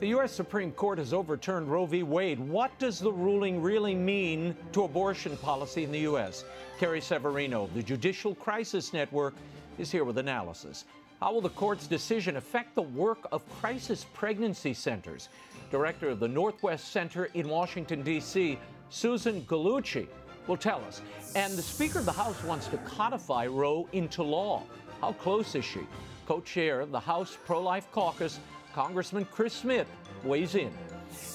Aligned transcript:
The 0.00 0.08
U.S. 0.08 0.32
Supreme 0.32 0.72
Court 0.72 0.96
has 0.96 1.12
overturned 1.12 1.70
Roe 1.70 1.84
v. 1.84 2.02
Wade. 2.02 2.40
What 2.40 2.70
does 2.78 3.00
the 3.00 3.12
ruling 3.12 3.60
really 3.60 3.94
mean 3.94 4.56
to 4.72 4.84
abortion 4.84 5.36
policy 5.36 5.84
in 5.84 5.92
the 5.92 5.98
U.S.? 5.98 6.46
Carrie 6.78 7.02
Severino, 7.02 7.68
the 7.74 7.82
Judicial 7.82 8.34
Crisis 8.34 8.94
Network, 8.94 9.34
is 9.76 9.92
here 9.92 10.04
with 10.04 10.16
analysis. 10.16 10.86
How 11.20 11.34
will 11.34 11.42
the 11.42 11.50
court's 11.50 11.86
decision 11.86 12.38
affect 12.38 12.74
the 12.74 12.82
work 12.82 13.28
of 13.30 13.46
crisis 13.60 14.06
pregnancy 14.14 14.72
centers? 14.72 15.28
Director 15.70 16.08
of 16.08 16.18
the 16.18 16.28
Northwest 16.28 16.92
Center 16.92 17.26
in 17.34 17.46
Washington, 17.46 18.00
D.C., 18.00 18.58
Susan 18.88 19.42
Gallucci, 19.42 20.06
will 20.46 20.56
tell 20.56 20.82
us. 20.84 21.02
And 21.36 21.52
the 21.52 21.62
Speaker 21.62 21.98
of 21.98 22.06
the 22.06 22.12
House 22.12 22.42
wants 22.44 22.68
to 22.68 22.78
codify 22.78 23.46
Roe 23.48 23.86
into 23.92 24.22
law. 24.22 24.62
How 25.02 25.12
close 25.12 25.54
is 25.54 25.66
she? 25.66 25.80
Co 26.26 26.40
chair 26.40 26.80
of 26.80 26.90
the 26.90 27.00
House 27.00 27.36
Pro 27.44 27.60
Life 27.60 27.92
Caucus, 27.92 28.40
Congressman 28.74 29.24
Chris 29.32 29.52
Smith, 29.52 29.88
weighs 30.24 30.54
in. 30.54 30.72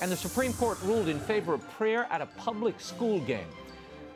And 0.01 0.11
the 0.11 0.15
Supreme 0.15 0.53
Court 0.53 0.77
ruled 0.83 1.07
in 1.07 1.19
favor 1.19 1.53
of 1.53 1.69
prayer 1.71 2.07
at 2.09 2.21
a 2.21 2.25
public 2.25 2.79
school 2.79 3.19
game. 3.21 3.47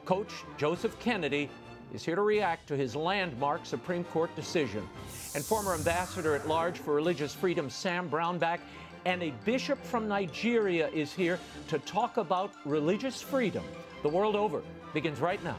Coach 0.05 0.31
Joseph 0.57 0.97
Kennedy 0.99 1.49
is 1.93 2.03
here 2.03 2.15
to 2.15 2.21
react 2.21 2.67
to 2.67 2.77
his 2.77 2.95
landmark 2.95 3.65
Supreme 3.65 4.03
Court 4.05 4.35
decision. 4.35 4.87
And 5.35 5.43
former 5.43 5.73
ambassador 5.73 6.35
at 6.35 6.47
large 6.47 6.77
for 6.77 6.93
religious 6.93 7.33
freedom 7.33 7.69
Sam 7.69 8.09
Brownback 8.09 8.59
and 9.05 9.23
a 9.23 9.33
bishop 9.45 9.83
from 9.83 10.07
Nigeria 10.07 10.89
is 10.89 11.13
here 11.13 11.39
to 11.67 11.79
talk 11.79 12.17
about 12.17 12.51
religious 12.65 13.21
freedom 13.21 13.63
the 14.03 14.09
world 14.09 14.35
over. 14.35 14.61
Begins 14.93 15.19
right 15.19 15.43
now. 15.43 15.57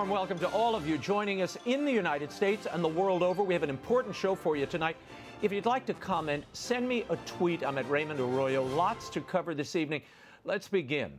Warm 0.00 0.08
welcome 0.08 0.38
to 0.38 0.48
all 0.48 0.74
of 0.74 0.88
you 0.88 0.96
joining 0.96 1.42
us 1.42 1.58
in 1.66 1.84
the 1.84 1.92
United 1.92 2.32
States 2.32 2.66
and 2.72 2.82
the 2.82 2.88
world 2.88 3.22
over. 3.22 3.42
We 3.42 3.52
have 3.52 3.62
an 3.62 3.68
important 3.68 4.16
show 4.16 4.34
for 4.34 4.56
you 4.56 4.64
tonight. 4.64 4.96
If 5.42 5.52
you'd 5.52 5.66
like 5.66 5.84
to 5.84 5.92
comment, 5.92 6.44
send 6.54 6.88
me 6.88 7.04
a 7.10 7.16
tweet. 7.26 7.62
I'm 7.62 7.76
at 7.76 7.86
Raymond 7.90 8.18
Arroyo. 8.18 8.64
Lots 8.64 9.10
to 9.10 9.20
cover 9.20 9.54
this 9.54 9.76
evening. 9.76 10.00
Let's 10.46 10.68
begin. 10.68 11.12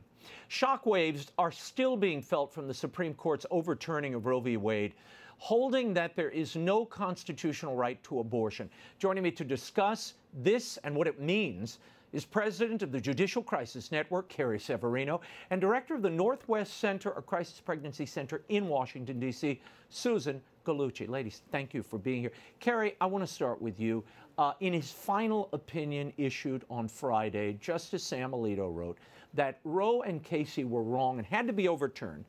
Shockwaves 0.49 1.27
are 1.37 1.51
still 1.51 1.95
being 1.95 2.23
felt 2.23 2.51
from 2.51 2.67
the 2.67 2.73
Supreme 2.73 3.13
Court's 3.13 3.45
overturning 3.51 4.15
of 4.15 4.25
Roe 4.25 4.39
v. 4.39 4.57
Wade, 4.57 4.95
holding 5.37 5.93
that 5.93 6.15
there 6.15 6.31
is 6.31 6.55
no 6.55 6.83
constitutional 6.83 7.75
right 7.75 8.03
to 8.05 8.19
abortion. 8.19 8.67
Joining 8.97 9.21
me 9.21 9.29
to 9.29 9.43
discuss 9.43 10.15
this 10.41 10.77
and 10.77 10.95
what 10.95 11.05
it 11.05 11.21
means 11.21 11.77
is 12.13 12.25
president 12.25 12.83
of 12.83 12.91
the 12.91 12.99
Judicial 12.99 13.41
Crisis 13.41 13.91
Network, 13.91 14.29
Carrie 14.29 14.59
Severino, 14.59 15.21
and 15.49 15.61
director 15.61 15.95
of 15.95 16.01
the 16.01 16.09
Northwest 16.09 16.77
Center, 16.77 17.11
a 17.11 17.21
crisis 17.21 17.59
pregnancy 17.59 18.05
center 18.05 18.43
in 18.49 18.67
Washington, 18.67 19.19
D.C., 19.19 19.61
Susan 19.89 20.41
Gallucci. 20.65 21.07
Ladies, 21.07 21.41
thank 21.51 21.73
you 21.73 21.81
for 21.81 21.97
being 21.97 22.21
here. 22.21 22.31
Carrie, 22.59 22.95
I 23.01 23.05
want 23.05 23.25
to 23.25 23.33
start 23.33 23.61
with 23.61 23.79
you. 23.79 24.03
Uh, 24.37 24.53
in 24.59 24.73
his 24.73 24.91
final 24.91 25.49
opinion 25.53 26.13
issued 26.17 26.63
on 26.69 26.87
Friday, 26.87 27.53
Justice 27.61 28.03
Sam 28.03 28.31
Alito 28.31 28.73
wrote 28.73 28.97
that 29.33 29.59
Roe 29.63 30.01
and 30.01 30.23
Casey 30.23 30.63
were 30.63 30.83
wrong 30.83 31.17
and 31.17 31.27
had 31.27 31.47
to 31.47 31.53
be 31.53 31.67
overturned 31.67 32.25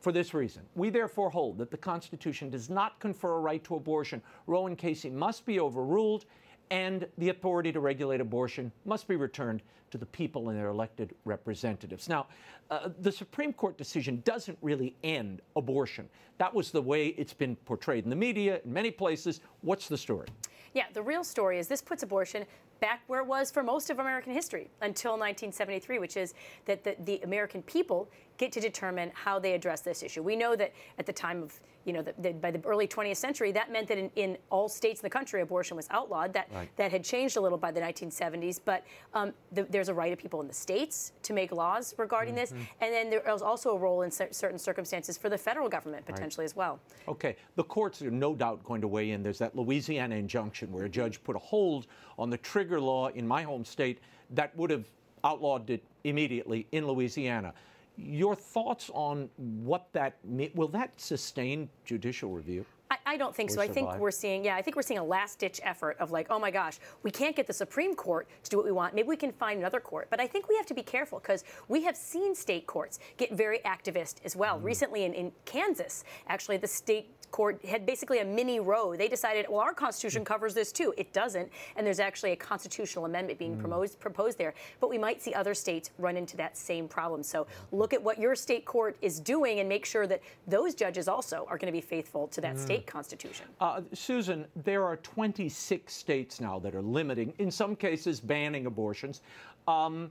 for 0.00 0.12
this 0.12 0.34
reason. 0.34 0.62
We 0.74 0.90
therefore 0.90 1.30
hold 1.30 1.58
that 1.58 1.70
the 1.70 1.76
Constitution 1.76 2.50
does 2.50 2.68
not 2.68 2.98
confer 3.00 3.36
a 3.36 3.40
right 3.40 3.62
to 3.64 3.76
abortion. 3.76 4.22
Roe 4.46 4.66
and 4.66 4.76
Casey 4.76 5.10
must 5.10 5.46
be 5.46 5.58
overruled 5.58 6.26
and 6.70 7.06
the 7.18 7.28
authority 7.28 7.72
to 7.72 7.80
regulate 7.80 8.20
abortion 8.20 8.72
must 8.84 9.06
be 9.08 9.16
returned 9.16 9.62
to 9.90 9.98
the 9.98 10.06
people 10.06 10.48
and 10.48 10.58
their 10.58 10.68
elected 10.68 11.14
representatives. 11.24 12.08
Now, 12.08 12.26
uh, 12.70 12.88
the 13.00 13.12
Supreme 13.12 13.52
Court 13.52 13.78
decision 13.78 14.20
doesn't 14.24 14.58
really 14.60 14.96
end 15.04 15.40
abortion. 15.54 16.08
That 16.38 16.52
was 16.52 16.70
the 16.70 16.82
way 16.82 17.08
it's 17.08 17.32
been 17.32 17.56
portrayed 17.56 18.04
in 18.04 18.10
the 18.10 18.16
media, 18.16 18.60
in 18.64 18.72
many 18.72 18.90
places. 18.90 19.40
What's 19.60 19.88
the 19.88 19.96
story? 19.96 20.26
Yeah, 20.74 20.84
the 20.92 21.02
real 21.02 21.24
story 21.24 21.58
is 21.58 21.68
this 21.68 21.80
puts 21.80 22.02
abortion 22.02 22.44
back 22.80 23.02
where 23.06 23.20
it 23.20 23.26
was 23.26 23.50
for 23.50 23.62
most 23.62 23.88
of 23.88 23.98
American 23.98 24.32
history 24.32 24.68
until 24.82 25.12
1973, 25.12 25.98
which 25.98 26.16
is 26.16 26.34
that 26.66 26.84
the, 26.84 26.96
the 27.04 27.20
American 27.22 27.62
people 27.62 28.10
get 28.38 28.52
to 28.52 28.60
determine 28.60 29.10
how 29.14 29.38
they 29.38 29.52
address 29.52 29.80
this 29.80 30.02
issue. 30.02 30.22
We 30.22 30.36
know 30.36 30.56
that 30.56 30.72
at 30.98 31.06
the 31.06 31.12
time 31.12 31.42
of 31.42 31.60
you 31.86 31.92
know, 31.92 32.02
the, 32.02 32.14
the, 32.18 32.32
by 32.32 32.50
the 32.50 32.60
early 32.66 32.88
20th 32.88 33.16
century, 33.16 33.52
that 33.52 33.70
meant 33.70 33.86
that 33.86 33.96
in, 33.96 34.10
in, 34.16 34.36
all 34.50 34.68
states 34.68 35.00
in 35.00 35.06
the 35.06 35.10
country, 35.10 35.40
abortion 35.40 35.76
was 35.76 35.86
outlawed. 35.90 36.32
That 36.32 36.48
right. 36.52 36.68
that 36.76 36.90
had 36.90 37.04
changed 37.04 37.36
a 37.36 37.40
little 37.40 37.56
by 37.56 37.70
the 37.70 37.80
1970s, 37.80 38.60
but 38.62 38.84
um, 39.14 39.32
the, 39.52 39.62
there's 39.70 39.88
a 39.88 39.94
right 39.94 40.12
of 40.12 40.18
people 40.18 40.40
in 40.40 40.48
the 40.48 40.52
states 40.52 41.12
to 41.22 41.32
make 41.32 41.52
laws 41.52 41.94
regarding 41.96 42.34
mm-hmm. 42.34 42.56
this, 42.56 42.68
and 42.80 42.92
then 42.92 43.08
there 43.08 43.22
is 43.32 43.40
also 43.40 43.70
a 43.70 43.78
role 43.78 44.02
in 44.02 44.10
certain 44.10 44.58
circumstances 44.58 45.16
for 45.16 45.28
the 45.28 45.38
federal 45.38 45.68
government 45.68 46.04
potentially 46.04 46.42
right. 46.42 46.50
as 46.50 46.56
well. 46.56 46.80
Okay, 47.06 47.36
the 47.54 47.64
courts 47.64 48.02
are 48.02 48.10
no 48.10 48.34
doubt 48.34 48.64
going 48.64 48.80
to 48.80 48.88
weigh 48.88 49.12
in. 49.12 49.22
There's 49.22 49.38
that 49.38 49.54
Louisiana 49.54 50.16
injunction 50.16 50.72
where 50.72 50.84
a 50.84 50.88
judge 50.88 51.22
put 51.22 51.36
a 51.36 51.40
hold 51.40 51.86
on 52.18 52.30
the 52.30 52.38
trigger 52.38 52.80
law 52.80 53.08
in 53.08 53.26
my 53.26 53.42
home 53.42 53.64
state 53.64 54.00
that 54.30 54.56
would 54.56 54.70
have 54.70 54.86
outlawed 55.22 55.70
it 55.70 55.84
immediately 56.02 56.66
in 56.72 56.86
Louisiana. 56.86 57.54
Your 57.96 58.34
thoughts 58.34 58.90
on 58.92 59.30
what 59.36 59.88
that 59.92 60.18
will 60.54 60.68
that 60.68 61.00
sustain 61.00 61.68
judicial 61.84 62.30
review? 62.30 62.64
I, 62.90 62.98
I 63.06 63.16
don't 63.16 63.34
think 63.34 63.50
so. 63.50 63.54
Survive. 63.54 63.70
I 63.70 63.72
think 63.72 63.96
we're 63.98 64.10
seeing, 64.10 64.44
yeah, 64.44 64.56
I 64.56 64.62
think 64.62 64.76
we're 64.76 64.82
seeing 64.82 64.98
a 64.98 65.04
last 65.04 65.38
ditch 65.38 65.60
effort 65.64 65.96
of 65.98 66.12
like, 66.12 66.28
oh 66.30 66.38
my 66.38 66.50
gosh, 66.50 66.78
we 67.02 67.10
can't 67.10 67.34
get 67.34 67.46
the 67.46 67.52
Supreme 67.52 67.94
Court 67.94 68.28
to 68.44 68.50
do 68.50 68.56
what 68.56 68.66
we 68.66 68.72
want. 68.72 68.94
Maybe 68.94 69.08
we 69.08 69.16
can 69.16 69.32
find 69.32 69.58
another 69.58 69.80
court. 69.80 70.08
But 70.10 70.20
I 70.20 70.26
think 70.26 70.48
we 70.48 70.56
have 70.56 70.66
to 70.66 70.74
be 70.74 70.82
careful 70.82 71.18
because 71.18 71.44
we 71.68 71.82
have 71.82 71.96
seen 71.96 72.34
state 72.34 72.66
courts 72.66 72.98
get 73.16 73.32
very 73.32 73.58
activist 73.60 74.16
as 74.24 74.36
well. 74.36 74.60
Mm. 74.60 74.64
Recently 74.64 75.04
in, 75.04 75.14
in 75.14 75.32
Kansas, 75.44 76.04
actually, 76.28 76.58
the 76.58 76.68
state 76.68 77.15
court 77.36 77.62
had 77.66 77.84
basically 77.84 78.20
a 78.20 78.24
mini 78.24 78.60
Roe. 78.60 78.96
They 78.96 79.08
decided, 79.08 79.44
well, 79.50 79.60
our 79.60 79.74
Constitution 79.74 80.22
mm. 80.22 80.24
covers 80.24 80.54
this 80.54 80.72
too. 80.72 80.94
It 80.96 81.12
doesn't, 81.12 81.50
and 81.76 81.86
there's 81.86 82.00
actually 82.00 82.32
a 82.32 82.36
constitutional 82.36 83.04
amendment 83.04 83.38
being 83.38 83.56
mm. 83.56 83.60
proposed, 83.60 84.00
proposed 84.00 84.38
there. 84.38 84.54
But 84.80 84.88
we 84.88 84.96
might 84.96 85.20
see 85.20 85.34
other 85.34 85.52
states 85.52 85.90
run 85.98 86.16
into 86.16 86.38
that 86.38 86.56
same 86.56 86.88
problem. 86.88 87.22
So 87.22 87.46
look 87.72 87.92
at 87.92 88.02
what 88.02 88.18
your 88.18 88.34
state 88.34 88.64
court 88.64 88.96
is 89.02 89.20
doing 89.20 89.60
and 89.60 89.68
make 89.68 89.84
sure 89.84 90.06
that 90.06 90.22
those 90.46 90.74
judges 90.74 91.08
also 91.08 91.46
are 91.50 91.58
going 91.58 91.66
to 91.70 91.76
be 91.76 91.82
faithful 91.82 92.26
to 92.28 92.40
that 92.40 92.56
mm. 92.56 92.58
state 92.58 92.86
constitution. 92.86 93.44
Uh, 93.60 93.82
Susan, 93.92 94.46
there 94.64 94.84
are 94.84 94.96
26 94.96 95.92
states 95.92 96.40
now 96.40 96.58
that 96.58 96.74
are 96.74 96.80
limiting, 96.80 97.34
in 97.38 97.50
some 97.50 97.76
cases, 97.76 98.18
banning 98.18 98.64
abortions. 98.64 99.20
Um, 99.68 100.10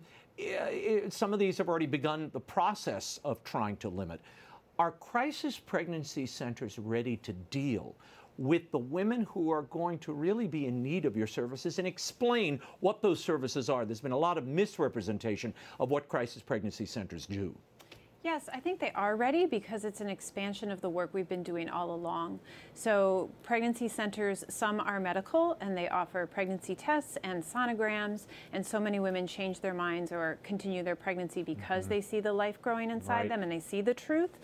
some 1.10 1.34
of 1.34 1.40
these 1.40 1.58
have 1.58 1.70
already 1.70 1.88
begun 1.88 2.30
the 2.34 2.40
process 2.40 3.20
of 3.24 3.44
trying 3.44 3.78
to 3.78 3.90
limit. 3.90 4.22
Are 4.78 4.92
crisis 4.92 5.58
pregnancy 5.58 6.26
centers 6.26 6.78
ready 6.78 7.16
to 7.18 7.32
deal 7.32 7.96
with 8.38 8.70
the 8.72 8.78
women 8.78 9.24
who 9.24 9.50
are 9.50 9.62
going 9.62 9.98
to 10.00 10.12
really 10.12 10.48
be 10.48 10.66
in 10.66 10.84
need 10.84 11.06
of 11.06 11.16
your 11.16 11.28
services 11.28 11.80
and 11.80 11.88
explain 11.88 12.60
what 12.82 13.02
those 13.02 13.24
services 13.24 13.70
are? 13.70 13.86
There's 13.86 14.02
been 14.02 14.12
a 14.12 14.18
lot 14.18 14.38
of 14.38 14.46
misrepresentation 14.46 15.54
of 15.80 15.92
what 15.92 16.10
crisis 16.10 16.42
pregnancy 16.42 16.86
centers 16.86 17.26
do. 17.26 17.56
Yes, 18.26 18.50
I 18.52 18.60
think 18.60 18.80
they 18.80 18.90
are 18.96 19.16
ready 19.16 19.46
because 19.46 19.86
it's 19.86 20.02
an 20.02 20.10
expansion 20.10 20.72
of 20.72 20.82
the 20.82 20.90
work 20.90 21.12
we've 21.14 21.30
been 21.30 21.44
doing 21.44 21.70
all 21.70 21.94
along. 21.94 22.40
So, 22.74 23.30
pregnancy 23.44 23.88
centers, 23.88 24.44
some 24.50 24.80
are 24.80 25.00
medical 25.00 25.56
and 25.62 25.78
they 25.78 25.88
offer 25.90 26.26
pregnancy 26.26 26.74
tests 26.74 27.20
and 27.24 27.44
sonograms, 27.44 28.26
and 28.52 28.66
so 28.66 28.80
many 28.80 29.00
women 29.00 29.28
change 29.28 29.60
their 29.60 29.76
minds 29.76 30.12
or 30.12 30.40
continue 30.42 30.82
their 30.82 30.96
pregnancy 30.96 31.44
because 31.44 31.84
mm-hmm. 31.84 31.94
they 31.94 32.02
see 32.02 32.20
the 32.20 32.34
life 32.34 32.60
growing 32.64 32.90
inside 32.90 33.20
right. 33.20 33.30
them 33.30 33.44
and 33.44 33.52
they 33.52 33.60
see 33.60 33.82
the 33.82 33.94
truth. 33.94 34.40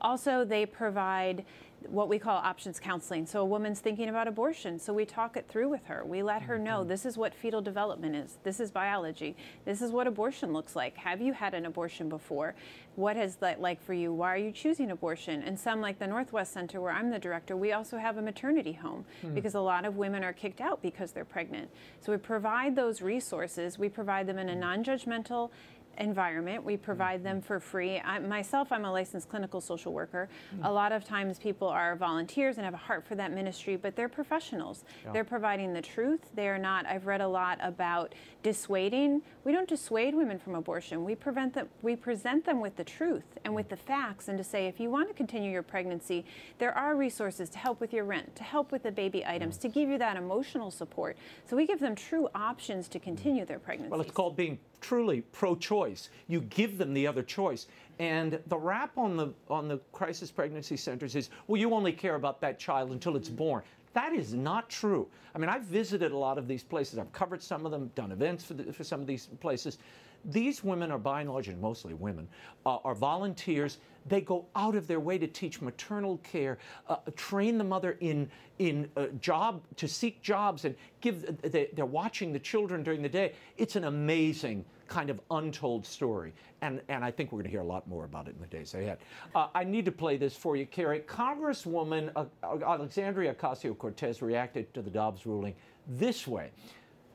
Also, 0.00 0.42
they 0.42 0.64
provide 0.64 1.44
what 1.88 2.08
we 2.08 2.18
call 2.18 2.36
options 2.36 2.80
counseling. 2.80 3.26
So 3.26 3.40
a 3.40 3.44
woman's 3.44 3.80
thinking 3.80 4.08
about 4.08 4.28
abortion, 4.28 4.78
so 4.78 4.92
we 4.92 5.04
talk 5.04 5.36
it 5.36 5.46
through 5.48 5.68
with 5.68 5.84
her. 5.86 6.04
We 6.04 6.22
let 6.22 6.42
her 6.42 6.58
know 6.58 6.80
mm-hmm. 6.80 6.88
this 6.88 7.06
is 7.06 7.16
what 7.16 7.34
fetal 7.34 7.60
development 7.60 8.16
is. 8.16 8.38
This 8.42 8.60
is 8.60 8.70
biology. 8.70 9.36
This 9.64 9.82
is 9.82 9.92
what 9.92 10.06
abortion 10.06 10.52
looks 10.52 10.74
like. 10.74 10.96
Have 10.96 11.20
you 11.20 11.32
had 11.32 11.54
an 11.54 11.66
abortion 11.66 12.08
before? 12.08 12.54
What 12.96 13.16
is 13.16 13.36
that 13.36 13.60
like 13.60 13.82
for 13.82 13.92
you? 13.92 14.12
Why 14.12 14.34
are 14.34 14.38
you 14.38 14.52
choosing 14.52 14.90
abortion? 14.90 15.42
And 15.42 15.58
some 15.58 15.80
like 15.80 15.98
the 15.98 16.06
Northwest 16.06 16.52
Center 16.52 16.80
where 16.80 16.92
I'm 16.92 17.10
the 17.10 17.18
director, 17.18 17.56
we 17.56 17.72
also 17.72 17.98
have 17.98 18.16
a 18.16 18.22
maternity 18.22 18.72
home 18.72 19.04
mm. 19.24 19.34
because 19.34 19.54
a 19.54 19.60
lot 19.60 19.84
of 19.84 19.96
women 19.96 20.24
are 20.24 20.32
kicked 20.32 20.60
out 20.60 20.82
because 20.82 21.12
they're 21.12 21.24
pregnant. 21.24 21.70
So 22.00 22.12
we 22.12 22.18
provide 22.18 22.74
those 22.74 23.02
resources. 23.02 23.78
We 23.78 23.88
provide 23.88 24.26
them 24.26 24.38
in 24.38 24.48
a 24.48 24.54
hmm. 24.54 24.60
non-judgmental 24.60 25.50
environment. 25.98 26.64
We 26.64 26.76
provide 26.76 27.22
them 27.22 27.40
for 27.40 27.60
free. 27.60 27.98
I, 27.98 28.18
myself, 28.18 28.72
I'm 28.72 28.84
a 28.84 28.92
licensed 28.92 29.28
clinical 29.28 29.60
social 29.60 29.92
worker. 29.92 30.28
Mm-hmm. 30.54 30.64
A 30.64 30.72
lot 30.72 30.92
of 30.92 31.04
times 31.04 31.38
people 31.38 31.68
are 31.68 31.96
volunteers 31.96 32.56
and 32.56 32.64
have 32.64 32.74
a 32.74 32.78
heart 32.78 33.06
for 33.06 33.14
that 33.14 33.32
ministry, 33.32 33.76
but 33.76 33.96
they're 33.96 34.08
professionals. 34.08 34.84
Yeah. 35.04 35.12
They're 35.12 35.24
providing 35.24 35.72
the 35.72 35.82
truth. 35.82 36.20
They 36.34 36.48
are 36.48 36.58
not, 36.58 36.86
I've 36.86 37.06
read 37.06 37.20
a 37.20 37.28
lot 37.28 37.58
about 37.62 38.14
dissuading. 38.42 39.22
We 39.44 39.52
don't 39.52 39.68
dissuade 39.68 40.14
women 40.14 40.38
from 40.38 40.54
abortion. 40.54 41.04
We 41.04 41.14
prevent 41.14 41.54
them, 41.54 41.68
we 41.82 41.96
present 41.96 42.44
them 42.44 42.60
with 42.60 42.76
the 42.76 42.84
truth 42.84 43.24
and 43.44 43.54
with 43.54 43.68
the 43.68 43.76
facts 43.76 44.28
and 44.28 44.38
to 44.38 44.44
say, 44.44 44.66
if 44.66 44.78
you 44.78 44.90
want 44.90 45.08
to 45.08 45.14
continue 45.14 45.50
your 45.50 45.62
pregnancy, 45.62 46.24
there 46.58 46.72
are 46.76 46.96
resources 46.96 47.50
to 47.50 47.58
help 47.58 47.80
with 47.80 47.92
your 47.92 48.04
rent, 48.04 48.36
to 48.36 48.44
help 48.44 48.72
with 48.72 48.82
the 48.82 48.92
baby 48.92 49.24
items, 49.26 49.58
to 49.58 49.68
give 49.68 49.88
you 49.88 49.98
that 49.98 50.16
emotional 50.16 50.70
support. 50.70 51.16
So 51.48 51.56
we 51.56 51.66
give 51.66 51.80
them 51.80 51.94
true 51.94 52.28
options 52.34 52.88
to 52.88 52.98
continue 52.98 53.44
their 53.44 53.58
pregnancy. 53.58 53.90
Well, 53.90 54.00
it's 54.00 54.10
called 54.10 54.36
being 54.36 54.58
truly 54.80 55.20
pro-choice. 55.32 56.10
You 56.28 56.40
give 56.42 56.78
them 56.78 56.94
the 56.94 57.06
other 57.06 57.22
choice. 57.22 57.66
And 57.98 58.38
the 58.46 58.58
rap 58.58 58.96
on 58.98 59.16
the 59.16 59.32
on 59.48 59.68
the 59.68 59.78
crisis 59.92 60.30
pregnancy 60.30 60.76
centers 60.76 61.16
is, 61.16 61.30
well, 61.46 61.60
you 61.60 61.72
only 61.72 61.92
care 61.92 62.14
about 62.14 62.40
that 62.42 62.58
child 62.58 62.90
until 62.90 63.16
it's 63.16 63.28
born. 63.28 63.62
That 63.94 64.12
is 64.12 64.34
not 64.34 64.68
true. 64.68 65.08
I 65.34 65.38
mean, 65.38 65.48
I've 65.48 65.62
visited 65.62 66.12
a 66.12 66.16
lot 66.16 66.36
of 66.36 66.46
these 66.46 66.62
places. 66.62 66.98
I've 66.98 67.12
covered 67.12 67.42
some 67.42 67.64
of 67.64 67.72
them, 67.72 67.90
done 67.94 68.12
events 68.12 68.44
for, 68.44 68.52
the, 68.52 68.70
for 68.70 68.84
some 68.84 69.00
of 69.00 69.06
these 69.06 69.26
places. 69.40 69.78
These 70.26 70.64
women 70.64 70.90
are 70.90 70.98
by 70.98 71.20
and 71.20 71.30
large, 71.30 71.48
and 71.48 71.60
mostly 71.60 71.94
women, 71.94 72.28
uh, 72.64 72.78
are 72.84 72.94
volunteers. 72.94 73.78
They 74.06 74.20
go 74.20 74.46
out 74.56 74.74
of 74.74 74.86
their 74.86 75.00
way 75.00 75.18
to 75.18 75.26
teach 75.26 75.60
maternal 75.60 76.18
care, 76.18 76.58
uh, 76.88 76.96
train 77.14 77.58
the 77.58 77.64
mother 77.64 77.96
in 78.00 78.28
in 78.58 78.90
a 78.96 79.08
job 79.08 79.62
to 79.76 79.86
seek 79.86 80.22
jobs, 80.22 80.64
and 80.64 80.74
give. 81.00 81.40
They, 81.42 81.68
they're 81.72 81.86
watching 81.86 82.32
the 82.32 82.40
children 82.40 82.82
during 82.82 83.02
the 83.02 83.08
day. 83.08 83.34
It's 83.56 83.76
an 83.76 83.84
amazing 83.84 84.64
kind 84.88 85.10
of 85.10 85.20
untold 85.30 85.86
story, 85.86 86.32
and 86.60 86.80
and 86.88 87.04
I 87.04 87.10
think 87.12 87.30
we're 87.30 87.38
going 87.38 87.44
to 87.44 87.50
hear 87.50 87.60
a 87.60 87.64
lot 87.64 87.86
more 87.86 88.04
about 88.04 88.26
it 88.26 88.34
in 88.34 88.40
the 88.40 88.48
days 88.48 88.74
ahead. 88.74 88.98
Uh, 89.34 89.46
I 89.54 89.62
need 89.62 89.84
to 89.84 89.92
play 89.92 90.16
this 90.16 90.36
for 90.36 90.56
you, 90.56 90.66
Carrie. 90.66 91.00
Congresswoman 91.00 92.10
uh, 92.16 92.24
Alexandria 92.42 93.32
Ocasio 93.34 93.78
Cortez 93.78 94.22
reacted 94.22 94.72
to 94.74 94.82
the 94.82 94.90
Dobbs 94.90 95.24
ruling 95.24 95.54
this 95.86 96.26
way. 96.26 96.50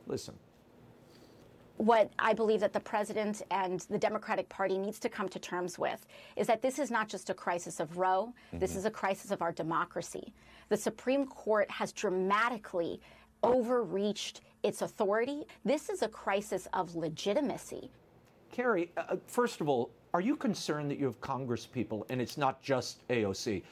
Listen 0.07 0.35
what 1.81 2.11
I 2.19 2.33
believe 2.33 2.59
that 2.59 2.73
the 2.73 2.79
president 2.79 3.41
and 3.49 3.79
the 3.89 3.97
Democratic 3.97 4.47
Party 4.49 4.77
needs 4.77 4.99
to 4.99 5.09
come 5.09 5.27
to 5.29 5.39
terms 5.39 5.79
with 5.79 6.05
is 6.35 6.45
that 6.45 6.61
this 6.61 6.77
is 6.77 6.91
not 6.91 7.09
just 7.09 7.31
a 7.31 7.33
crisis 7.33 7.79
of 7.79 7.97
Roe, 7.97 8.35
mm-hmm. 8.47 8.59
this 8.59 8.75
is 8.75 8.85
a 8.85 8.91
crisis 8.91 9.31
of 9.31 9.41
our 9.41 9.51
democracy. 9.51 10.31
The 10.69 10.77
Supreme 10.77 11.25
Court 11.25 11.71
has 11.71 11.91
dramatically 11.91 13.01
overreached 13.41 14.41
its 14.61 14.83
authority. 14.83 15.45
This 15.65 15.89
is 15.89 16.03
a 16.03 16.07
crisis 16.07 16.67
of 16.73 16.95
legitimacy. 16.95 17.89
Carrie, 18.51 18.91
uh, 18.95 19.15
first 19.25 19.59
of 19.59 19.67
all, 19.67 19.89
are 20.13 20.21
you 20.21 20.35
concerned 20.35 20.91
that 20.91 20.99
you 20.99 21.05
have 21.05 21.19
Congress 21.19 21.65
people, 21.65 22.05
and 22.09 22.21
it's 22.21 22.37
not 22.37 22.61
just 22.61 23.07
AOC, 23.07 23.63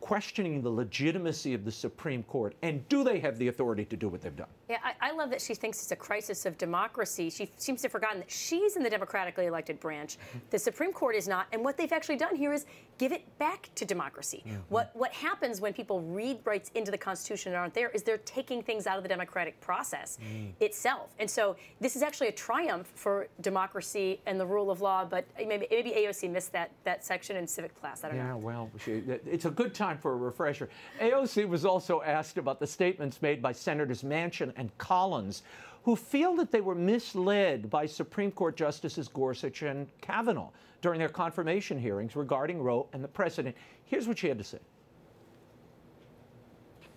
questioning 0.00 0.62
the 0.62 0.70
legitimacy 0.70 1.54
of 1.54 1.64
the 1.64 1.72
Supreme 1.72 2.22
Court, 2.24 2.54
and 2.62 2.86
do 2.88 3.04
they 3.04 3.18
have 3.20 3.38
the 3.38 3.48
authority 3.48 3.84
to 3.86 3.96
do 3.96 4.08
what 4.08 4.20
they've 4.20 4.36
done? 4.36 4.48
Yeah, 4.68 4.78
I, 4.82 5.08
I, 5.08 5.12
love 5.12 5.30
that 5.30 5.40
she 5.40 5.54
thinks 5.54 5.82
it's 5.82 5.92
a 5.92 5.96
crisis 5.96 6.46
of 6.46 6.56
democracy. 6.58 7.30
She 7.30 7.50
seems 7.56 7.82
to 7.82 7.86
have 7.86 7.92
forgotten 7.92 8.20
that 8.20 8.30
she's 8.30 8.76
in 8.76 8.82
the 8.82 8.90
democratically 8.90 9.46
elected 9.46 9.80
branch. 9.80 10.18
Mm-hmm. 10.18 10.38
The 10.50 10.58
Supreme 10.58 10.92
Court 10.92 11.16
is 11.16 11.28
not, 11.28 11.46
and 11.52 11.64
what 11.64 11.76
they've 11.76 11.92
actually 11.92 12.16
done 12.16 12.36
here 12.36 12.52
is 12.52 12.66
give 12.98 13.12
it 13.12 13.38
back 13.38 13.70
to 13.76 13.84
democracy. 13.84 14.42
Mm-hmm. 14.46 14.56
What 14.68 14.90
what 14.94 15.12
happens 15.12 15.60
when 15.60 15.72
people 15.72 16.00
read 16.02 16.40
rights 16.44 16.70
into 16.74 16.90
the 16.90 16.98
Constitution 16.98 17.52
and 17.52 17.58
aren't 17.58 17.74
there 17.74 17.88
is 17.90 18.02
they're 18.02 18.18
taking 18.18 18.62
things 18.62 18.86
out 18.86 18.96
of 18.96 19.02
the 19.02 19.08
democratic 19.08 19.60
process 19.60 20.18
mm. 20.22 20.52
itself. 20.60 21.14
And 21.18 21.30
so 21.30 21.56
this 21.80 21.96
is 21.96 22.02
actually 22.02 22.28
a 22.28 22.32
triumph 22.32 22.90
for 22.94 23.28
democracy 23.40 24.20
and 24.26 24.38
the 24.38 24.46
rule 24.46 24.70
of 24.70 24.80
law. 24.80 25.04
But 25.04 25.26
maybe, 25.38 25.66
maybe 25.70 25.90
AOC 25.90 26.30
missed 26.30 26.52
that 26.52 26.70
that 26.84 27.04
section 27.04 27.36
in 27.36 27.46
civic 27.46 27.78
class. 27.80 28.04
I 28.04 28.08
don't 28.08 28.16
yeah, 28.16 28.28
know. 28.28 28.38
Yeah, 28.38 28.44
well, 28.44 28.70
she, 28.84 29.02
it's 29.26 29.44
a 29.44 29.50
good 29.50 29.74
time 29.74 29.98
for 29.98 30.12
a 30.12 30.16
refresher. 30.16 30.68
AOC 31.00 31.48
was 31.48 31.64
also 31.64 32.02
asked 32.02 32.38
about 32.38 32.58
the 32.60 32.66
statements 32.66 33.22
made 33.22 33.40
by 33.40 33.52
Senators 33.52 34.02
Manchin 34.02 34.52
and 34.56 34.76
Collins, 34.78 35.42
who 35.88 35.96
feel 35.96 36.34
that 36.34 36.50
they 36.50 36.60
were 36.60 36.74
misled 36.74 37.70
by 37.70 37.86
Supreme 37.86 38.30
Court 38.30 38.58
Justices 38.58 39.08
Gorsuch 39.08 39.62
and 39.62 39.88
Kavanaugh 40.02 40.50
during 40.82 40.98
their 40.98 41.08
confirmation 41.08 41.78
hearings 41.78 42.14
regarding 42.14 42.60
Roe 42.60 42.86
and 42.92 43.02
the 43.02 43.08
precedent. 43.08 43.56
Here's 43.86 44.06
what 44.06 44.18
she 44.18 44.28
had 44.28 44.36
to 44.36 44.44
say. 44.44 44.58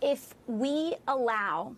If 0.02 0.36
we 0.46 0.96
allow 1.08 1.78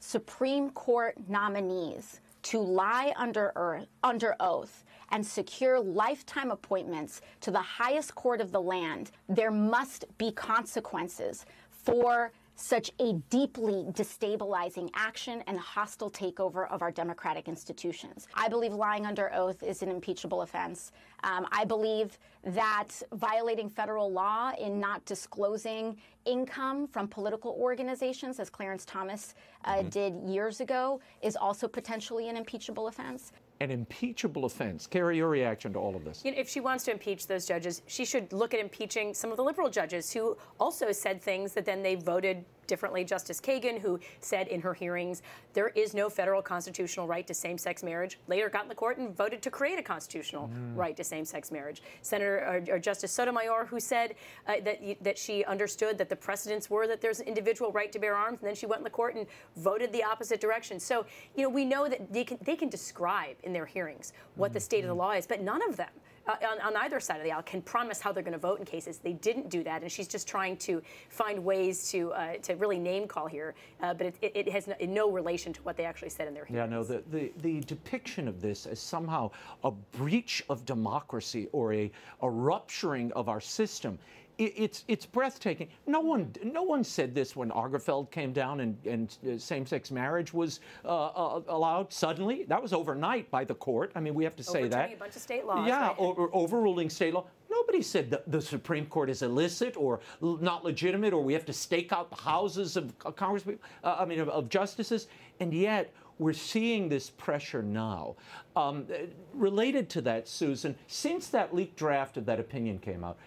Supreme 0.00 0.70
Court 0.70 1.16
nominees 1.28 2.22
to 2.44 2.60
lie 2.60 3.12
under, 3.14 3.52
earth, 3.56 3.86
under 4.02 4.34
oath 4.40 4.86
and 5.10 5.26
secure 5.26 5.78
lifetime 5.78 6.50
appointments 6.50 7.20
to 7.42 7.50
the 7.50 7.60
highest 7.60 8.14
court 8.14 8.40
of 8.40 8.52
the 8.52 8.62
land, 8.62 9.10
there 9.28 9.50
must 9.50 10.06
be 10.16 10.32
consequences 10.32 11.44
for 11.68 12.32
such 12.54 12.90
a 13.00 13.14
deeply 13.30 13.84
destabilizing 13.90 14.88
action 14.94 15.42
and 15.46 15.58
hostile 15.58 16.10
takeover 16.10 16.70
of 16.70 16.82
our 16.82 16.90
democratic 16.90 17.48
institutions. 17.48 18.26
I 18.34 18.48
believe 18.48 18.72
lying 18.72 19.06
under 19.06 19.32
oath 19.34 19.62
is 19.62 19.82
an 19.82 19.90
impeachable 19.90 20.42
offense. 20.42 20.92
Um, 21.24 21.46
I 21.50 21.64
believe 21.64 22.18
that 22.44 22.88
violating 23.12 23.68
federal 23.68 24.12
law 24.12 24.52
in 24.60 24.78
not 24.78 25.04
disclosing 25.04 25.96
income 26.26 26.86
from 26.86 27.08
political 27.08 27.56
organizations, 27.58 28.38
as 28.38 28.50
Clarence 28.50 28.84
Thomas 28.84 29.34
uh, 29.64 29.76
mm-hmm. 29.76 29.88
did 29.88 30.14
years 30.26 30.60
ago, 30.60 31.00
is 31.22 31.36
also 31.36 31.66
potentially 31.66 32.28
an 32.28 32.36
impeachable 32.36 32.88
offense 32.88 33.32
an 33.60 33.70
impeachable 33.70 34.44
offense. 34.44 34.86
Carrie, 34.86 35.16
your 35.16 35.28
reaction 35.28 35.72
to 35.72 35.78
all 35.78 35.94
of 35.94 36.04
this? 36.04 36.22
You 36.24 36.32
know, 36.32 36.38
if 36.38 36.48
she 36.48 36.60
wants 36.60 36.84
to 36.84 36.90
impeach 36.90 37.26
those 37.26 37.46
judges, 37.46 37.82
she 37.86 38.04
should 38.04 38.32
look 38.32 38.54
at 38.54 38.60
impeaching 38.60 39.14
some 39.14 39.30
of 39.30 39.36
the 39.36 39.44
liberal 39.44 39.70
judges 39.70 40.12
who 40.12 40.36
also 40.58 40.92
said 40.92 41.22
things 41.22 41.52
that 41.52 41.64
then 41.64 41.82
they 41.82 41.94
voted 41.94 42.44
differently. 42.66 43.04
Justice 43.04 43.40
Kagan, 43.40 43.78
who 43.78 43.98
said 44.20 44.48
in 44.48 44.60
her 44.60 44.74
hearings, 44.74 45.22
there 45.52 45.68
is 45.68 45.94
no 45.94 46.08
federal 46.08 46.42
constitutional 46.42 47.06
right 47.06 47.26
to 47.26 47.34
same 47.34 47.58
sex 47.58 47.82
marriage, 47.82 48.18
later 48.28 48.48
got 48.48 48.62
in 48.62 48.68
the 48.68 48.74
court 48.74 48.98
and 48.98 49.16
voted 49.16 49.42
to 49.42 49.50
create 49.50 49.78
a 49.78 49.82
constitutional 49.82 50.48
mm. 50.48 50.76
right 50.76 50.96
to 50.96 51.04
same 51.04 51.24
sex 51.24 51.50
marriage. 51.50 51.82
Senator 52.02 52.64
or, 52.68 52.74
or 52.74 52.78
Justice 52.78 53.12
Sotomayor, 53.12 53.66
who 53.66 53.80
said 53.80 54.14
uh, 54.46 54.54
that, 54.64 54.80
that 55.02 55.18
she 55.18 55.44
understood 55.44 55.98
that 55.98 56.08
the 56.08 56.16
precedents 56.16 56.70
were 56.70 56.86
that 56.86 57.00
there's 57.00 57.20
an 57.20 57.26
individual 57.26 57.72
right 57.72 57.92
to 57.92 57.98
bear 57.98 58.14
arms, 58.14 58.38
and 58.40 58.48
then 58.48 58.54
she 58.54 58.66
went 58.66 58.80
in 58.80 58.84
the 58.84 58.90
court 58.90 59.14
and 59.14 59.26
voted 59.56 59.92
the 59.92 60.02
opposite 60.02 60.40
direction. 60.40 60.80
So, 60.80 61.06
you 61.36 61.42
know, 61.42 61.48
we 61.48 61.64
know 61.64 61.88
that 61.88 62.12
they 62.12 62.24
can, 62.24 62.38
they 62.42 62.56
can 62.56 62.68
describe 62.68 63.36
in 63.42 63.52
their 63.52 63.66
hearings 63.66 64.12
what 64.34 64.48
mm-hmm. 64.48 64.54
the 64.54 64.60
state 64.60 64.84
of 64.84 64.88
the 64.88 64.94
law 64.94 65.12
is, 65.12 65.26
but 65.26 65.40
none 65.40 65.66
of 65.68 65.76
them 65.76 65.90
uh, 66.26 66.36
on, 66.50 66.60
on, 66.60 66.76
either 66.76 67.00
side 67.00 67.18
of 67.18 67.24
the 67.24 67.32
aisle 67.32 67.42
can 67.42 67.60
promise 67.62 68.00
how 68.00 68.12
they're 68.12 68.22
going 68.22 68.32
to 68.32 68.38
vote 68.38 68.58
in 68.58 68.64
cases. 68.64 68.98
They 68.98 69.12
didn't 69.12 69.50
do 69.50 69.62
that, 69.64 69.82
and 69.82 69.90
she's 69.90 70.08
just 70.08 70.26
trying 70.26 70.56
to 70.58 70.82
find 71.08 71.44
ways 71.44 71.90
to 71.90 72.12
uh, 72.12 72.34
to 72.42 72.54
really 72.54 72.78
name 72.78 73.06
call 73.06 73.26
here. 73.26 73.54
Uh, 73.82 73.94
but 73.94 74.06
it, 74.06 74.16
it, 74.22 74.32
it 74.34 74.52
has 74.52 74.66
no, 74.66 74.74
no, 74.80 75.10
relation 75.10 75.52
to 75.52 75.62
what 75.62 75.76
they 75.76 75.84
actually 75.84 76.10
said 76.10 76.28
in 76.28 76.34
their 76.34 76.44
hearings. 76.44 76.70
Yeah, 76.70 76.76
no, 76.76 76.84
the, 76.84 77.02
the, 77.10 77.32
the 77.42 77.60
depiction 77.60 78.28
of 78.28 78.40
this 78.40 78.66
as 78.66 78.80
somehow 78.80 79.30
a 79.64 79.70
breach 79.70 80.42
of 80.48 80.64
democracy 80.64 81.48
or 81.52 81.72
a, 81.74 81.90
a 82.22 82.30
rupturing 82.30 83.12
of 83.12 83.28
our 83.28 83.40
system 83.40 83.98
it's 84.38 84.84
it's 84.88 85.06
breathtaking. 85.06 85.68
No 85.86 86.00
one 86.00 86.32
no 86.42 86.62
one 86.62 86.82
said 86.82 87.14
this 87.14 87.36
when 87.36 87.50
Obergefell 87.50 88.10
came 88.10 88.32
down 88.32 88.60
and, 88.60 88.76
and 88.84 89.16
uh, 89.28 89.38
same-sex 89.38 89.90
marriage 89.90 90.32
was 90.32 90.60
uh, 90.84 91.06
uh, 91.06 91.42
allowed 91.48 91.92
suddenly. 91.92 92.44
That 92.44 92.60
was 92.60 92.72
overnight 92.72 93.30
by 93.30 93.44
the 93.44 93.54
court. 93.54 93.92
I 93.94 94.00
mean, 94.00 94.14
we 94.14 94.24
have 94.24 94.36
to 94.36 94.42
say 94.42 94.66
that. 94.68 94.92
a 94.92 94.96
bunch 94.96 95.16
of 95.16 95.22
state 95.22 95.44
laws. 95.44 95.66
Yeah, 95.68 95.88
right? 95.88 95.96
over, 95.98 96.28
overruling 96.32 96.90
state 96.90 97.14
law. 97.14 97.26
Nobody 97.50 97.82
said 97.82 98.10
that 98.10 98.30
the 98.30 98.40
Supreme 98.40 98.86
Court 98.86 99.08
is 99.08 99.22
illicit 99.22 99.76
or 99.76 100.00
not 100.20 100.64
legitimate, 100.64 101.12
or 101.12 101.22
we 101.22 101.32
have 101.32 101.46
to 101.46 101.52
stake 101.52 101.92
out 101.92 102.10
the 102.10 102.16
houses 102.16 102.76
of 102.76 102.92
uh, 103.04 103.12
Congress. 103.12 103.44
Uh, 103.84 103.96
I 103.98 104.04
mean, 104.04 104.20
of, 104.20 104.28
of, 104.28 104.48
justices, 104.48 105.08
and 105.40 105.52
yet. 105.52 105.92
We're 106.20 106.32
seeing 106.32 106.88
this 106.88 107.10
pressure 107.10 107.60
now. 107.60 108.14
Um, 108.54 108.86
related 109.32 109.90
to 109.90 110.00
that, 110.02 110.28
Susan, 110.28 110.76
since 110.86 111.26
that 111.30 111.52
leaked 111.52 111.74
draft 111.74 112.16
of 112.16 112.24
that 112.26 112.38
opinion 112.38 112.78
came 112.78 113.02
out, 113.02 113.18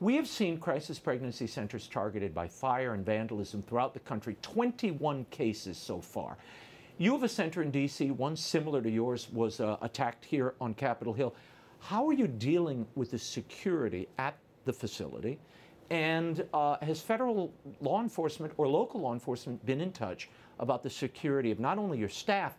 we 0.00 0.16
have 0.16 0.26
seen 0.26 0.58
crisis 0.58 0.98
pregnancy 0.98 1.46
centers 1.46 1.86
targeted 1.86 2.34
by 2.34 2.48
fire 2.48 2.94
and 2.94 3.06
vandalism 3.06 3.62
throughout 3.62 3.94
the 3.94 4.00
country, 4.00 4.36
21 4.42 5.24
cases 5.30 5.78
so 5.78 6.00
far. 6.00 6.36
You 6.98 7.12
have 7.12 7.22
a 7.22 7.28
center 7.28 7.62
in 7.62 7.70
D.C., 7.70 8.10
one 8.10 8.36
similar 8.36 8.80
to 8.82 8.90
yours 8.90 9.28
was 9.32 9.60
uh, 9.60 9.76
attacked 9.82 10.24
here 10.24 10.54
on 10.60 10.74
Capitol 10.74 11.12
Hill. 11.12 11.34
How 11.80 12.06
are 12.08 12.12
you 12.12 12.26
dealing 12.26 12.86
with 12.94 13.10
the 13.10 13.18
security 13.18 14.08
at 14.18 14.36
the 14.64 14.72
facility? 14.72 15.38
And 15.90 16.44
uh, 16.54 16.76
has 16.82 17.00
federal 17.00 17.52
law 17.80 18.00
enforcement 18.00 18.52
or 18.56 18.66
local 18.66 19.00
law 19.00 19.12
enforcement 19.12 19.64
been 19.66 19.80
in 19.80 19.92
touch 19.92 20.28
about 20.58 20.82
the 20.82 20.90
security 20.90 21.50
of 21.50 21.60
not 21.60 21.78
only 21.78 21.98
your 21.98 22.08
staff, 22.08 22.56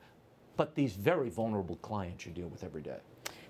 but 0.57 0.75
these 0.75 0.93
very 0.93 1.29
vulnerable 1.29 1.77
clients 1.77 2.25
you 2.25 2.31
deal 2.31 2.47
with 2.47 2.63
every 2.63 2.81
day? 2.81 2.99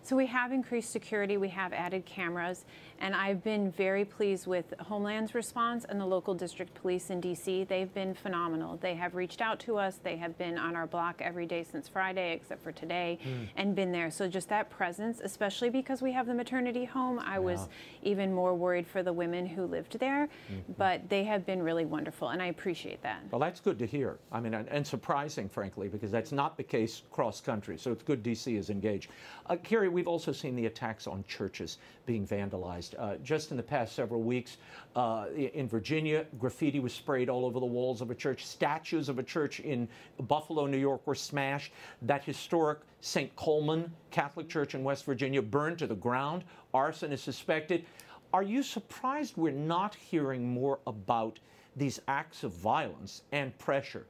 So 0.05 0.15
we 0.15 0.27
have 0.27 0.51
increased 0.51 0.91
security, 0.91 1.37
we 1.37 1.49
have 1.49 1.73
added 1.73 2.05
cameras, 2.05 2.65
and 2.99 3.15
I've 3.15 3.43
been 3.43 3.71
very 3.71 4.05
pleased 4.05 4.45
with 4.45 4.71
Homeland's 4.79 5.33
response 5.33 5.83
and 5.89 5.99
the 5.99 6.05
local 6.05 6.35
district 6.35 6.75
police 6.75 7.09
in 7.09 7.19
DC. 7.19 7.67
They've 7.67 7.91
been 7.91 8.13
phenomenal. 8.13 8.77
They 8.77 8.93
have 8.93 9.15
reached 9.15 9.41
out 9.41 9.59
to 9.61 9.77
us, 9.77 9.99
they 10.03 10.15
have 10.17 10.37
been 10.37 10.59
on 10.59 10.75
our 10.75 10.85
block 10.85 11.23
every 11.23 11.47
day 11.47 11.63
since 11.63 11.87
Friday, 11.87 12.33
except 12.33 12.63
for 12.63 12.71
today, 12.71 13.17
mm. 13.23 13.47
and 13.55 13.75
been 13.75 13.91
there. 13.91 14.11
So 14.11 14.27
just 14.27 14.47
that 14.49 14.69
presence, 14.69 15.21
especially 15.23 15.71
because 15.71 16.03
we 16.03 16.11
have 16.11 16.27
the 16.27 16.35
maternity 16.35 16.85
home, 16.85 17.17
I 17.17 17.33
yeah. 17.33 17.39
was 17.39 17.67
even 18.03 18.31
more 18.31 18.53
worried 18.53 18.85
for 18.85 19.01
the 19.01 19.11
women 19.11 19.47
who 19.47 19.65
lived 19.65 19.97
there, 19.97 20.29
mm-hmm. 20.51 20.71
but 20.77 21.09
they 21.09 21.23
have 21.23 21.47
been 21.47 21.63
really 21.63 21.85
wonderful, 21.85 22.29
and 22.29 22.43
I 22.43 22.47
appreciate 22.47 23.01
that. 23.01 23.23
Well, 23.31 23.41
that's 23.41 23.59
good 23.59 23.79
to 23.79 23.87
hear. 23.87 24.19
I 24.31 24.39
mean, 24.39 24.53
and, 24.53 24.69
and 24.69 24.85
surprising, 24.85 25.49
frankly, 25.49 25.87
because 25.87 26.11
that's 26.11 26.31
not 26.31 26.57
the 26.57 26.63
case 26.63 27.01
cross 27.09 27.41
country. 27.41 27.79
So 27.79 27.91
it's 27.91 28.03
good 28.03 28.21
DC 28.21 28.55
is 28.55 28.69
engaged. 28.69 29.09
Uh, 29.47 29.55
Carrie, 29.57 29.89
we've 29.89 30.07
also 30.07 30.31
seen 30.31 30.55
the 30.55 30.65
attacks 30.65 31.05
on 31.05 31.23
churches 31.27 31.77
being 32.05 32.25
vandalized. 32.25 32.95
Uh, 32.97 33.15
just 33.23 33.51
in 33.51 33.57
the 33.57 33.63
past 33.63 33.95
several 33.95 34.23
weeks, 34.23 34.57
uh, 34.95 35.27
in 35.35 35.67
Virginia, 35.67 36.25
graffiti 36.39 36.79
was 36.79 36.93
sprayed 36.93 37.29
all 37.29 37.45
over 37.45 37.59
the 37.59 37.65
walls 37.65 38.01
of 38.01 38.09
a 38.09 38.15
church. 38.15 38.45
Statues 38.45 39.07
of 39.07 39.19
a 39.19 39.23
church 39.23 39.59
in 39.59 39.87
Buffalo, 40.21 40.65
New 40.65 40.79
York 40.79 41.05
were 41.05 41.15
smashed. 41.15 41.73
That 42.01 42.23
historic 42.23 42.79
St. 43.01 43.35
Colman 43.35 43.91
Catholic 44.09 44.49
Church 44.49 44.73
in 44.73 44.83
West 44.83 45.05
Virginia 45.05 45.41
burned 45.41 45.77
to 45.79 45.87
the 45.87 45.95
ground. 45.95 46.43
Arson 46.73 47.11
is 47.11 47.21
suspected. 47.21 47.85
Are 48.33 48.43
you 48.43 48.63
surprised 48.63 49.37
we're 49.37 49.51
not 49.51 49.93
hearing 49.93 50.49
more 50.49 50.79
about 50.87 51.39
these 51.75 51.99
acts 52.07 52.43
of 52.43 52.51
violence 52.51 53.21
and 53.31 53.55
pressure 53.59 54.07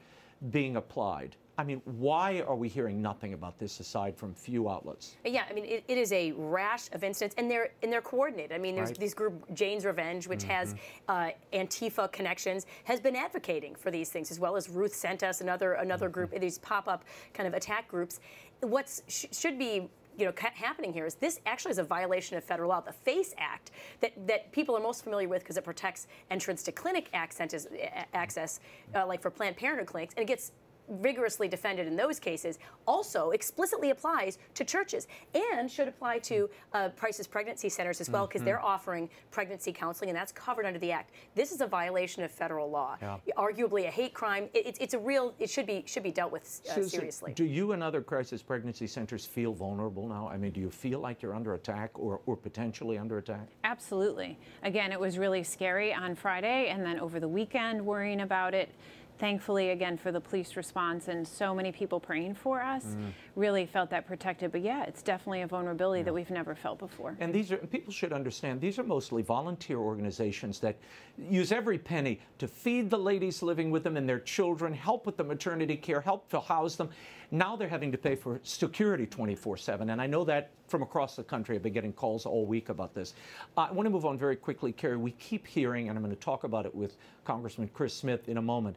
being 0.49 0.77
applied? 0.77 1.35
I 1.57 1.63
mean, 1.63 1.81
why 1.85 2.41
are 2.47 2.55
we 2.55 2.67
hearing 2.67 3.01
nothing 3.01 3.33
about 3.33 3.57
this 3.57 3.79
aside 3.79 4.17
from 4.17 4.33
few 4.33 4.69
outlets? 4.69 5.15
Yeah, 5.23 5.43
I 5.49 5.53
mean, 5.53 5.65
it, 5.65 5.85
it 5.87 5.97
is 5.97 6.11
a 6.11 6.33
rash 6.33 6.89
of 6.91 7.03
incidents, 7.03 7.35
and 7.37 7.49
they're 7.49 7.71
and 7.81 7.91
they're 7.91 8.01
coordinated. 8.01 8.51
I 8.51 8.57
mean, 8.57 8.75
there's 8.75 8.89
right. 8.89 8.99
this 8.99 9.13
group, 9.13 9.53
Jane's 9.53 9.85
Revenge, 9.85 10.27
which 10.27 10.41
mm-hmm. 10.41 10.51
has 10.51 10.75
uh, 11.07 11.29
Antifa 11.53 12.11
connections, 12.11 12.65
has 12.83 12.99
been 12.99 13.15
advocating 13.15 13.73
for 13.75 13.89
these 13.89 14.09
things, 14.09 14.31
as 14.31 14.39
well 14.39 14.57
as 14.57 14.69
Ruth 14.69 14.93
sent 14.93 15.23
us 15.23 15.41
another 15.41 15.73
another 15.73 16.07
mm-hmm. 16.07 16.13
group, 16.29 16.41
these 16.41 16.57
pop 16.57 16.87
up 16.87 17.05
kind 17.33 17.47
of 17.47 17.53
attack 17.53 17.87
groups. 17.87 18.19
What 18.61 19.01
sh- 19.07 19.25
should 19.31 19.57
be 19.57 19.89
you 20.17 20.25
know 20.25 20.33
happening 20.53 20.93
here 20.93 21.05
is 21.05 21.15
this 21.15 21.39
actually 21.45 21.71
is 21.71 21.77
a 21.77 21.83
violation 21.83 22.37
of 22.37 22.43
federal 22.43 22.69
law. 22.69 22.81
The 22.81 22.93
FACE 22.93 23.33
Act 23.37 23.71
that, 24.01 24.27
that 24.27 24.51
people 24.51 24.75
are 24.75 24.81
most 24.81 25.03
familiar 25.03 25.27
with 25.27 25.41
because 25.41 25.57
it 25.57 25.63
protects 25.63 26.07
entrance 26.31 26.63
to 26.63 26.71
clinic 26.71 27.09
access, 27.13 27.67
access 28.13 28.59
uh, 28.93 29.05
like 29.05 29.21
for 29.21 29.29
Planned 29.29 29.57
Parenthood 29.57 29.87
clinics, 29.87 30.13
and 30.15 30.23
it 30.23 30.27
gets 30.27 30.51
vigorously 30.89 31.47
defended 31.47 31.87
in 31.87 31.95
those 31.95 32.19
cases 32.19 32.59
also 32.87 33.31
explicitly 33.31 33.89
applies 33.89 34.37
to 34.53 34.63
churches 34.63 35.07
and 35.33 35.69
should 35.69 35.87
apply 35.87 36.19
to 36.19 36.49
uh, 36.73 36.89
crisis 36.89 37.27
pregnancy 37.27 37.69
centers 37.69 38.01
as 38.01 38.09
well 38.09 38.27
because 38.27 38.39
mm-hmm. 38.39 38.47
they're 38.47 38.63
offering 38.63 39.09
pregnancy 39.31 39.71
counseling 39.71 40.09
and 40.09 40.17
that's 40.17 40.31
covered 40.31 40.65
under 40.65 40.79
the 40.79 40.91
act. 40.91 41.11
This 41.33 41.51
is 41.51 41.61
a 41.61 41.67
violation 41.67 42.23
of 42.23 42.31
federal 42.31 42.69
law, 42.69 42.97
yeah. 43.01 43.17
arguably 43.37 43.87
a 43.87 43.91
hate 43.91 44.13
crime. 44.13 44.49
It, 44.53 44.77
it's 44.79 44.93
a 44.93 44.99
real. 44.99 45.33
It 45.39 45.49
should 45.49 45.65
be 45.65 45.83
should 45.85 46.03
be 46.03 46.11
dealt 46.11 46.31
with 46.31 46.43
uh, 46.43 46.73
Susan, 46.73 46.89
seriously. 46.89 47.33
Do 47.33 47.45
you 47.45 47.71
and 47.71 47.83
other 47.83 48.01
crisis 48.01 48.41
pregnancy 48.41 48.87
centers 48.87 49.25
feel 49.25 49.53
vulnerable 49.53 50.07
now? 50.07 50.27
I 50.27 50.37
mean, 50.37 50.51
do 50.51 50.61
you 50.61 50.69
feel 50.69 50.99
like 50.99 51.21
you're 51.21 51.35
under 51.35 51.53
attack 51.53 51.91
or, 51.97 52.21
or 52.25 52.35
potentially 52.35 52.97
under 52.97 53.17
attack? 53.17 53.47
Absolutely. 53.63 54.37
Again, 54.63 54.91
it 54.91 54.99
was 54.99 55.17
really 55.17 55.43
scary 55.43 55.93
on 55.93 56.15
Friday, 56.15 56.69
and 56.69 56.85
then 56.85 56.99
over 56.99 57.19
the 57.19 57.27
weekend, 57.27 57.85
worrying 57.85 58.21
about 58.21 58.53
it 58.53 58.69
thankfully 59.17 59.71
again 59.71 59.97
for 59.97 60.11
the 60.11 60.19
police 60.19 60.55
response 60.55 61.07
and 61.07 61.27
so 61.27 61.53
many 61.53 61.71
people 61.71 61.99
praying 61.99 62.35
for 62.35 62.61
us 62.61 62.83
mm. 62.85 63.11
really 63.35 63.65
felt 63.65 63.89
that 63.89 64.05
protected. 64.05 64.51
But 64.51 64.61
yeah 64.61 64.83
it's 64.83 65.01
definitely 65.01 65.41
a 65.41 65.47
vulnerability 65.47 65.99
yeah. 65.99 66.05
that 66.05 66.13
we've 66.13 66.29
never 66.29 66.55
felt 66.55 66.79
before. 66.79 67.15
And 67.19 67.33
these 67.33 67.51
are 67.51 67.57
people 67.57 67.93
should 67.93 68.13
understand 68.13 68.61
these 68.61 68.79
are 68.79 68.83
mostly 68.83 69.21
volunteer 69.21 69.77
organizations 69.77 70.59
that 70.59 70.77
use 71.17 71.51
every 71.51 71.77
penny 71.77 72.19
to 72.39 72.47
feed 72.47 72.89
the 72.89 72.97
ladies 72.97 73.41
living 73.41 73.71
with 73.71 73.83
them 73.83 73.97
and 73.97 74.07
their 74.07 74.19
children 74.19 74.73
help 74.73 75.05
with 75.05 75.17
the 75.17 75.23
maternity 75.23 75.75
care 75.75 76.01
help 76.01 76.29
to 76.29 76.39
house 76.39 76.75
them. 76.75 76.89
Now 77.31 77.55
they're 77.55 77.67
having 77.67 77.91
to 77.91 77.97
pay 77.97 78.15
for 78.15 78.39
security 78.43 79.07
24-7 79.07 79.91
and 79.91 80.01
i 80.01 80.07
know 80.07 80.23
that 80.23 80.51
from 80.67 80.81
across 80.81 81.15
the 81.15 81.23
country. 81.23 81.55
I've 81.55 81.63
been 81.63 81.73
getting 81.73 81.93
calls 81.93 82.25
all 82.25 82.45
week 82.45 82.69
about 82.69 82.93
this. 82.93 83.13
Uh, 83.57 83.67
i 83.69 83.71
want 83.71 83.85
to 83.85 83.89
move 83.89 84.05
on 84.05 84.17
very 84.17 84.35
quickly 84.35 84.71
carrie. 84.71 84.97
We 84.97 85.11
keep 85.11 85.45
hearing 85.47 85.89
and 85.89 85.97
i'm 85.97 86.03
going 86.03 86.15
to 86.15 86.21
talk 86.21 86.43
about 86.43 86.65
it 86.65 86.73
with 86.73 86.97
congressman 87.23 87.69
chris 87.73 87.93
smith 87.93 88.29
in 88.29 88.37
a 88.37 88.41
moment 88.41 88.75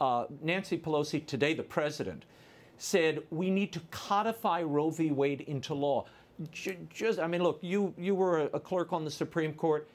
uh, 0.00 0.24
Nancy 0.42 0.78
Pelosi, 0.78 1.24
today 1.26 1.54
the 1.54 1.62
president, 1.62 2.24
said 2.78 3.22
we 3.30 3.50
need 3.50 3.72
to 3.72 3.80
codify 3.90 4.62
Roe 4.62 4.90
v. 4.90 5.10
Wade 5.10 5.42
into 5.42 5.74
law. 5.74 6.06
Just, 6.52 7.18
I 7.18 7.26
mean, 7.26 7.42
look, 7.42 7.58
you, 7.60 7.92
you 7.98 8.14
were 8.14 8.48
a 8.54 8.60
clerk 8.60 8.92
on 8.92 9.04
the 9.04 9.10
Supreme 9.10 9.52
Court. 9.52 9.86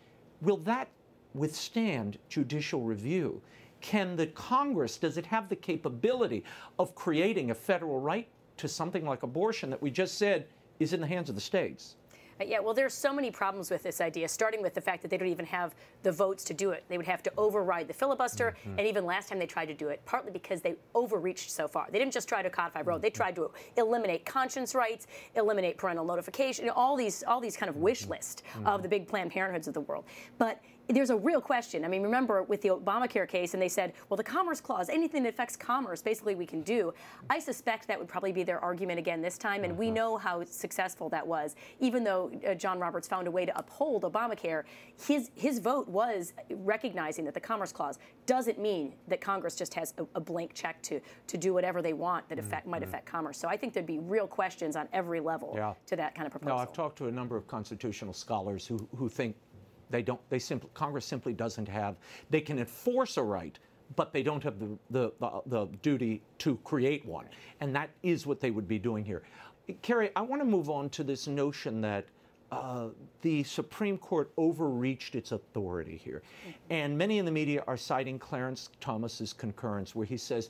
Will 0.42 0.58
that 0.58 0.90
withstand 1.34 2.20
judicial 2.30 2.82
review? 2.82 3.42
Can 3.82 4.16
the 4.16 4.28
Congress, 4.28 4.98
does 4.98 5.18
it 5.18 5.26
have 5.26 5.50
the 5.50 5.56
capability 5.56 6.44
of 6.78 6.94
creating 6.94 7.52
a 7.52 7.56
federal 7.56 8.00
right 8.00 8.28
to 8.58 8.68
something 8.68 9.06
like 9.06 9.24
abortion 9.24 9.70
that 9.70 9.82
we 9.82 9.90
just 9.90 10.18
said 10.18 10.48
is 10.80 10.94
in 10.94 11.02
the 11.02 11.08
hands 11.08 11.30
of 11.30 11.36
the 11.36 11.42
states? 11.42 11.96
Uh, 12.40 12.44
yeah, 12.46 12.60
well, 12.60 12.74
there's 12.74 12.94
so 12.94 13.14
many 13.14 13.32
problems 13.32 13.72
with 13.72 13.84
this 13.84 14.02
idea, 14.02 14.28
starting 14.28 14.62
with 14.62 14.74
the 14.74 14.82
fact 14.82 15.02
that 15.02 15.10
they 15.10 15.18
don't 15.18 15.30
even 15.30 15.46
have 15.46 15.74
the 16.04 16.12
votes 16.12 16.44
to 16.44 16.54
do 16.54 16.72
it. 16.72 16.84
They 16.90 16.98
would 16.98 17.06
have 17.06 17.24
to 17.24 17.32
override 17.38 17.88
the 17.88 17.94
filibuster, 17.94 18.56
mm-hmm. 18.60 18.80
and 18.80 18.88
even 18.88 19.06
last 19.06 19.30
time 19.30 19.40
they 19.40 19.46
tried 19.46 19.68
to 19.68 19.74
do 19.74 19.90
it, 19.90 20.02
partly 20.06 20.32
because 20.32 20.62
they 20.62 20.76
overreached 20.94 21.52
so 21.52 21.68
far. 21.68 21.88
They 21.92 22.00
didn't 22.00 22.14
just 22.14 22.28
try 22.28 22.42
to 22.42 22.50
codify 22.50 22.82
Roe; 22.82 22.98
they 22.98 23.10
mm-hmm. 23.10 23.16
tried 23.16 23.36
to 23.36 23.52
eliminate 23.78 24.26
conscience 24.26 24.76
rights, 24.76 25.08
eliminate 25.36 25.78
parental 25.78 26.06
notification, 26.06 26.70
all 26.70 26.96
these 26.96 27.24
all 27.24 27.40
these 27.40 27.56
kind 27.56 27.70
of 27.70 27.78
wish 27.78 28.06
list 28.08 28.44
mm-hmm. 28.54 28.68
of 28.68 28.84
the 28.84 28.90
big 28.90 29.08
Planned 29.08 29.32
Parenthoods 29.32 29.68
of 29.68 29.74
the 29.74 29.82
world. 29.82 30.06
But 30.38 30.62
there's 30.88 31.10
a 31.10 31.16
real 31.16 31.42
question. 31.42 31.84
I 31.84 31.88
mean, 31.88 32.04
remember 32.04 32.44
with 32.44 32.62
the 32.62 32.70
Obamacare 32.70 33.28
case, 33.28 33.54
and 33.54 33.62
they 33.62 33.70
said, 33.70 33.94
well, 34.10 34.18
the 34.18 34.24
Commerce 34.24 34.62
Clause, 34.62 34.90
anything 34.90 35.24
that 35.24 35.30
affects 35.30 35.56
commerce, 35.56 36.02
basically 36.02 36.36
we 36.36 36.46
can 36.46 36.62
do. 36.62 36.94
I 37.30 37.40
suspect 37.40 37.88
that 37.88 37.98
would 37.98 38.08
probably 38.08 38.32
be 38.32 38.44
their 38.44 38.60
argument 38.60 39.00
again 39.00 39.22
this 39.22 39.38
time, 39.38 39.64
and 39.64 39.78
we 39.78 39.88
uh-huh. 39.88 39.96
know 39.96 40.18
how 40.18 40.44
successful 40.44 41.10
that 41.10 41.26
was. 41.26 41.56
Even 41.80 42.04
though 42.04 42.32
uh, 42.48 42.54
John 42.54 42.80
Roberts 42.80 43.08
found 43.08 43.28
a 43.28 43.32
way 43.32 43.46
to 43.46 43.58
uphold 43.58 44.04
Obamacare, 44.04 44.64
his 45.08 45.32
his 45.36 45.60
vote 45.60 45.88
was 45.88 46.34
recognizing 46.50 47.26
that 47.26 47.34
the 47.34 47.40
Commerce 47.40 47.72
Clause 47.72 48.00
doesn't 48.26 48.60
mean 48.60 48.94
that 49.08 49.22
Congress 49.22 49.56
just 49.56 49.74
has 49.74 49.94
a, 49.98 50.06
a 50.16 50.20
blank 50.20 50.54
check 50.54 50.82
to 50.84 51.00
to 51.28 51.38
do 51.38 51.54
whatever 51.54 51.82
they 51.82 51.94
want 51.94 52.28
that 52.30 52.40
affect, 52.40 52.64
mm-hmm. 52.64 52.72
might 52.72 52.84
affect 52.84 53.06
commerce. 53.06 53.38
So 53.38 53.48
I 53.48 53.58
think 53.58 53.74
there'd 53.74 53.86
be 53.86 54.00
real 54.00 54.28
questions 54.28 54.76
on 54.76 54.88
every 54.94 55.20
level 55.20 55.54
yeah. 55.56 55.74
to 55.88 55.96
that 55.96 56.16
kind 56.16 56.26
of 56.26 56.32
proposal. 56.32 56.58
No, 56.58 56.62
I've 56.62 56.74
talked 56.74 56.98
to 57.00 57.08
a 57.08 57.12
number 57.12 57.36
of 57.36 57.48
constitutional 57.48 58.14
scholars 58.14 58.66
who 58.68 58.88
who 58.96 59.10
think 59.10 59.36
they 59.90 60.02
don't. 60.02 60.20
They 60.30 60.40
simply 60.40 60.70
Congress 60.74 61.06
simply 61.06 61.34
doesn't 61.34 61.68
have. 61.68 61.96
They 62.30 62.42
can 62.42 62.60
enforce 62.60 63.18
a 63.18 63.24
right, 63.24 63.58
but 63.96 64.14
they 64.14 64.24
don't 64.24 64.44
have 64.44 64.60
the, 64.60 64.78
the, 64.90 65.12
the, 65.20 65.42
the, 65.46 65.66
duty 65.82 66.22
to 66.40 66.58
create 66.64 67.06
one. 67.06 67.26
And 67.62 67.76
that 67.76 67.90
is 68.04 68.26
what 68.26 68.40
they 68.40 68.52
would 68.52 68.68
be 68.68 68.80
doing 68.80 69.06
here. 69.06 69.24
Carrie, 69.82 70.12
I 70.16 70.22
want 70.22 70.42
to 70.42 70.46
move 70.46 70.70
on 70.70 70.90
to 70.92 71.04
this 71.04 71.28
notion 71.28 71.82
that 71.82 72.06
uh, 72.52 72.88
the 73.22 73.44
Supreme 73.44 73.98
Court 73.98 74.32
overreached 74.38 75.16
its 75.16 75.32
authority 75.32 75.98
here. 75.98 76.22
And 76.70 76.98
many 76.98 77.18
in 77.18 77.26
the 77.26 77.32
media 77.32 77.64
are 77.68 77.78
citing 77.78 78.20
Clarence 78.20 78.70
Thomas's 78.80 79.34
concurrence, 79.34 79.96
where 79.96 80.06
he 80.06 80.18
says 80.18 80.50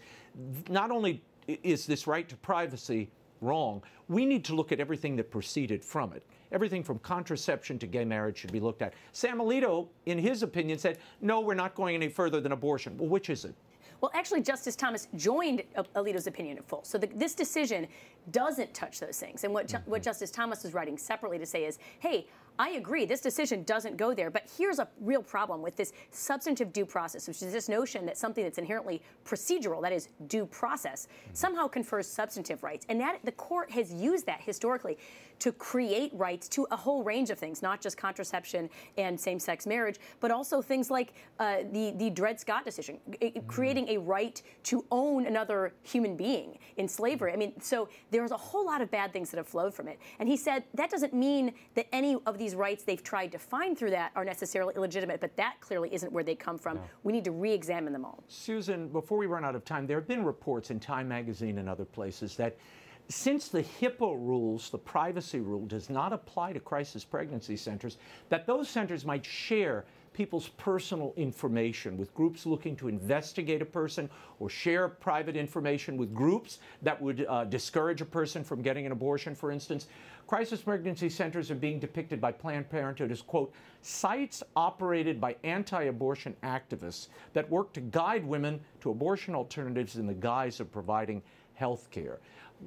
not 0.69 0.91
only 0.91 1.21
is 1.47 1.85
this 1.85 2.07
right 2.07 2.27
to 2.27 2.35
privacy 2.37 3.09
wrong, 3.41 3.81
we 4.07 4.25
need 4.25 4.43
to 4.45 4.55
look 4.55 4.71
at 4.71 4.79
everything 4.79 5.15
that 5.15 5.31
proceeded 5.31 5.83
from 5.83 6.13
it. 6.13 6.23
Everything 6.51 6.83
from 6.83 6.99
contraception 6.99 7.79
to 7.79 7.87
gay 7.87 8.05
marriage 8.05 8.37
should 8.37 8.51
be 8.51 8.59
looked 8.59 8.81
at. 8.81 8.93
Sam 9.11 9.39
Alito, 9.39 9.87
in 10.05 10.17
his 10.17 10.43
opinion, 10.43 10.77
said, 10.77 10.99
no, 11.21 11.39
we're 11.39 11.53
not 11.53 11.75
going 11.75 11.95
any 11.95 12.09
further 12.09 12.39
than 12.39 12.51
abortion. 12.51 12.97
Well, 12.97 13.09
which 13.09 13.29
is 13.29 13.45
it? 13.45 13.55
Well, 14.01 14.11
actually, 14.13 14.41
Justice 14.41 14.75
Thomas 14.75 15.07
joined 15.15 15.63
Alito's 15.95 16.27
opinion 16.27 16.57
in 16.57 16.63
full. 16.63 16.83
So 16.83 16.97
the, 16.97 17.07
this 17.15 17.33
decision 17.33 17.87
doesn't 18.31 18.73
touch 18.73 18.99
those 18.99 19.17
things. 19.17 19.43
And 19.43 19.53
what, 19.53 19.67
mm-hmm. 19.67 19.89
what 19.89 20.03
Justice 20.03 20.31
Thomas 20.31 20.63
was 20.63 20.73
writing 20.73 20.97
separately 20.97 21.39
to 21.39 21.45
say 21.45 21.65
is, 21.65 21.79
hey, 21.99 22.27
I 22.57 22.71
agree, 22.71 23.05
this 23.05 23.19
decision 23.19 23.63
doesn't 23.63 23.97
go 23.97 24.13
there, 24.13 24.29
but 24.29 24.49
here's 24.57 24.79
a 24.79 24.87
real 25.01 25.21
problem 25.21 25.61
with 25.61 25.75
this 25.75 25.91
substantive 26.11 26.71
due 26.71 26.85
process, 26.85 27.27
which 27.27 27.41
is 27.41 27.51
this 27.51 27.67
notion 27.67 28.05
that 28.05 28.17
something 28.17 28.43
that's 28.43 28.57
inherently 28.57 29.01
procedural, 29.25 29.81
that 29.81 29.91
is 29.91 30.07
due 30.27 30.45
process, 30.45 31.07
somehow 31.33 31.67
confers 31.67 32.07
substantive 32.07 32.63
rights. 32.63 32.85
And 32.87 32.99
that 33.01 33.19
the 33.23 33.33
court 33.33 33.71
has 33.71 33.91
used 33.91 34.25
that 34.27 34.39
historically 34.41 34.97
to 35.39 35.51
create 35.51 36.11
rights 36.13 36.47
to 36.49 36.67
a 36.71 36.75
whole 36.75 37.03
range 37.03 37.29
of 37.29 37.37
things, 37.37 37.61
not 37.61 37.81
just 37.81 37.97
contraception 37.97 38.69
and 38.97 39.19
same-sex 39.19 39.65
marriage, 39.67 39.99
but 40.19 40.31
also 40.31 40.61
things 40.61 40.89
like 40.89 41.13
uh, 41.39 41.57
the 41.71 41.93
the 41.97 42.09
Dred 42.09 42.39
Scott 42.39 42.65
decision, 42.65 42.99
mm. 43.09 43.47
creating 43.47 43.89
a 43.89 43.97
right 43.97 44.41
to 44.63 44.85
own 44.91 45.25
another 45.25 45.73
human 45.83 46.15
being 46.15 46.57
in 46.77 46.87
slavery. 46.87 47.31
I 47.33 47.35
mean, 47.35 47.53
so 47.61 47.89
there's 48.11 48.31
a 48.31 48.37
whole 48.37 48.65
lot 48.65 48.81
of 48.81 48.89
bad 48.91 49.11
things 49.13 49.29
that 49.31 49.37
have 49.37 49.47
flowed 49.47 49.73
from 49.73 49.87
it. 49.87 49.99
And 50.19 50.29
he 50.29 50.37
said 50.37 50.63
that 50.73 50.89
doesn't 50.89 51.13
mean 51.13 51.53
that 51.75 51.87
any 51.93 52.17
of 52.25 52.37
these 52.37 52.55
rights 52.55 52.83
they've 52.83 53.03
tried 53.03 53.31
to 53.31 53.39
find 53.39 53.77
through 53.77 53.91
that 53.91 54.11
are 54.15 54.25
necessarily 54.25 54.73
illegitimate, 54.75 55.19
but 55.21 55.35
that 55.37 55.55
clearly 55.61 55.93
isn't 55.93 56.11
where 56.11 56.23
they 56.23 56.35
come 56.35 56.57
from. 56.57 56.77
No. 56.77 56.83
We 57.03 57.13
need 57.13 57.23
to 57.25 57.31
re-examine 57.31 57.93
them 57.93 58.05
all. 58.05 58.23
Susan, 58.27 58.87
before 58.87 59.17
we 59.17 59.25
run 59.25 59.43
out 59.45 59.55
of 59.55 59.65
time, 59.65 59.87
there 59.87 59.97
have 59.97 60.07
been 60.07 60.23
reports 60.23 60.71
in 60.71 60.79
Time 60.79 61.07
magazine 61.07 61.57
and 61.57 61.69
other 61.69 61.85
places 61.85 62.35
that 62.37 62.57
since 63.07 63.49
the 63.49 63.61
HIPAA 63.61 64.15
rules, 64.15 64.69
the 64.69 64.77
privacy 64.77 65.39
rule, 65.39 65.65
does 65.65 65.89
not 65.89 66.11
apply 66.11 66.53
to 66.53 66.59
crisis 66.59 67.03
pregnancy 67.03 67.55
centers, 67.55 67.97
that 68.29 68.47
those 68.47 68.67
centers 68.67 69.05
might 69.05 69.25
share 69.25 69.85
people's 70.15 70.47
personal 70.47 71.13
information 71.17 71.97
with 71.97 72.13
groups 72.15 72.45
looking 72.45 72.73
to 72.77 72.87
investigate 72.87 73.61
a 73.61 73.65
person 73.65 74.09
or 74.39 74.49
share 74.49 74.87
private 74.87 75.35
information 75.35 75.97
with 75.97 76.13
groups 76.13 76.59
that 76.81 76.99
would 77.01 77.25
uh, 77.27 77.43
discourage 77.43 77.99
a 77.99 78.05
person 78.05 78.41
from 78.41 78.61
getting 78.61 78.85
an 78.85 78.93
abortion, 78.93 79.35
for 79.35 79.51
instance. 79.51 79.87
Crisis 80.25 80.61
pregnancy 80.61 81.09
centers 81.09 81.51
are 81.51 81.55
being 81.55 81.79
depicted 81.79 82.21
by 82.21 82.31
Planned 82.31 82.69
Parenthood 82.69 83.11
as, 83.11 83.21
quote, 83.21 83.53
sites 83.81 84.41
operated 84.55 85.19
by 85.19 85.35
anti 85.43 85.83
abortion 85.83 86.33
activists 86.43 87.09
that 87.33 87.47
work 87.49 87.73
to 87.73 87.81
guide 87.81 88.25
women 88.25 88.59
to 88.79 88.91
abortion 88.91 89.35
alternatives 89.35 89.97
in 89.97 90.07
the 90.07 90.13
guise 90.13 90.61
of 90.61 90.71
providing 90.71 91.21
health 91.55 91.89
care. 91.91 92.19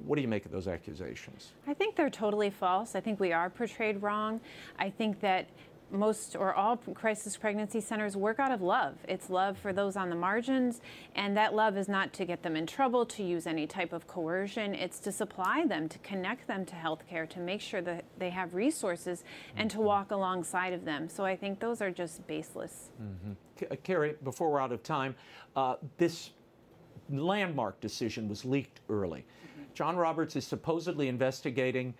What 0.05 0.15
do 0.15 0.21
you 0.21 0.27
make 0.27 0.45
of 0.45 0.51
those 0.51 0.67
accusations? 0.67 1.51
I 1.67 1.73
think 1.73 1.95
they're 1.95 2.09
totally 2.09 2.49
false. 2.49 2.95
I 2.95 2.99
think 2.99 3.19
we 3.19 3.33
are 3.33 3.49
portrayed 3.49 4.01
wrong. 4.01 4.39
I 4.77 4.89
think 4.89 5.19
that 5.21 5.49
most 5.91 6.35
or 6.35 6.53
all 6.53 6.77
crisis 6.77 7.35
pregnancy 7.35 7.81
centers 7.81 8.15
work 8.15 8.39
out 8.39 8.51
of 8.51 8.61
love. 8.61 8.95
It's 9.07 9.29
love 9.29 9.57
for 9.57 9.73
those 9.73 9.95
on 9.95 10.09
the 10.09 10.15
margins, 10.15 10.81
and 11.15 11.35
that 11.37 11.55
love 11.55 11.77
is 11.77 11.87
not 11.87 12.13
to 12.13 12.25
get 12.25 12.43
them 12.43 12.55
in 12.55 12.67
trouble, 12.67 13.05
to 13.07 13.23
use 13.23 13.47
any 13.47 13.65
type 13.65 13.93
of 13.93 14.07
coercion. 14.07 14.75
It's 14.75 14.99
to 14.99 15.11
supply 15.11 15.65
them, 15.65 15.89
to 15.89 15.97
connect 15.99 16.47
them 16.47 16.65
to 16.67 16.75
healthcare, 16.75 17.27
to 17.29 17.39
make 17.39 17.61
sure 17.61 17.81
that 17.81 18.05
they 18.17 18.29
have 18.29 18.53
resources, 18.53 19.23
and 19.55 19.69
to 19.71 19.79
walk 19.79 20.11
alongside 20.11 20.73
of 20.73 20.85
them. 20.85 21.09
So 21.09 21.25
I 21.25 21.35
think 21.35 21.59
those 21.59 21.81
are 21.81 21.91
just 21.91 22.25
baseless. 22.27 22.89
Mm-hmm. 23.01 23.73
Carrie, 23.83 24.15
before 24.23 24.51
we're 24.51 24.61
out 24.61 24.71
of 24.71 24.83
time, 24.83 25.15
uh, 25.55 25.75
this 25.97 26.31
landmark 27.09 27.79
decision 27.81 28.29
was 28.29 28.45
leaked 28.45 28.81
early. 28.89 29.25
John 29.73 29.95
Roberts 29.95 30.35
is 30.35 30.45
supposedly 30.45 31.07
investigating. 31.07 31.93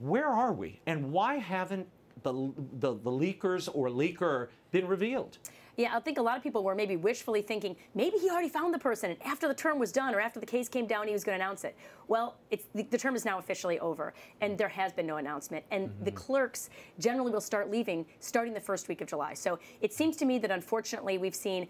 Where 0.00 0.28
are 0.28 0.52
we, 0.52 0.80
and 0.86 1.12
why 1.12 1.36
haven't 1.36 1.86
the, 2.22 2.52
the, 2.78 2.94
the 2.94 3.10
leakers 3.10 3.68
or 3.72 3.88
leaker 3.88 4.48
been 4.70 4.86
revealed? 4.86 5.38
Yeah, 5.76 5.96
I 5.96 6.00
think 6.00 6.18
a 6.18 6.22
lot 6.22 6.36
of 6.36 6.42
people 6.42 6.62
were 6.62 6.74
maybe 6.74 6.96
wishfully 6.96 7.40
thinking 7.40 7.74
maybe 7.94 8.18
he 8.18 8.28
already 8.28 8.50
found 8.50 8.74
the 8.74 8.78
person, 8.78 9.12
and 9.12 9.22
after 9.24 9.48
the 9.48 9.54
term 9.54 9.78
was 9.78 9.92
done 9.92 10.14
or 10.14 10.20
after 10.20 10.38
the 10.38 10.44
case 10.44 10.68
came 10.68 10.86
down, 10.86 11.06
he 11.06 11.12
was 11.14 11.24
going 11.24 11.38
to 11.38 11.42
announce 11.42 11.64
it. 11.64 11.74
Well, 12.06 12.36
the, 12.50 12.82
the, 12.82 12.98
term 12.98 13.16
is 13.16 13.24
now 13.24 13.38
officially 13.38 13.78
over, 13.78 14.12
and 14.42 14.58
there 14.58 14.68
has 14.68 14.92
been 14.92 15.06
no 15.06 15.16
announcement. 15.16 15.64
And 15.70 15.88
mm-hmm. 15.88 16.04
the 16.04 16.12
clerks 16.12 16.68
generally 16.98 17.32
will 17.32 17.40
start 17.40 17.70
leaving 17.70 18.04
starting 18.18 18.52
the 18.52 18.60
first 18.60 18.88
week 18.88 19.00
of 19.00 19.08
July. 19.08 19.32
So 19.32 19.58
it 19.80 19.94
seems 19.94 20.16
to 20.18 20.26
me 20.26 20.38
that 20.40 20.50
unfortunately 20.50 21.16
we've 21.16 21.34
seen 21.34 21.66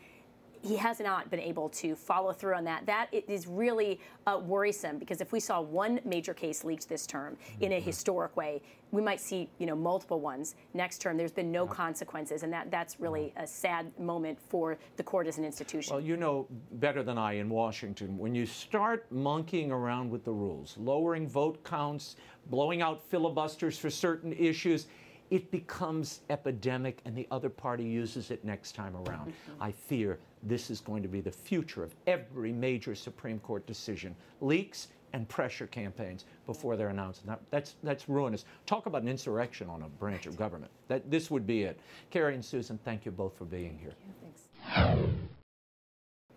he 0.62 0.76
has 0.76 1.00
not 1.00 1.30
been 1.30 1.40
able 1.40 1.68
to 1.70 1.94
follow 1.94 2.32
through 2.32 2.54
on 2.54 2.64
that. 2.64 2.84
That 2.86 3.08
is 3.12 3.46
really 3.46 4.00
uh, 4.26 4.40
worrisome 4.42 4.98
because 4.98 5.20
if 5.20 5.32
we 5.32 5.40
saw 5.40 5.60
one 5.60 6.00
major 6.04 6.34
case 6.34 6.64
leaked 6.64 6.88
this 6.88 7.06
term 7.06 7.36
in 7.60 7.72
a 7.72 7.76
mm-hmm. 7.76 7.86
historic 7.86 8.36
way, 8.36 8.62
we 8.90 9.00
might 9.00 9.20
see 9.20 9.48
you 9.58 9.66
know 9.66 9.76
multiple 9.76 10.20
ones 10.20 10.56
next 10.74 10.98
term. 10.98 11.16
There's 11.16 11.32
been 11.32 11.52
no 11.52 11.66
consequences, 11.66 12.42
and 12.42 12.52
that 12.52 12.70
that's 12.70 13.00
really 13.00 13.32
a 13.36 13.46
sad 13.46 13.98
moment 13.98 14.38
for 14.40 14.78
the 14.96 15.02
court 15.02 15.26
as 15.26 15.38
an 15.38 15.44
institution. 15.44 15.94
Well, 15.94 16.02
you 16.02 16.16
know 16.16 16.46
better 16.72 17.02
than 17.02 17.16
I 17.16 17.34
in 17.34 17.48
Washington 17.48 18.18
when 18.18 18.34
you 18.34 18.46
start 18.46 19.10
monkeying 19.10 19.70
around 19.70 20.10
with 20.10 20.24
the 20.24 20.32
rules, 20.32 20.76
lowering 20.78 21.28
vote 21.28 21.62
counts, 21.64 22.16
blowing 22.46 22.82
out 22.82 23.02
filibusters 23.08 23.78
for 23.78 23.90
certain 23.90 24.32
issues 24.32 24.86
it 25.30 25.50
becomes 25.52 26.22
epidemic 26.28 27.00
and 27.04 27.16
the 27.16 27.26
other 27.30 27.48
party 27.48 27.84
uses 27.84 28.32
it 28.32 28.44
next 28.44 28.74
time 28.74 28.96
around. 28.96 29.30
Mm-hmm. 29.30 29.62
I 29.62 29.70
fear 29.70 30.18
this 30.42 30.70
is 30.70 30.80
going 30.80 31.02
to 31.02 31.08
be 31.08 31.20
the 31.20 31.30
future 31.30 31.82
of 31.82 31.94
every 32.06 32.52
major 32.52 32.94
Supreme 32.94 33.38
Court 33.40 33.66
decision. 33.66 34.14
Leaks 34.40 34.88
and 35.12 35.28
pressure 35.28 35.66
campaigns 35.66 36.24
before 36.46 36.76
they're 36.76 36.88
announced. 36.88 37.26
Now, 37.26 37.38
that's, 37.50 37.74
that's 37.82 38.08
ruinous. 38.08 38.44
Talk 38.66 38.86
about 38.86 39.02
an 39.02 39.08
insurrection 39.08 39.68
on 39.68 39.82
a 39.82 39.88
branch 39.88 40.26
of 40.26 40.36
government. 40.36 40.70
That, 40.88 41.10
this 41.10 41.30
would 41.30 41.46
be 41.46 41.62
it. 41.62 41.78
Carrie 42.10 42.34
and 42.34 42.44
Susan, 42.44 42.78
thank 42.84 43.04
you 43.04 43.10
both 43.10 43.36
for 43.36 43.44
being 43.44 43.78
here. 43.78 43.94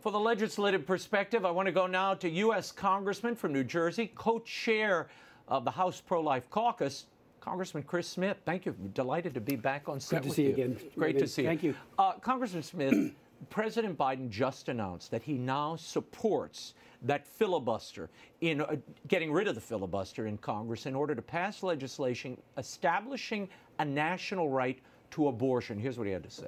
For 0.02 0.12
the 0.12 0.20
legislative 0.20 0.86
perspective, 0.86 1.46
I 1.46 1.52
want 1.52 1.68
to 1.68 1.72
go 1.72 1.88
now 1.88 2.14
to 2.16 2.30
U.S. 2.30 2.72
Congressman 2.72 3.36
from 3.36 3.54
New 3.54 3.64
Jersey, 3.64 4.12
co 4.16 4.40
chair 4.40 5.08
of 5.48 5.66
the 5.66 5.72
House 5.72 6.02
Pro 6.02 6.22
Life 6.22 6.50
Caucus, 6.50 7.06
Congressman 7.44 7.84
Chris 7.84 8.08
Smith, 8.08 8.38
thank 8.46 8.66
you. 8.66 8.74
Delighted 8.94 9.34
to 9.34 9.42
be 9.42 9.58
back 9.58 9.90
on 9.90 10.00
set 10.00 10.18
Good 10.18 10.24
to 10.24 10.28
with 10.30 10.36
see 10.38 10.44
you. 10.44 10.50
again. 10.50 10.78
Great 10.96 11.20
to 11.20 11.28
see 11.28 11.42
you. 11.42 11.48
Thank 11.50 11.62
you. 11.62 11.76
Uh, 12.00 12.14
Congressman 12.14 12.64
Smith, 12.64 13.12
President 13.50 13.98
Biden 13.98 14.30
just 14.30 14.70
announced 14.70 15.12
that 15.12 15.24
he 15.24 15.38
now 15.38 15.76
supports 15.76 16.74
that 17.02 17.28
filibuster 17.28 18.10
in 18.42 18.62
uh, 18.62 18.76
getting 19.08 19.32
rid 19.32 19.48
of 19.48 19.56
the 19.56 19.62
filibuster 19.62 20.28
in 20.28 20.38
Congress 20.38 20.86
in 20.86 20.96
order 20.96 21.16
to 21.16 21.22
pass 21.22 21.64
legislation 21.64 22.38
establishing 22.58 23.50
a 23.80 23.86
national 23.86 24.50
right 24.50 24.80
to 25.12 25.28
abortion. 25.28 25.80
Here's 25.80 25.98
what 25.98 26.08
he 26.08 26.14
had 26.14 26.24
to 26.24 26.32
say. 26.32 26.48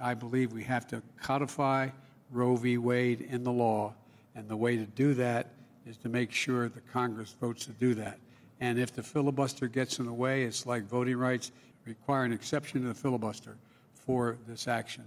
I 0.00 0.14
believe 0.14 0.52
we 0.52 0.62
have 0.64 0.86
to 0.88 1.02
codify 1.20 1.88
Roe 2.30 2.56
v. 2.56 2.78
Wade 2.78 3.22
in 3.22 3.42
the 3.42 3.52
law, 3.52 3.94
and 4.34 4.48
the 4.48 4.56
way 4.56 4.76
to 4.76 4.84
do 4.84 5.14
that 5.14 5.50
is 5.86 5.96
to 5.98 6.08
make 6.08 6.30
sure 6.30 6.68
the 6.68 6.80
Congress 6.92 7.34
votes 7.40 7.66
to 7.66 7.72
do 7.72 7.94
that. 7.94 8.18
And 8.60 8.78
if 8.78 8.92
the 8.92 9.02
filibuster 9.02 9.66
gets 9.66 9.98
in 9.98 10.06
the 10.06 10.12
way, 10.12 10.44
it's 10.44 10.66
like 10.66 10.84
voting 10.84 11.16
rights 11.16 11.52
require 11.84 12.24
an 12.24 12.32
exception 12.32 12.82
to 12.82 12.88
the 12.88 12.94
filibuster 12.94 13.56
for 13.94 14.36
this 14.46 14.68
action. 14.68 15.04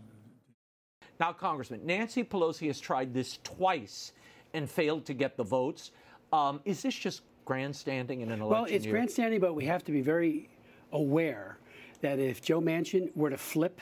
Now, 1.21 1.31
Congressman, 1.31 1.81
Nancy 1.86 2.23
Pelosi 2.23 2.65
has 2.65 2.79
tried 2.79 3.13
this 3.13 3.38
twice 3.43 4.13
and 4.55 4.67
failed 4.67 5.05
to 5.05 5.13
get 5.13 5.38
the 5.38 5.43
votes. 5.43 5.91
Um, 6.34 6.62
is 6.65 6.81
this 6.81 6.95
just 6.95 7.21
grandstanding 7.45 8.21
in 8.21 8.31
an 8.31 8.41
election 8.41 8.63
Well, 8.63 8.65
it's 8.65 8.86
year? 8.86 8.95
grandstanding, 8.95 9.39
but 9.39 9.53
we 9.53 9.65
have 9.65 9.84
to 9.84 9.91
be 9.91 10.01
very 10.01 10.49
aware 10.91 11.60
that 12.01 12.17
if 12.17 12.41
Joe 12.41 12.60
Manchin 12.60 13.15
were 13.15 13.29
to 13.29 13.38
flip, 13.38 13.81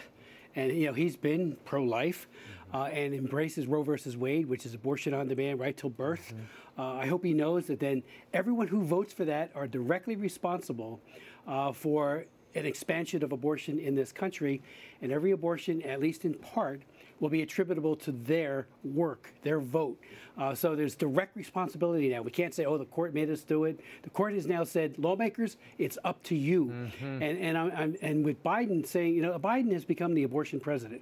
and 0.57 0.73
you 0.73 0.87
know 0.87 0.93
he's 0.93 1.15
been 1.15 1.55
pro-life 1.63 2.27
mm-hmm. 2.27 2.75
uh, 2.75 2.87
and 2.87 3.13
embraces 3.13 3.67
Roe 3.67 3.83
versus 3.83 4.17
Wade, 4.17 4.45
which 4.45 4.65
is 4.65 4.73
abortion 4.73 5.13
on 5.13 5.29
demand, 5.29 5.61
right 5.61 5.77
till 5.77 5.91
birth. 5.91 6.33
Mm-hmm 6.35 6.43
uh, 6.79 6.93
I 6.93 7.07
hope 7.07 7.25
he 7.25 7.33
knows 7.33 7.65
that 7.65 7.81
then 7.81 8.03
everyone 8.33 8.67
who 8.67 8.81
votes 8.83 9.11
for 9.11 9.25
that 9.25 9.51
are 9.53 9.67
directly 9.67 10.15
responsible 10.15 11.01
uh, 11.45 11.73
for 11.73 12.25
an 12.55 12.65
expansion 12.65 13.21
of 13.21 13.33
abortion 13.33 13.79
in 13.79 13.95
this 13.95 14.13
country, 14.13 14.61
and 15.01 15.11
every 15.11 15.31
abortion, 15.31 15.81
at 15.81 15.99
least 15.99 16.23
in 16.23 16.35
part, 16.35 16.81
will 17.19 17.29
be 17.29 17.41
attributable 17.41 17.95
to 17.97 18.11
their 18.11 18.67
work, 18.83 19.33
their 19.43 19.59
vote. 19.59 19.99
Uh, 20.37 20.55
so 20.55 20.75
there's 20.75 20.95
direct 20.95 21.35
responsibility 21.35 22.09
now. 22.09 22.21
We 22.21 22.31
can't 22.31 22.53
say, 22.53 22.65
"Oh, 22.65 22.77
the 22.77 22.85
court 22.85 23.13
made 23.13 23.29
us 23.29 23.41
do 23.41 23.65
it." 23.65 23.79
The 24.03 24.09
court 24.09 24.33
has 24.33 24.47
now 24.47 24.63
said, 24.63 24.97
"Lawmakers, 24.97 25.57
it's 25.77 25.97
up 26.03 26.23
to 26.23 26.35
you." 26.35 26.65
Mm-hmm. 26.65 27.23
And 27.23 27.37
and 27.39 27.57
I'm, 27.57 27.71
I'm, 27.75 27.95
and 28.01 28.25
with 28.25 28.43
Biden 28.43 28.85
saying, 28.85 29.15
you 29.15 29.21
know, 29.21 29.37
Biden 29.37 29.71
has 29.73 29.85
become 29.85 30.13
the 30.13 30.23
abortion 30.23 30.59
president. 30.59 31.01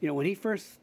You 0.00 0.08
know, 0.08 0.14
when 0.14 0.26
he 0.26 0.34
first 0.34 0.78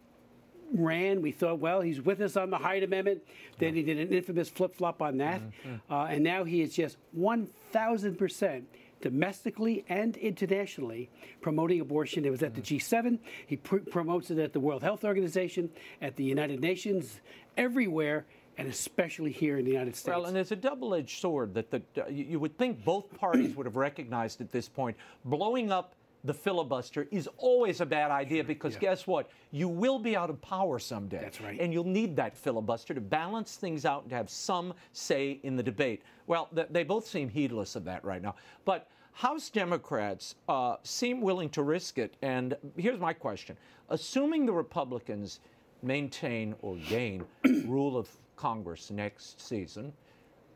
ran. 0.74 1.22
We 1.22 1.32
thought, 1.32 1.60
well, 1.60 1.82
he's 1.82 2.02
with 2.02 2.22
us 2.22 2.36
on 2.36 2.50
the 2.50 2.58
Hyde 2.58 2.84
Amendment. 2.84 3.22
Then 3.58 3.74
he 3.74 3.84
did 3.84 3.98
an 4.00 4.14
infamous 4.14 4.50
flip 4.50 4.76
flop 4.76 5.02
on 5.02 5.18
that. 5.18 5.42
Mm-hmm. 5.42 5.94
Uh, 5.94 6.06
and 6.06 6.24
now 6.24 6.44
he 6.44 6.62
is 6.62 6.76
just 6.76 6.98
1,000% 7.18 8.64
domestically 9.02 9.86
and 9.90 10.18
internationally 10.18 11.10
promoting 11.42 11.82
abortion. 11.82 12.26
It 12.26 12.32
was 12.32 12.44
at 12.44 12.56
the 12.56 12.62
mm-hmm. 12.62 13.06
G7. 13.08 13.20
He 13.46 13.58
pr- 13.58 13.78
promotes 13.78 14.32
it 14.32 14.40
at 14.40 14.54
the 14.54 14.60
World 14.60 14.84
Health 14.84 15.04
Organization, 15.04 15.70
at 16.02 16.16
the 16.16 16.24
United 16.24 16.60
Nations, 16.60 17.22
everywhere. 17.58 18.26
And 18.60 18.68
especially 18.68 19.32
here 19.32 19.60
in 19.60 19.66
the 19.66 19.72
United 19.72 19.96
States. 19.96 20.16
Well, 20.16 20.26
and 20.26 20.36
there's 20.36 20.52
a 20.52 20.56
double-edged 20.56 21.22
sword 21.22 21.54
that 21.54 21.70
the, 21.70 21.84
you 22.10 22.40
would 22.40 22.58
think 22.58 22.84
both 22.84 23.14
parties 23.16 23.56
would 23.56 23.68
have 23.68 23.76
recognized 23.76 24.42
at 24.42 24.52
this 24.52 24.68
point. 24.68 24.98
Blowing 25.24 25.72
up 25.72 25.94
the 26.24 26.34
filibuster 26.34 27.08
is 27.12 27.30
always 27.38 27.82
a 27.82 27.86
bad 27.86 28.12
idea 28.12 28.44
because 28.44 28.74
yeah. 28.74 28.80
guess 28.80 29.08
what? 29.08 29.30
You 29.52 29.68
will 29.68 30.00
be 30.00 30.16
out 30.16 30.30
of 30.30 30.42
power 30.42 30.80
someday. 30.80 31.20
That's 31.22 31.40
right. 31.42 31.60
And 31.60 31.72
you'll 31.72 31.84
need 31.84 32.16
that 32.18 32.36
filibuster 32.36 32.94
to 32.94 33.02
balance 33.02 33.56
things 33.56 33.86
out 33.86 34.04
and 34.04 34.10
to 34.10 34.16
have 34.16 34.30
some 34.30 34.74
say 34.94 35.40
in 35.44 35.56
the 35.56 35.64
debate. 35.64 36.04
Well, 36.26 36.50
th- 36.54 36.68
they 36.72 36.84
both 36.84 37.08
seem 37.08 37.30
heedless 37.30 37.76
of 37.76 37.84
that 37.86 38.04
right 38.04 38.22
now. 38.22 38.36
But 38.66 38.90
House 39.14 39.50
Democrats 39.50 40.36
uh, 40.48 40.76
seem 40.84 41.22
willing 41.22 41.50
to 41.50 41.64
risk 41.64 41.98
it. 41.98 42.16
And 42.22 42.56
here's 42.76 43.00
my 43.00 43.14
question 43.14 43.58
Assuming 43.90 44.46
the 44.46 44.54
Republicans 44.54 45.40
maintain 45.82 46.56
or 46.62 46.76
gain 46.90 47.24
rule 47.66 47.98
of 47.98 48.10
Congress 48.36 48.92
next 48.92 49.42
season, 49.42 49.94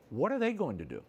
what 0.10 0.32
are 0.32 0.40
they 0.40 0.54
going 0.54 0.78
to 0.78 0.86
do? 0.86 1.02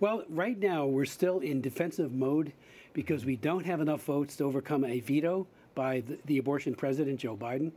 Well, 0.00 0.24
right 0.28 0.58
now 0.58 0.86
we're 0.86 1.04
still 1.04 1.40
in 1.40 1.60
defensive 1.60 2.12
mode 2.12 2.52
because 2.92 3.24
we 3.24 3.36
don't 3.36 3.64
have 3.64 3.80
enough 3.80 4.02
votes 4.04 4.36
to 4.36 4.44
overcome 4.44 4.84
a 4.84 5.00
veto 5.00 5.46
by 5.74 6.00
the, 6.00 6.18
the 6.26 6.38
abortion 6.38 6.74
president, 6.74 7.20
Joe 7.20 7.36
Biden. 7.36 7.72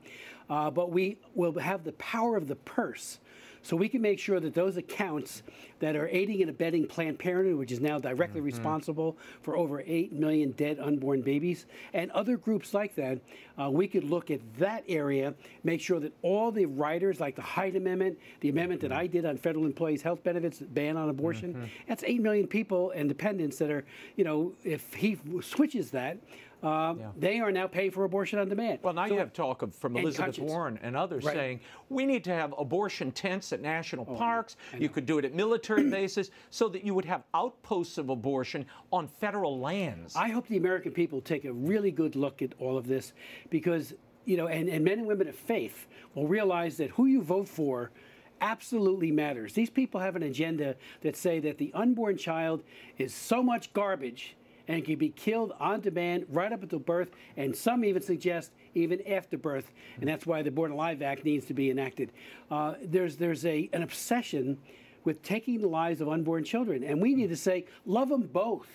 Uh, 0.50 0.70
but 0.70 0.92
we 0.92 1.18
will 1.36 1.58
have 1.60 1.84
the 1.84 1.94
power 1.94 2.36
of 2.36 2.48
the 2.48 2.56
purse. 2.56 3.20
So 3.64 3.78
we 3.78 3.88
can 3.88 4.02
make 4.02 4.20
sure 4.20 4.40
that 4.42 4.54
those 4.54 4.76
accounts 4.76 5.42
that 5.80 5.96
are 5.96 6.08
aiding 6.10 6.42
and 6.42 6.50
abetting 6.50 6.86
Planned 6.86 7.18
Parenthood, 7.18 7.58
which 7.58 7.72
is 7.72 7.80
now 7.80 7.98
directly 7.98 8.40
mm-hmm. 8.40 8.46
responsible 8.46 9.18
for 9.42 9.56
over 9.56 9.82
8 9.86 10.12
million 10.14 10.52
dead 10.52 10.80
unborn 10.80 11.22
babies, 11.22 11.66
and 11.94 12.12
other 12.12 12.36
groups 12.38 12.74
like 12.74 12.94
that, 12.96 13.20
uh, 13.60 13.70
we 13.70 13.88
could 13.88 14.04
look 14.04 14.30
at 14.30 14.42
that 14.58 14.84
area, 14.90 15.34
make 15.64 15.80
sure 15.80 16.00
that 16.02 16.14
all 16.22 16.52
the 16.52 16.66
riders, 16.66 17.22
like 17.22 17.36
the 17.36 17.42
Hyde 17.42 17.78
Amendment, 17.78 18.20
the 18.42 18.50
amendment 18.50 18.82
that 18.82 18.92
I 18.92 19.08
did 19.08 19.26
on 19.26 19.38
federal 19.38 19.66
employees' 19.66 20.02
health 20.02 20.24
benefits, 20.24 20.60
ban 20.60 20.98
on 20.98 21.10
abortion, 21.10 21.54
mm-hmm. 21.54 21.66
that's 21.88 22.04
8 22.04 22.22
million 22.22 22.48
people 22.48 22.92
and 22.92 23.08
dependents 23.08 23.58
that 23.58 23.72
are, 23.72 23.86
you 24.18 24.26
know, 24.26 24.52
if 24.64 24.94
he 24.94 25.18
switches 25.42 25.92
that, 25.92 26.18
uh, 26.64 26.96
yeah. 26.98 27.08
they 27.18 27.40
are 27.42 27.52
now 27.52 27.68
paying 27.68 27.92
for 27.92 28.06
abortion 28.06 28.40
on 28.40 28.48
demand. 28.48 28.80
Well, 28.82 28.94
now 28.94 29.08
so, 29.08 29.14
you 29.14 29.20
have 29.20 29.34
talk 29.34 29.62
of, 29.62 29.76
from 29.76 29.98
Elizabeth 29.98 30.40
Warren 30.40 30.80
and 30.82 30.96
others 30.96 31.26
right. 31.26 31.36
saying 31.36 31.60
we 31.90 32.06
need 32.06 32.24
to 32.24 32.34
have 32.34 32.54
abortion 32.58 33.12
tents 33.12 33.52
at 33.52 33.62
national 33.62 34.08
oh, 34.10 34.16
parks. 34.16 34.56
You 34.78 34.88
could 34.88 35.06
do 35.06 35.18
it 35.18 35.26
at 35.26 35.34
military 35.34 35.90
bases 35.90 36.32
so 36.52 36.70
that 36.70 36.86
you 36.86 36.94
would 36.94 37.06
have 37.06 37.24
outposts 37.34 37.98
of 37.98 38.10
abortion 38.10 38.66
on 38.92 39.08
federal 39.08 39.60
lands. 39.60 40.16
I 40.16 40.30
hope 40.30 40.48
the 40.48 40.58
American 40.58 40.94
people 40.94 41.20
take 41.20 41.44
a 41.44 41.52
really 41.52 41.92
good 41.92 42.16
look 42.16 42.42
at 42.42 42.54
all 42.60 42.78
of 42.78 42.88
this 42.88 43.12
because, 43.50 43.94
you 44.24 44.38
know, 44.38 44.48
and, 44.48 44.70
and 44.70 44.86
men 44.86 45.00
and 45.00 45.08
women 45.08 45.28
of 45.28 45.36
faith 45.36 45.88
will 46.16 46.28
realize 46.28 46.78
that 46.78 46.92
who 46.92 47.08
you 47.08 47.22
vote 47.22 47.50
for 47.50 47.92
absolutely 48.40 49.12
matters. 49.12 49.54
These 49.54 49.70
people 49.70 50.00
have 50.00 50.16
an 50.16 50.24
agenda 50.24 50.76
that 51.02 51.18
say 51.18 51.40
that 51.40 51.58
the 51.58 51.72
unborn 51.74 52.18
child 52.18 52.64
is 52.98 53.14
so 53.14 53.44
much 53.44 53.74
garbage 53.74 54.36
and 54.68 54.84
can 54.86 54.98
be 54.98 55.10
killed 55.10 55.54
on 55.60 55.82
demand 55.82 56.26
right 56.30 56.52
up 56.52 56.64
until 56.64 56.80
birth, 56.80 57.10
and 57.38 57.56
some 57.56 57.84
even 57.84 58.02
suggest 58.02 58.52
even 58.76 59.06
after 59.08 59.38
birth, 59.38 59.72
and 60.00 60.08
that's 60.08 60.26
why 60.26 60.42
the 60.42 60.52
Born 60.52 60.72
Alive 60.72 61.02
Act 61.02 61.26
needs 61.26 61.46
to 61.46 61.54
be 61.54 61.70
enacted. 61.70 62.12
Uh, 62.50 62.76
there's 62.84 63.18
there's 63.18 63.46
a 63.46 63.70
an 63.74 63.84
obsession 63.84 64.58
with 65.04 65.22
taking 65.22 65.62
the 65.62 65.68
lives 65.68 66.02
of 66.02 66.08
unborn 66.08 66.44
children, 66.44 66.84
and 66.84 67.02
we 67.02 67.14
need 67.14 67.30
to 67.30 67.38
say 67.38 67.66
love 67.86 68.10
them 68.10 68.24
both. 68.24 68.68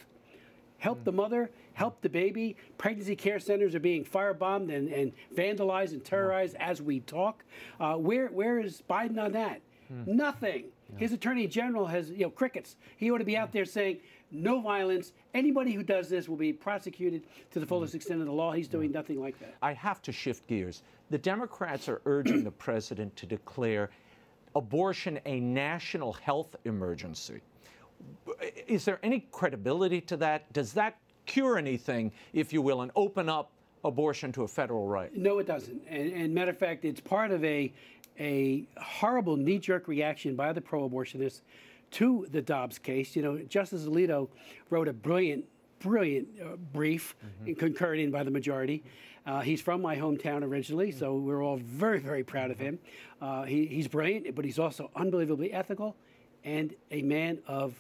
Help 0.78 1.02
the 1.02 1.10
mother, 1.10 1.50
help 1.72 2.00
the 2.02 2.08
baby. 2.08 2.56
Pregnancy 2.76 3.16
care 3.16 3.40
centers 3.40 3.74
are 3.74 3.80
being 3.80 4.04
firebombed 4.04 4.72
and, 4.72 4.88
and 4.88 5.12
vandalized 5.34 5.90
and 5.92 6.04
terrorized 6.04 6.54
as 6.56 6.80
we 6.80 7.00
talk. 7.00 7.42
Uh, 7.80 7.94
where 7.94 8.28
where 8.28 8.60
is 8.60 8.82
Biden 8.88 9.18
on 9.20 9.32
that? 9.32 9.60
Hmm. 9.88 10.02
Nothing. 10.06 10.64
His 10.96 11.12
attorney 11.12 11.46
general 11.46 11.86
has, 11.86 12.10
you 12.10 12.20
know, 12.20 12.30
crickets. 12.30 12.76
He 12.96 13.10
ought 13.10 13.18
to 13.18 13.24
be 13.24 13.36
out 13.36 13.52
there 13.52 13.66
saying, 13.66 13.98
no 14.30 14.60
violence. 14.60 15.12
Anybody 15.34 15.72
who 15.72 15.82
does 15.82 16.08
this 16.08 16.28
will 16.28 16.36
be 16.36 16.52
prosecuted 16.52 17.22
to 17.50 17.60
the 17.60 17.66
fullest 17.66 17.92
mm. 17.92 17.96
extent 17.96 18.20
of 18.20 18.26
the 18.26 18.32
law. 18.32 18.52
He's 18.52 18.68
doing 18.68 18.90
mm. 18.90 18.94
nothing 18.94 19.20
like 19.20 19.38
that. 19.40 19.54
I 19.62 19.72
have 19.72 20.02
to 20.02 20.12
shift 20.12 20.46
gears. 20.46 20.82
The 21.10 21.18
Democrats 21.18 21.88
are 21.88 22.00
urging 22.04 22.44
the 22.44 22.50
president 22.50 23.14
to 23.16 23.26
declare 23.26 23.90
abortion 24.54 25.20
a 25.24 25.40
national 25.40 26.12
health 26.12 26.56
emergency. 26.64 27.40
Is 28.66 28.84
there 28.84 28.98
any 29.02 29.26
credibility 29.32 30.00
to 30.02 30.16
that? 30.18 30.52
Does 30.52 30.72
that 30.74 30.98
cure 31.26 31.58
anything, 31.58 32.12
if 32.32 32.52
you 32.52 32.62
will, 32.62 32.82
and 32.82 32.90
open 32.96 33.28
up 33.28 33.50
abortion 33.84 34.32
to 34.32 34.42
a 34.42 34.48
federal 34.48 34.86
right? 34.86 35.14
No, 35.16 35.38
it 35.38 35.46
doesn't. 35.46 35.82
And, 35.88 36.12
and 36.12 36.34
matter 36.34 36.50
of 36.50 36.58
fact, 36.58 36.84
it's 36.84 37.00
part 37.00 37.30
of 37.30 37.44
a 37.44 37.72
a 38.20 38.66
horrible 38.76 39.36
knee-jerk 39.36 39.86
reaction 39.86 40.34
by 40.34 40.52
the 40.52 40.60
pro-abortionists 40.60 41.42
to 41.92 42.26
the 42.30 42.42
Dobbs 42.42 42.78
case. 42.78 43.16
You 43.16 43.22
know, 43.22 43.38
Justice 43.38 43.84
Alito 43.84 44.28
wrote 44.70 44.88
a 44.88 44.92
brilliant, 44.92 45.44
brilliant 45.80 46.28
uh, 46.40 46.56
brief 46.56 47.16
mm-hmm. 47.42 47.54
concurred 47.54 48.12
by 48.12 48.22
the 48.22 48.30
majority. 48.30 48.82
Uh, 49.26 49.40
he's 49.40 49.60
from 49.60 49.82
my 49.82 49.94
hometown 49.96 50.42
originally, 50.42 50.90
so 50.90 51.14
mm-hmm. 51.14 51.26
we're 51.26 51.42
all 51.42 51.58
very, 51.58 52.00
very 52.00 52.24
proud 52.24 52.50
of 52.50 52.58
him. 52.58 52.78
Uh, 53.20 53.42
he, 53.42 53.66
he's 53.66 53.86
brilliant, 53.86 54.34
but 54.34 54.44
he's 54.44 54.58
also 54.58 54.90
unbelievably 54.96 55.52
ethical 55.52 55.96
and 56.44 56.74
a 56.90 57.02
man 57.02 57.38
of 57.46 57.74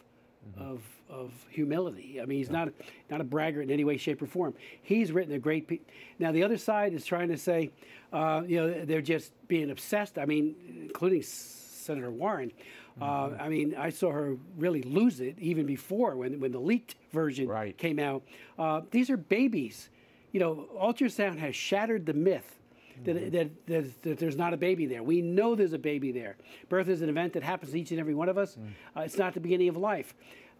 mm-hmm. 0.50 0.72
of, 0.72 0.82
of 1.08 1.32
humility. 1.50 2.20
I 2.20 2.26
mean, 2.26 2.38
he's 2.38 2.48
yeah. 2.48 2.64
not 2.64 2.72
not 3.10 3.20
a 3.20 3.24
braggart 3.24 3.64
in 3.64 3.70
any 3.70 3.84
way, 3.84 3.96
shape, 3.96 4.20
or 4.20 4.26
form. 4.26 4.54
He's 4.82 5.10
written 5.12 5.32
a 5.34 5.38
great. 5.38 5.68
Pe- 5.68 5.80
now, 6.18 6.32
the 6.32 6.42
other 6.42 6.58
side 6.58 6.92
is 6.92 7.04
trying 7.04 7.28
to 7.28 7.38
say, 7.38 7.70
uh, 8.12 8.42
you 8.46 8.56
know, 8.58 8.84
they're 8.84 9.00
just 9.00 9.32
being 9.48 9.70
obsessed. 9.70 10.18
I 10.18 10.26
mean, 10.26 10.54
including 10.82 11.22
Senator 11.22 12.10
Warren. 12.10 12.52
Uh, 13.00 13.30
I 13.38 13.48
mean, 13.48 13.74
I 13.76 13.90
saw 13.90 14.10
her 14.10 14.36
really 14.56 14.82
lose 14.82 15.20
it 15.20 15.36
even 15.38 15.66
before 15.66 16.16
when, 16.16 16.40
when 16.40 16.52
the 16.52 16.58
leaked 16.58 16.96
version 17.12 17.48
right. 17.48 17.76
came 17.76 17.98
out. 17.98 18.22
Uh, 18.58 18.82
these 18.90 19.10
are 19.10 19.16
babies. 19.16 19.90
You 20.32 20.40
know, 20.40 20.68
ultrasound 20.80 21.38
has 21.38 21.54
shattered 21.54 22.06
the 22.06 22.12
myth 22.12 22.58
that, 23.04 23.16
mm-hmm. 23.16 23.30
that, 23.30 23.66
that, 23.66 24.02
that, 24.02 24.18
there's 24.18 24.36
not 24.36 24.52
a 24.52 24.56
baby 24.56 24.86
there. 24.86 25.02
We 25.02 25.22
know 25.22 25.54
there's 25.54 25.72
a 25.72 25.78
baby 25.78 26.12
there. 26.12 26.36
Birth 26.68 26.88
is 26.88 27.02
an 27.02 27.08
event 27.08 27.32
that 27.34 27.42
happens 27.42 27.72
to 27.72 27.80
each 27.80 27.90
and 27.90 28.00
every 28.00 28.14
one 28.14 28.28
of 28.28 28.38
us. 28.38 28.56
Mm. 28.56 28.70
Uh, 28.96 29.00
it's 29.02 29.18
not 29.18 29.34
the 29.34 29.40
beginning 29.40 29.68
of 29.68 29.76
life. 29.76 30.14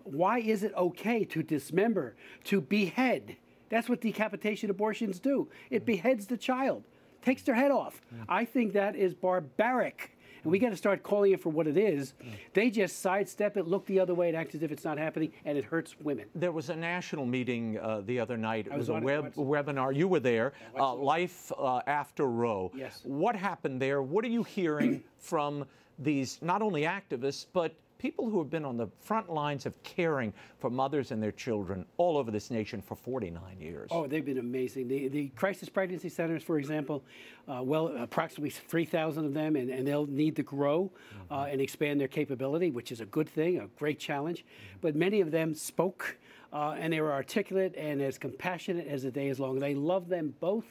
Why 0.05 0.39
is 0.39 0.63
it 0.63 0.73
okay 0.77 1.25
to 1.25 1.43
dismember, 1.43 2.15
to 2.45 2.61
behead? 2.61 3.37
That's 3.69 3.89
what 3.89 4.01
decapitation 4.01 4.71
abortions 4.71 5.19
do. 5.19 5.49
It 5.71 5.83
mm. 5.83 5.87
beheads 5.87 6.27
the 6.27 6.37
child, 6.37 6.85
takes 7.23 7.43
their 7.43 7.55
head 7.55 7.71
off. 7.71 8.01
Mm. 8.15 8.25
I 8.29 8.45
think 8.45 8.73
that 8.73 8.97
is 8.97 9.15
barbaric 9.15 10.17
and 10.43 10.53
we 10.53 10.59
got 10.59 10.71
to 10.71 10.77
start 10.77 11.03
calling 11.03 11.33
it 11.33 11.41
for 11.41 11.51
what 11.51 11.67
it 11.67 11.77
is. 11.77 12.15
They 12.55 12.71
just 12.71 13.01
sidestep 13.01 13.57
it, 13.57 13.67
look 13.67 13.87
the 13.87 14.01
other 14.01 14.15
way, 14.15 14.29
and 14.29 14.37
act 14.37 14.55
as 14.55 14.63
if 14.63 14.73
it's 14.73 14.85
not 14.85 14.99
happening, 14.99 15.33
and 15.45 15.57
it 15.57 15.65
hurts 15.65 15.97
women. 16.01 16.27
There 16.35 16.53
was 16.53 16.71
a 16.71 16.77
national 16.77 17.27
meeting 17.27 17.79
uh, 17.79 18.03
the 18.05 18.21
other 18.21 18.37
night. 18.37 18.67
It 18.67 18.73
was, 18.73 18.89
was 18.89 19.01
a 19.01 19.01
web, 19.01 19.35
webinar. 19.35 19.95
You 19.95 20.09
were 20.09 20.21
there. 20.21 20.53
Uh, 20.79 20.95
Life 20.95 21.53
uh, 21.59 21.81
After 21.87 22.27
Roe. 22.27 22.71
Yes. 22.75 23.01
What 23.05 23.37
happened 23.37 23.81
there? 23.81 24.03
What 24.03 24.25
are 24.25 24.29
you 24.29 24.43
hearing 24.43 25.03
from 25.19 25.65
these 25.99 26.39
not 26.43 26.63
only 26.63 26.83
activists 26.83 27.47
but 27.53 27.75
people 27.99 28.31
who 28.31 28.39
have 28.39 28.49
been 28.49 28.65
on 28.65 28.77
the 28.77 28.87
front 29.01 29.29
lines 29.29 29.67
of 29.67 29.81
caring 29.83 30.33
for 30.59 30.71
mothers 30.71 31.11
and 31.11 31.23
their 31.23 31.33
children 31.33 31.85
all 31.97 32.17
over 32.17 32.31
this 32.31 32.51
nation 32.51 32.81
for 32.81 32.95
49 32.95 33.61
years. 33.61 33.89
Oh, 33.93 34.07
they've 34.07 34.25
been 34.25 34.39
amazing. 34.39 34.89
The, 34.89 35.09
the 35.09 35.29
crisis 35.31 35.69
pregnancy 35.69 36.09
centers, 36.09 36.43
for 36.43 36.59
example, 36.59 37.05
uh, 37.49 37.61
well, 37.63 37.89
approximately 37.89 38.51
3,000 38.51 39.25
of 39.25 39.35
them, 39.35 39.57
and, 39.57 39.69
and, 39.69 39.87
they'll 39.87 40.07
need 40.07 40.37
to 40.37 40.43
grow 40.43 40.91
uh, 40.93 41.15
mm-hmm. 41.15 41.35
uh, 41.35 41.45
and 41.47 41.61
expand 41.61 42.01
their 42.01 42.09
capability, 42.09 42.71
which 42.71 42.93
is 42.93 43.01
a 43.01 43.07
good 43.07 43.29
thing, 43.29 43.59
a 43.59 43.67
great 43.79 43.99
challenge. 43.99 44.41
Mm-hmm. 44.41 44.79
But 44.81 44.95
many 44.95 45.21
of 45.21 45.31
them 45.31 45.55
spoke. 45.55 46.19
Uh, 46.51 46.75
and 46.79 46.95
they 46.95 47.01
were 47.03 47.13
articulate 47.13 47.75
and 47.77 48.01
as 48.01 48.17
compassionate 48.17 48.87
as 48.87 49.03
the 49.03 49.11
day 49.11 49.29
is 49.29 49.39
long. 49.39 49.59
They 49.59 49.75
love 49.75 50.09
them 50.09 50.33
both. 50.41 50.65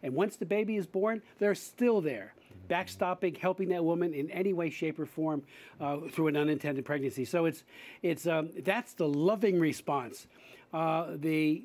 And 0.00 0.14
once 0.14 0.36
the 0.36 0.46
baby 0.46 0.76
is 0.76 0.86
born, 0.86 1.22
they're 1.40 1.56
still 1.56 2.00
there 2.00 2.34
backstopping, 2.68 3.36
helping 3.36 3.68
that 3.70 3.84
woman 3.84 4.14
in 4.14 4.30
any 4.30 4.52
way, 4.52 4.70
shape, 4.70 4.98
or 4.98 5.06
form 5.06 5.42
uh, 5.80 5.98
through 6.10 6.28
an 6.28 6.36
unintended 6.36 6.84
pregnancy. 6.84 7.24
So 7.24 7.46
it's 7.46 7.64
it's 8.02 8.26
um, 8.26 8.50
that's 8.64 8.94
the 8.94 9.08
loving 9.08 9.60
response. 9.60 10.26
Uh, 10.72 11.12
the 11.16 11.62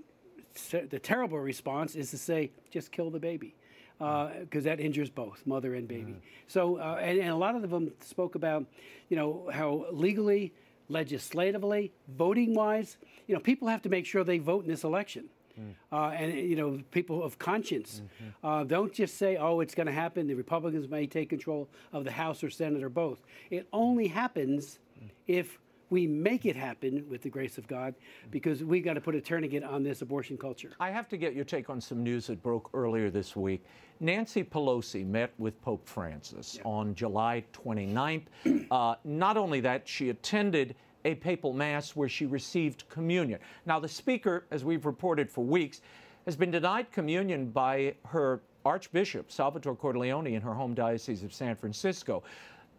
the 0.72 1.00
terrible 1.00 1.40
response 1.40 1.96
is 1.96 2.12
to 2.12 2.18
say 2.18 2.52
just 2.72 2.92
kill 2.92 3.10
the 3.10 3.20
baby 3.20 3.56
because 3.98 4.66
uh, 4.66 4.70
that 4.70 4.80
injures 4.80 5.10
both 5.10 5.46
mother 5.46 5.76
and 5.76 5.88
baby. 5.88 6.14
Mm. 6.14 6.22
So 6.48 6.78
uh, 6.78 7.00
and, 7.02 7.20
and 7.20 7.30
a 7.30 7.36
lot 7.36 7.56
of 7.56 7.70
them 7.70 7.92
spoke 8.02 8.36
about 8.36 8.66
you 9.10 9.18
know 9.18 9.50
how 9.52 9.86
legally, 9.92 10.54
legislatively, 10.88 11.92
voting 12.08 12.54
wise, 12.54 12.98
you 13.28 13.36
know 13.36 13.42
people 13.42 13.68
have 13.68 13.82
to 13.84 13.90
make 13.90 14.06
sure 14.06 14.24
they 14.24 14.40
vote 14.40 14.64
in 14.64 14.70
this 14.70 14.84
election. 14.84 15.26
Mm. 15.60 15.74
Uh, 15.92 16.10
and 16.12 16.34
you 16.34 16.56
know, 16.56 16.82
people 16.92 17.24
of 17.24 17.38
conscience 17.38 18.02
mm-hmm. 18.02 18.46
uh, 18.46 18.64
don't 18.64 18.94
just 18.94 19.18
say, 19.18 19.38
"Oh, 19.38 19.60
it's 19.60 19.76
going 19.76 19.88
to 19.88 19.94
happen." 19.94 20.28
The 20.28 20.36
Republicans 20.36 20.88
may 20.90 21.08
take 21.08 21.30
control 21.30 21.70
of 21.94 22.04
the 22.04 22.12
House 22.12 22.44
or 22.44 22.50
Senate 22.50 22.84
or 22.84 22.90
both. 22.90 23.22
It 23.50 23.68
only 23.74 24.08
happens 24.08 24.80
mm. 25.02 25.10
if 25.28 25.60
we 25.90 26.06
make 26.08 26.46
it 26.46 26.56
happen 26.56 27.06
with 27.10 27.22
the 27.22 27.30
grace 27.30 27.58
of 27.58 27.68
God, 27.68 27.96
because 28.32 28.64
we've 28.64 28.84
got 28.84 28.94
to 28.94 29.02
put 29.02 29.16
a 29.16 29.22
tourniquet 29.22 29.64
on 29.64 29.84
this 29.84 30.02
abortion 30.02 30.38
culture. 30.38 30.72
I 30.80 30.92
have 30.92 31.08
to 31.10 31.18
get 31.18 31.34
your 31.34 31.46
take 31.46 31.70
on 31.70 31.82
some 31.82 32.04
news 32.04 32.28
that 32.28 32.42
broke 32.44 32.70
earlier 32.74 33.10
this 33.10 33.36
week. 33.36 33.66
Nancy 34.00 34.44
Pelosi 34.44 35.06
met 35.06 35.34
with 35.38 35.60
Pope 35.62 35.88
Francis 35.88 36.56
yeah. 36.56 36.62
on 36.64 36.96
July 36.96 37.44
29th. 37.54 38.24
Uh, 38.72 38.96
not 39.04 39.36
only 39.36 39.60
that, 39.62 39.88
she 39.88 40.10
attended 40.10 40.76
a 41.06 41.16
papal 41.16 41.54
mass 41.54 41.96
where 41.96 42.10
she 42.10 42.26
received 42.26 42.88
communion. 42.90 43.40
Now, 43.66 43.80
the 43.80 43.88
speaker, 43.88 44.46
as 44.52 44.64
we've 44.64 44.86
reported 44.86 45.30
for 45.30 45.44
weeks, 45.44 45.82
has 46.26 46.36
been 46.36 46.52
denied 46.52 46.92
communion 46.92 47.50
by 47.50 47.96
her 48.06 48.42
Archbishop, 48.66 49.32
Salvatore 49.32 49.76
Cordileone, 49.76 50.34
in 50.34 50.42
her 50.42 50.54
home 50.54 50.74
diocese 50.74 51.24
of 51.24 51.34
San 51.34 51.56
Francisco. 51.56 52.24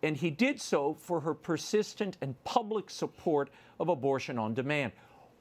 And 0.02 0.16
he 0.16 0.30
did 0.30 0.60
so 0.60 0.94
for 0.94 1.20
her 1.20 1.34
persistent 1.34 2.16
and 2.20 2.42
public 2.44 2.90
support 2.90 3.50
of 3.78 3.88
abortion 3.88 4.38
on 4.38 4.54
demand. 4.54 4.92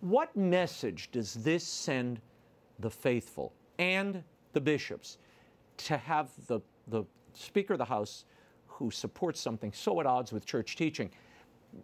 What 0.02 0.36
message 0.36 1.12
does 1.12 1.34
this 1.34 1.65
send 1.65 2.22
the 2.80 2.89
faithful 2.89 3.54
and 3.78 4.24
the 4.54 4.62
bishops 4.62 5.18
to 5.78 5.98
have 5.98 6.30
the, 6.48 6.62
the 6.88 7.04
Speaker 7.34 7.74
of 7.74 7.80
the 7.80 7.86
House 7.86 8.26
who 8.68 8.92
supports 8.92 9.39
something 9.39 9.72
so 9.74 10.00
at 10.00 10.06
odds 10.06 10.32
with 10.32 10.46
church 10.46 10.76
teaching? 10.76 11.10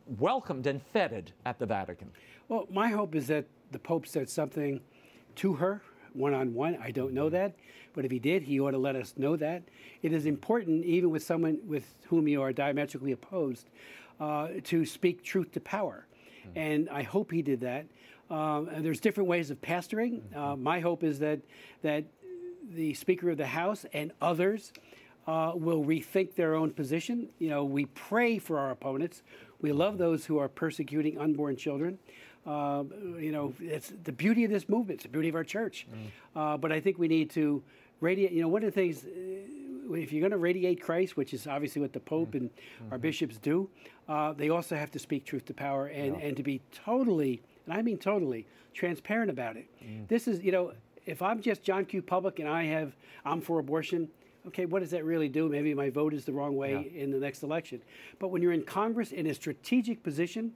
Welcomed 0.06 0.68
and 0.68 0.82
feted 0.94 1.32
at 1.46 1.60
the 1.60 1.66
Vatican. 1.66 2.12
Well, 2.48 2.68
my 2.70 2.90
hope 2.90 3.16
is 3.16 3.28
that 3.28 3.46
the 3.72 3.80
Pope 3.80 4.08
said 4.08 4.30
something 4.30 4.82
to 5.36 5.54
her 5.54 5.82
one 6.14 6.34
on 6.34 6.54
one. 6.54 6.78
I 6.82 6.92
don't 6.92 7.14
know 7.14 7.30
that, 7.30 7.56
but 7.94 8.06
if 8.06 8.12
he 8.12 8.20
did, 8.20 8.44
he 8.44 8.60
ought 8.60 8.72
to 8.72 8.78
let 8.78 8.96
us 8.96 9.14
know 9.18 9.36
that. 9.36 9.64
It 10.02 10.14
is 10.14 10.26
important, 10.26 10.86
even 10.86 11.10
with 11.10 11.24
someone 11.24 11.60
with 11.66 11.96
whom 12.08 12.28
you 12.28 12.42
are 12.42 12.54
diametrically 12.54 13.12
opposed, 13.12 13.70
uh, 14.20 14.48
to 14.64 14.86
speak 14.86 15.24
truth 15.24 15.52
to 15.54 15.60
power. 15.60 16.08
Mm-hmm. 16.48 16.58
And 16.58 16.90
I 16.90 17.04
hope 17.04 17.32
he 17.32 17.42
did 17.42 17.60
that. 17.62 17.86
Um, 18.30 18.70
there's 18.78 19.00
different 19.00 19.30
ways 19.30 19.52
of 19.52 19.62
pastoring. 19.62 20.22
Mm-hmm. 20.22 20.40
Uh, 20.40 20.56
my 20.56 20.80
hope 20.80 21.04
is 21.04 21.20
that 21.20 21.40
that 21.82 22.06
the 22.72 22.94
Speaker 22.94 23.30
of 23.30 23.38
the 23.38 23.46
House 23.46 23.86
and 23.94 24.12
others 24.22 24.74
uh, 25.28 25.52
will 25.56 25.84
rethink 25.84 26.36
their 26.36 26.56
own 26.56 26.72
position. 26.72 27.30
You 27.40 27.50
know, 27.50 27.64
we 27.64 27.86
pray 27.86 28.40
for 28.40 28.58
our 28.58 28.72
opponents. 28.72 29.22
We 29.66 29.72
love 29.72 29.98
those 29.98 30.28
who 30.28 30.38
are 30.38 30.48
persecuting 30.48 31.18
unborn 31.18 31.56
children. 31.56 31.98
Uh, 32.46 32.84
you 33.18 33.32
know, 33.32 33.52
it's 33.60 33.92
the 34.04 34.12
beauty 34.12 34.44
of 34.44 34.52
this 34.52 34.70
movement. 34.70 34.98
It's 34.98 35.04
the 35.04 35.10
beauty 35.10 35.30
of 35.30 35.34
our 35.34 35.44
church. 35.44 35.88
Mm. 35.90 35.96
Uh, 36.40 36.58
but 36.58 36.72
I 36.72 36.80
think 36.80 37.00
we 37.00 37.08
need 37.08 37.32
to 37.32 37.64
radiate. 38.00 38.32
You 38.32 38.44
know, 38.44 38.48
one 38.48 38.62
of 38.62 38.72
the 38.72 38.80
things, 38.80 39.06
uh, 39.06 39.94
if 39.96 40.14
you're 40.14 40.22
going 40.22 40.30
to 40.34 40.38
radiate 40.38 40.80
Christ, 40.80 41.18
which 41.18 41.34
is 41.34 41.48
obviously 41.48 41.82
what 41.82 41.94
the 41.94 42.00
Pope 42.00 42.34
mm. 42.34 42.42
and 42.42 42.50
mm-hmm. 42.52 42.92
our 42.92 43.00
bishops 43.00 43.40
do, 43.40 43.68
uh, 44.08 44.34
they 44.34 44.50
also 44.50 44.76
have 44.76 44.92
to 44.92 45.00
speak 45.00 45.26
truth 45.26 45.46
to 45.46 45.54
power 45.56 45.88
and, 45.88 46.16
yeah. 46.16 46.28
and 46.28 46.38
to 46.38 46.44
be 46.44 46.62
totally, 46.72 47.42
and 47.66 47.74
I 47.74 47.82
mean 47.82 47.98
totally, 47.98 48.46
transparent 48.76 49.32
about 49.32 49.58
it. 49.58 49.66
Mm. 49.84 50.08
This 50.08 50.28
is, 50.28 50.44
you 50.44 50.52
know, 50.52 50.74
if 51.08 51.24
I'm 51.24 51.42
just 51.42 51.64
John 51.64 51.86
Q. 51.86 52.04
Public 52.04 52.38
and 52.38 52.48
I 52.48 52.66
have, 52.66 52.96
I'm 53.26 53.42
for 53.42 53.58
abortion, 53.58 54.10
okay, 54.48 54.66
what 54.66 54.82
does 54.82 54.92
that 54.92 55.04
really 55.06 55.30
do? 55.30 55.50
Maybe 55.50 55.74
my 55.74 55.90
vote 55.90 56.14
is 56.14 56.26
the 56.26 56.34
wrong 56.34 56.56
way 56.56 56.92
yeah. 56.92 57.04
in 57.04 57.12
the 57.12 57.18
next 57.18 57.44
election. 57.44 57.82
But 58.20 58.30
when 58.30 58.42
you're 58.42 58.52
in 58.54 58.64
Congress 58.64 59.12
in 59.12 59.28
a 59.28 59.34
strategic 59.34 60.04
position, 60.04 60.54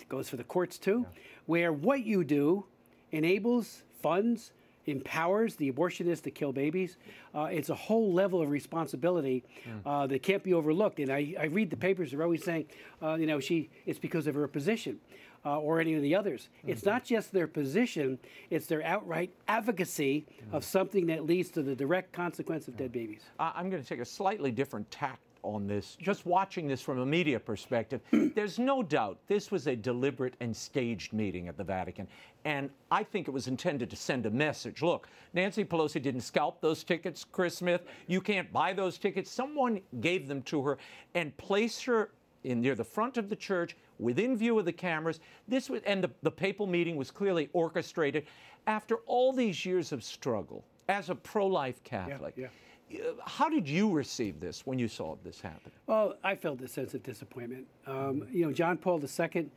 it 0.00 0.08
goes 0.08 0.28
for 0.28 0.36
the 0.36 0.44
courts 0.44 0.78
too, 0.78 1.06
yeah. 1.08 1.20
where 1.46 1.72
what 1.72 2.04
you 2.04 2.24
do 2.24 2.64
enables, 3.12 3.82
funds, 4.02 4.52
empowers 4.86 5.56
the 5.56 5.70
abortionists 5.70 6.22
to 6.22 6.30
kill 6.30 6.52
babies. 6.52 6.96
Uh, 7.34 7.44
it's 7.44 7.68
a 7.68 7.74
whole 7.74 8.12
level 8.12 8.40
of 8.40 8.50
responsibility 8.50 9.44
uh, 9.84 10.06
that 10.06 10.22
can't 10.22 10.42
be 10.42 10.54
overlooked. 10.54 10.98
And 10.98 11.12
I, 11.12 11.34
I, 11.38 11.44
read 11.46 11.70
the 11.70 11.76
papers; 11.76 12.10
they're 12.10 12.22
always 12.22 12.42
saying, 12.42 12.66
uh, 13.02 13.14
you 13.14 13.26
know, 13.26 13.40
she 13.40 13.68
it's 13.86 13.98
because 13.98 14.26
of 14.26 14.34
her 14.34 14.48
position. 14.48 14.98
Uh, 15.46 15.58
or 15.60 15.80
any 15.80 15.94
of 15.94 16.02
the 16.02 16.14
others. 16.14 16.48
Mm-hmm. 16.58 16.70
It's 16.70 16.84
not 16.84 17.04
just 17.04 17.32
their 17.32 17.46
position, 17.46 18.18
it's 18.50 18.66
their 18.66 18.82
outright 18.82 19.30
advocacy 19.46 20.26
mm-hmm. 20.26 20.54
of 20.54 20.64
something 20.64 21.06
that 21.06 21.24
leads 21.26 21.48
to 21.50 21.62
the 21.62 21.76
direct 21.76 22.12
consequence 22.12 22.66
of 22.68 22.76
dead 22.76 22.92
babies. 22.92 23.22
I'm 23.38 23.70
going 23.70 23.82
to 23.82 23.88
take 23.88 24.00
a 24.00 24.04
slightly 24.04 24.50
different 24.50 24.90
tack 24.90 25.20
on 25.42 25.66
this, 25.66 25.96
just 26.00 26.26
watching 26.26 26.68
this 26.68 26.80
from 26.80 26.98
a 26.98 27.06
media 27.06 27.38
perspective, 27.38 28.00
there's 28.34 28.58
no 28.58 28.82
doubt 28.82 29.18
this 29.26 29.50
was 29.50 29.66
a 29.66 29.76
deliberate 29.76 30.34
and 30.40 30.54
staged 30.54 31.12
meeting 31.12 31.48
at 31.48 31.56
the 31.56 31.64
Vatican. 31.64 32.06
And 32.44 32.70
I 32.90 33.02
think 33.02 33.28
it 33.28 33.30
was 33.30 33.48
intended 33.48 33.90
to 33.90 33.96
send 33.96 34.26
a 34.26 34.30
message. 34.30 34.82
Look, 34.82 35.08
Nancy 35.34 35.64
Pelosi 35.64 36.00
didn't 36.00 36.20
scalp 36.22 36.60
those 36.60 36.84
tickets, 36.84 37.24
Chris 37.24 37.56
Smith. 37.56 37.82
You 38.06 38.20
can't 38.20 38.52
buy 38.52 38.72
those 38.72 38.98
tickets. 38.98 39.30
Someone 39.30 39.80
gave 40.00 40.28
them 40.28 40.42
to 40.42 40.62
her 40.62 40.78
and 41.14 41.36
placed 41.36 41.84
her 41.84 42.10
in 42.48 42.60
near 42.60 42.74
the 42.74 42.84
front 42.84 43.16
of 43.16 43.28
the 43.28 43.36
church, 43.36 43.76
within 43.98 44.36
view 44.36 44.58
of 44.58 44.64
the 44.64 44.72
cameras. 44.72 45.20
This 45.46 45.68
was, 45.68 45.82
and 45.84 46.02
the, 46.02 46.10
the 46.22 46.30
papal 46.30 46.66
meeting 46.66 46.96
was 46.96 47.10
clearly 47.10 47.48
orchestrated 47.52 48.26
after 48.66 48.96
all 49.06 49.32
these 49.32 49.64
years 49.64 49.92
of 49.92 50.02
struggle 50.02 50.64
as 50.88 51.10
a 51.10 51.14
pro-life 51.14 51.82
Catholic. 51.84 52.34
Yeah, 52.36 52.48
yeah 52.90 53.00
how 53.26 53.50
did 53.50 53.68
you 53.68 53.90
receive 53.90 54.40
this 54.40 54.64
when 54.64 54.78
you 54.78 54.88
saw 54.88 55.16
this 55.22 55.40
happen? 55.40 55.70
Well, 55.86 56.16
I 56.24 56.34
felt 56.34 56.62
a 56.62 56.68
sense 56.68 56.94
of 56.94 57.02
disappointment. 57.02 57.66
Um, 57.86 58.26
you 58.32 58.46
know, 58.46 58.52
John 58.52 58.78
Paul 58.78 59.02
II 59.02 59.50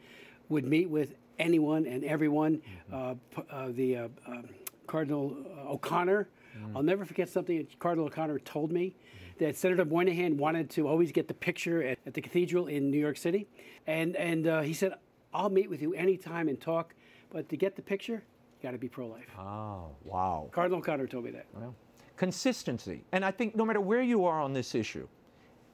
would 0.49 0.65
meet 0.65 0.89
with 0.89 1.13
anyone 1.39 1.85
and 1.85 2.03
everyone. 2.03 2.61
Mm-hmm. 2.91 3.39
Uh, 3.39 3.43
uh, 3.49 3.69
the 3.71 3.95
uh, 3.95 4.07
um, 4.27 4.49
Cardinal 4.85 5.37
O'Connor. 5.65 6.27
Mm-hmm. 6.57 6.75
I'll 6.75 6.83
never 6.83 7.05
forget 7.05 7.29
something 7.29 7.57
that 7.57 7.79
Cardinal 7.79 8.07
O'Connor 8.07 8.39
told 8.39 8.71
me. 8.71 8.93
That 9.39 9.55
Senator 9.55 9.85
Moynihan 9.85 10.37
wanted 10.37 10.69
to 10.71 10.87
always 10.87 11.11
get 11.11 11.27
the 11.27 11.33
picture 11.33 11.83
at, 11.83 11.99
at 12.05 12.13
the 12.13 12.21
cathedral 12.21 12.67
in 12.67 12.91
New 12.91 12.99
York 12.99 13.17
City, 13.17 13.47
and 13.87 14.15
and 14.15 14.47
uh, 14.47 14.61
he 14.61 14.73
said, 14.73 14.93
"I'll 15.33 15.49
meet 15.49 15.69
with 15.69 15.81
you 15.81 15.93
anytime 15.93 16.47
and 16.47 16.59
talk, 16.59 16.93
but 17.31 17.49
to 17.49 17.57
get 17.57 17.75
the 17.75 17.81
picture, 17.81 18.23
you 18.23 18.63
got 18.63 18.71
to 18.71 18.77
be 18.77 18.89
pro-life." 18.89 19.29
Oh, 19.37 19.89
wow! 20.03 20.49
Cardinal 20.51 20.79
O'Connor 20.79 21.07
told 21.07 21.25
me 21.25 21.31
that. 21.31 21.45
Well 21.53 21.75
consistency. 22.21 23.03
And 23.13 23.25
I 23.25 23.31
think 23.31 23.55
no 23.55 23.65
matter 23.65 23.81
where 23.81 24.03
you 24.03 24.25
are 24.25 24.39
on 24.39 24.53
this 24.53 24.75
issue, 24.75 25.07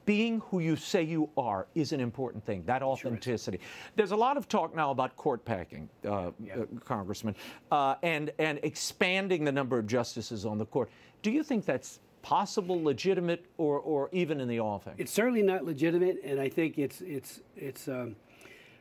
being 0.06 0.40
who 0.48 0.60
you 0.60 0.76
say 0.76 1.02
you 1.02 1.28
are 1.36 1.66
is 1.74 1.92
an 1.92 2.00
important 2.00 2.42
thing, 2.42 2.64
that 2.64 2.82
authenticity. 2.82 3.58
Sure 3.58 3.92
There's 3.96 4.12
a 4.12 4.16
lot 4.16 4.38
of 4.38 4.48
talk 4.48 4.74
now 4.74 4.90
about 4.90 5.14
court 5.14 5.44
packing, 5.44 5.90
uh, 6.06 6.30
yeah. 6.42 6.60
uh, 6.60 6.64
Congressman, 6.86 7.36
uh, 7.70 7.96
and, 8.02 8.32
and 8.38 8.58
expanding 8.62 9.44
the 9.44 9.52
number 9.52 9.78
of 9.78 9.86
justices 9.86 10.46
on 10.46 10.56
the 10.56 10.64
court. 10.64 10.88
Do 11.20 11.30
you 11.30 11.42
think 11.42 11.66
that's 11.66 12.00
possible, 12.28 12.82
legitimate, 12.82 13.46
or, 13.56 13.78
or 13.78 14.10
even 14.12 14.38
in 14.38 14.48
the 14.48 14.60
offing? 14.60 14.92
It's 14.98 15.10
certainly 15.10 15.42
not 15.42 15.64
legitimate, 15.64 16.20
and 16.22 16.38
I 16.38 16.50
think 16.50 16.78
it's, 16.78 17.00
it's, 17.00 17.40
it's 17.56 17.88
um, 17.88 18.16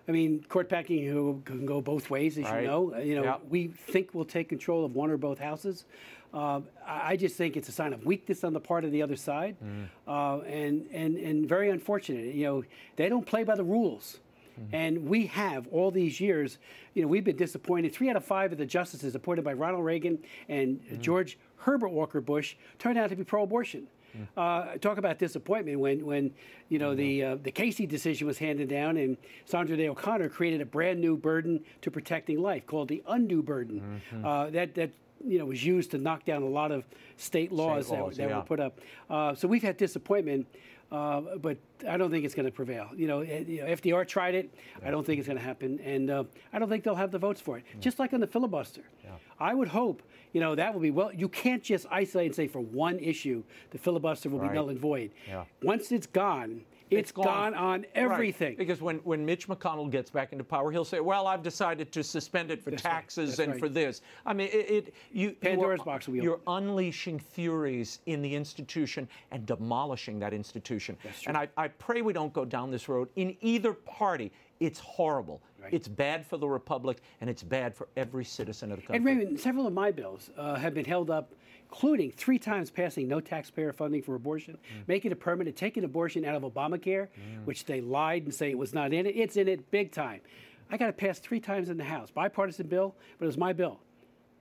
I 0.06 0.12
mean, 0.12 0.44
court 0.50 0.68
packing 0.68 1.06
who 1.06 1.42
can 1.46 1.66
go 1.66 1.80
both 1.80 2.10
ways, 2.10 2.38
as 2.38 2.44
right. 2.44 2.64
you 2.64 2.68
know. 2.68 2.98
You 2.98 3.16
know, 3.16 3.24
yep. 3.24 3.42
we 3.50 3.68
think 3.68 4.14
we'll 4.14 4.26
take 4.26 4.50
control 4.50 4.84
of 4.84 4.96
one 4.96 5.10
or 5.10 5.16
both 5.16 5.40
houses. 5.40 5.86
Uh, 6.34 6.60
I 6.86 7.16
just 7.16 7.38
think 7.38 7.56
it's 7.56 7.70
a 7.70 7.72
sign 7.72 7.94
of 7.94 8.06
weakness 8.06 8.44
on 8.44 8.52
the 8.52 8.60
part 8.60 8.84
of 8.84 8.92
the 8.92 9.02
other 9.02 9.16
side, 9.16 9.56
mm. 9.64 9.88
uh, 10.06 10.42
and 10.42 10.86
and 10.92 11.18
and 11.18 11.48
very 11.48 11.70
unfortunate. 11.70 12.36
You 12.36 12.44
know, 12.44 12.64
they 12.98 13.08
don't 13.08 13.26
play 13.26 13.46
by 13.46 13.56
the 13.56 13.64
rules. 13.64 14.20
Mm-hmm. 14.60 14.76
And 14.76 15.08
we 15.08 15.28
have 15.28 15.68
all 15.68 15.92
these 15.92 16.20
years, 16.20 16.58
you 16.96 17.02
know, 17.02 17.08
we've 17.08 17.24
been 17.24 17.38
disappointed. 17.38 17.94
Three 17.94 18.10
out 18.10 18.16
of 18.16 18.26
five 18.26 18.52
of 18.52 18.58
the 18.58 18.66
justices 18.66 19.16
appointed 19.16 19.46
by 19.46 19.54
Ronald 19.54 19.86
Reagan 19.86 20.20
and 20.50 20.80
mm-hmm. 20.80 21.00
George 21.02 21.38
Herbert 21.58 21.90
Walker 21.90 22.22
Bush 22.22 22.56
turned 22.80 22.98
out 22.98 23.10
to 23.10 23.16
be 23.16 23.24
pro-abortion. 23.24 23.88
Mm. 24.18 24.28
Uh, 24.38 24.78
talk 24.78 24.98
about 24.98 25.20
disappointment 25.20 25.80
when, 25.80 26.06
when 26.06 26.32
you 26.70 26.80
know, 26.80 26.90
mm-hmm. 26.90 26.98
the 26.98 27.24
uh, 27.24 27.36
the 27.44 27.52
Casey 27.52 27.86
decision 27.86 28.26
was 28.26 28.38
handed 28.38 28.70
down, 28.70 28.98
and 28.98 29.18
Sandra 29.46 29.76
Day 29.76 29.90
O'Connor 29.90 30.30
created 30.30 30.62
a 30.62 30.66
brand 30.66 31.00
new 31.00 31.18
burden 31.18 31.64
to 31.82 31.92
protecting 31.92 32.40
life 32.40 32.66
called 32.66 32.88
the 32.88 33.04
undue 33.08 33.44
burden. 33.44 34.02
Mm-hmm. 34.12 34.26
Uh, 34.26 34.50
that 34.52 34.76
that 34.76 34.92
you 35.26 35.40
know 35.40 35.46
was 35.46 35.64
used 35.64 35.92
to 35.92 35.98
knock 35.98 36.26
down 36.26 36.42
a 36.42 36.48
lot 36.48 36.72
of 36.72 36.86
state 37.18 37.52
laws, 37.52 37.88
state 37.88 38.00
laws 38.00 38.18
that, 38.18 38.24
that 38.24 38.30
yeah. 38.30 38.38
were 38.38 38.44
put 38.44 38.60
up. 38.60 38.80
Uh, 39.10 39.36
so 39.36 39.48
we've 39.48 39.64
had 39.64 39.78
disappointment. 39.78 40.48
Uh, 40.92 41.22
but 41.42 41.58
I 41.88 41.98
don't 41.98 42.12
think 42.12 42.24
it's 42.24 42.34
going 42.34 42.46
to 42.46 42.52
prevail. 42.52 42.90
You 42.96 43.08
know, 43.08 43.20
it, 43.20 43.48
you 43.48 43.62
know, 43.62 43.68
FDR 43.68 44.08
tried 44.08 44.36
it. 44.36 44.50
Yeah. 44.80 44.88
I 44.88 44.92
don't 44.92 45.06
think 45.06 45.20
it's 45.20 45.28
going 45.28 45.38
to 45.38 45.44
happen, 45.44 45.80
and 45.82 46.10
uh, 46.10 46.24
I 46.54 46.60
don't 46.60 46.70
think 46.70 46.84
they'll 46.84 46.96
have 46.96 47.12
the 47.12 47.20
votes 47.20 47.42
for 47.42 47.58
it. 47.58 47.66
Mm. 47.76 47.82
Just 47.82 48.00
like 48.00 48.14
on 48.14 48.22
the 48.22 48.28
filibuster, 48.28 48.84
yeah. 49.04 49.12
I 49.40 49.54
would 49.54 49.68
hope. 49.68 50.02
You 50.32 50.42
know, 50.42 50.56
that 50.56 50.74
will 50.74 50.82
be 50.82 50.92
well. 50.92 51.12
You 51.14 51.28
can't 51.28 51.64
just 51.64 51.88
isolate 51.92 52.28
and 52.28 52.36
say 52.36 52.48
for 52.48 52.62
one 52.62 53.00
issue 53.00 53.44
the 53.72 53.78
filibuster 53.78 54.30
will 54.30 54.40
right. 54.40 54.52
be 54.52 54.56
null 54.56 54.70
and 54.70 54.80
void. 54.80 55.12
Yeah. 55.28 55.44
Once 55.62 55.92
it's 55.92 56.08
gone, 56.08 56.62
it's, 56.90 57.00
it's 57.00 57.12
gone. 57.12 57.26
gone. 57.26 57.54
on 57.54 57.86
everything. 57.96 58.50
Right. 58.50 58.58
Because 58.58 58.82
when, 58.82 58.98
when 59.00 59.26
Mitch 59.26 59.48
McConnell 59.48 59.90
gets 59.90 60.10
back 60.10 60.32
into 60.32 60.44
power, 60.44 60.72
he'll 60.72 60.86
say, 60.86 61.00
"Well, 61.00 61.28
I've 61.28 61.44
decided 61.44 61.92
to 61.92 62.04
suspend 62.04 62.52
it 62.52 62.64
for 62.64 62.72
That's 62.72 62.84
taxes 62.84 63.40
right. 63.40 63.46
and 63.46 63.52
right. 63.54 63.60
for 63.60 63.70
this." 63.70 64.02
I 64.26 64.34
mean, 64.34 64.48
it, 64.48 64.72
it 64.72 64.94
you 65.12 65.32
Pandora's 65.32 65.82
box 65.82 66.08
will 66.08 66.16
You're 66.16 66.40
unleashing 66.48 67.20
theories 67.20 68.00
in 68.06 68.22
the 68.22 68.34
institution 68.34 69.08
and 69.32 69.46
demolishing 69.46 70.20
that 70.20 70.34
institution. 70.34 70.98
And 71.26 71.38
I, 71.38 71.48
I 71.58 71.68
pray 71.68 72.02
we 72.02 72.14
don't 72.14 72.34
go 72.34 72.46
down 72.46 72.72
this 72.72 72.90
road 72.90 73.10
in 73.16 73.36
either 73.42 73.74
party. 73.74 74.32
It's 74.60 74.80
horrible. 74.80 75.42
Right. 75.62 75.74
It's 75.74 75.88
bad 75.88 76.26
for 76.26 76.38
the 76.38 76.48
republic, 76.48 77.02
and 77.22 77.30
it's 77.30 77.44
bad 77.44 77.76
for 77.76 77.88
every 77.98 78.26
citizen 78.26 78.72
of 78.72 78.78
the 78.78 78.82
country. 78.82 78.98
And 78.98 79.06
Raymond, 79.06 79.40
several 79.40 79.68
of 79.68 79.74
my 79.74 79.92
bills 79.92 80.30
uh, 80.38 80.56
have 80.56 80.74
been 80.74 80.86
held 80.86 81.10
up 81.10 81.34
including 81.70 82.12
three 82.12 82.40
times 82.40 82.70
passing 82.70 83.08
no 83.08 83.20
taxpayer 83.20 83.74
funding 83.74 84.02
for 84.02 84.16
abortion, 84.16 84.56
mm. 84.56 84.88
making 84.88 85.12
it 85.12 85.20
permanent, 85.20 85.56
taking 85.56 85.84
abortion 85.84 86.26
out 86.26 86.36
of 86.36 86.44
Obamacare, 86.44 87.08
mm. 87.08 87.46
which 87.46 87.66
they 87.66 87.82
lied 87.82 88.24
and 88.24 88.34
say 88.34 88.50
it 88.50 88.58
was 88.58 88.74
not 88.74 88.94
in 88.94 89.06
it. 89.06 89.16
It's 89.16 89.38
in 89.38 89.48
it 89.48 89.70
big 89.72 89.92
time. 89.92 90.22
I 90.70 90.78
got 90.78 90.90
it 90.90 90.98
passed 90.98 91.24
three 91.24 91.40
times 91.40 91.70
in 91.70 91.78
the 91.78 91.84
House, 91.84 92.12
bipartisan 92.12 92.68
bill, 92.68 92.96
but 93.18 93.26
it 93.26 93.28
was 93.28 93.38
my 93.38 93.54
bill. 93.54 93.80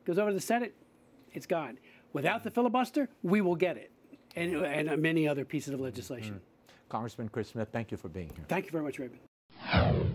Goes 0.04 0.18
over 0.18 0.30
to 0.30 0.34
the 0.34 0.40
Senate, 0.40 0.74
it's 1.32 1.46
gone. 1.46 1.78
Without 2.12 2.44
the 2.44 2.50
filibuster, 2.50 3.08
we 3.22 3.40
will 3.40 3.56
get 3.56 3.76
it, 3.76 3.90
and, 4.34 4.54
and 4.54 5.02
many 5.02 5.28
other 5.28 5.44
pieces 5.44 5.74
of 5.74 5.80
legislation. 5.80 6.34
Mm. 6.34 6.70
Congressman 6.88 7.28
Chris 7.28 7.48
Smith, 7.48 7.68
thank 7.72 7.90
you 7.90 7.96
for 7.96 8.08
being 8.08 8.30
here. 8.34 8.44
Thank 8.48 8.66
you 8.66 8.70
very 8.70 8.84
much, 8.84 8.98
Raymond. 8.98 10.05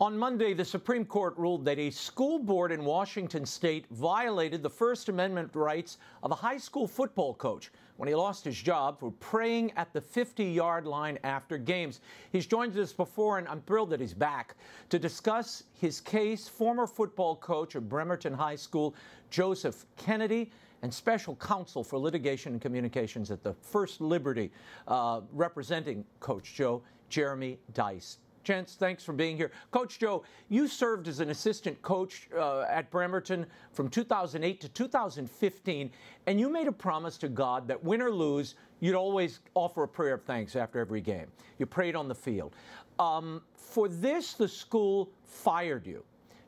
On 0.00 0.18
Monday, 0.18 0.54
the 0.54 0.64
Supreme 0.64 1.04
Court 1.04 1.38
ruled 1.38 1.64
that 1.66 1.78
a 1.78 1.88
school 1.88 2.40
board 2.40 2.72
in 2.72 2.84
Washington 2.84 3.46
state 3.46 3.86
violated 3.92 4.60
the 4.60 4.68
First 4.68 5.08
Amendment 5.08 5.52
rights 5.54 5.98
of 6.24 6.32
a 6.32 6.34
high 6.34 6.56
school 6.56 6.88
football 6.88 7.32
coach 7.32 7.70
when 7.96 8.08
he 8.08 8.14
lost 8.16 8.44
his 8.44 8.60
job 8.60 8.98
for 8.98 9.12
praying 9.12 9.70
at 9.76 9.92
the 9.92 10.00
50 10.00 10.42
yard 10.46 10.84
line 10.84 11.16
after 11.22 11.58
games. 11.58 12.00
He's 12.32 12.44
joined 12.44 12.76
us 12.76 12.92
before, 12.92 13.38
and 13.38 13.46
I'm 13.46 13.60
thrilled 13.60 13.90
that 13.90 14.00
he's 14.00 14.14
back 14.14 14.56
to 14.88 14.98
discuss 14.98 15.62
his 15.80 16.00
case. 16.00 16.48
Former 16.48 16.88
football 16.88 17.36
coach 17.36 17.76
of 17.76 17.88
Bremerton 17.88 18.32
High 18.32 18.56
School, 18.56 18.96
Joseph 19.30 19.86
Kennedy 19.96 20.50
and 20.82 20.92
special 20.92 21.36
counsel 21.36 21.84
for 21.84 22.00
litigation 22.00 22.54
and 22.54 22.60
communications 22.60 23.30
at 23.30 23.44
the 23.44 23.54
First 23.54 24.00
Liberty, 24.00 24.50
uh, 24.88 25.20
representing 25.32 26.04
Coach 26.18 26.52
Joe, 26.52 26.82
Jeremy 27.10 27.60
Dys. 27.74 28.16
Gents, 28.44 28.74
thanks 28.74 29.02
for 29.02 29.12
being 29.12 29.36
here. 29.36 29.50
Coach 29.70 29.98
Joe, 29.98 30.22
you 30.50 30.68
served 30.68 31.08
as 31.08 31.20
an 31.20 31.30
assistant 31.30 31.80
coach 31.82 32.28
uh, 32.36 32.62
at 32.62 32.90
Bremerton 32.90 33.46
from 33.72 33.88
2008 33.88 34.60
to 34.60 34.68
2015, 34.68 35.90
and 36.26 36.38
you 36.38 36.48
made 36.50 36.68
a 36.68 36.72
promise 36.72 37.16
to 37.18 37.28
God 37.28 37.66
that 37.68 37.82
win 37.82 38.02
or 38.02 38.10
lose, 38.10 38.54
you'd 38.80 38.94
always 38.94 39.40
offer 39.54 39.84
a 39.84 39.88
prayer 39.88 40.14
of 40.14 40.22
thanks 40.22 40.54
after 40.54 40.78
every 40.78 41.00
game. 41.00 41.26
You 41.58 41.66
prayed 41.66 41.96
on 41.96 42.06
the 42.06 42.14
field. 42.14 42.54
Um, 42.98 43.42
for 43.54 43.88
this, 43.88 44.34
the 44.34 44.46
school 44.46 45.10
fired 45.24 45.86
you. 45.86 46.04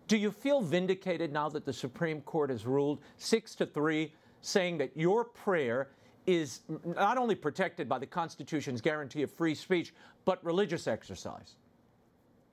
Do 0.06 0.16
you 0.16 0.30
feel 0.30 0.60
vindicated 0.60 1.32
now 1.32 1.48
that 1.48 1.64
the 1.64 1.72
Supreme 1.72 2.20
Court 2.20 2.50
has 2.50 2.64
ruled 2.64 3.00
six 3.16 3.54
to 3.56 3.66
three, 3.66 4.12
saying 4.40 4.78
that 4.78 4.96
your 4.96 5.24
prayer 5.24 5.88
is 6.26 6.60
not 6.84 7.18
only 7.18 7.34
protected 7.34 7.88
by 7.88 7.98
the 7.98 8.06
Constitution's 8.06 8.80
guarantee 8.80 9.22
of 9.22 9.30
free 9.32 9.54
speech, 9.54 9.94
but 10.24 10.44
religious 10.44 10.86
exercise? 10.86 11.56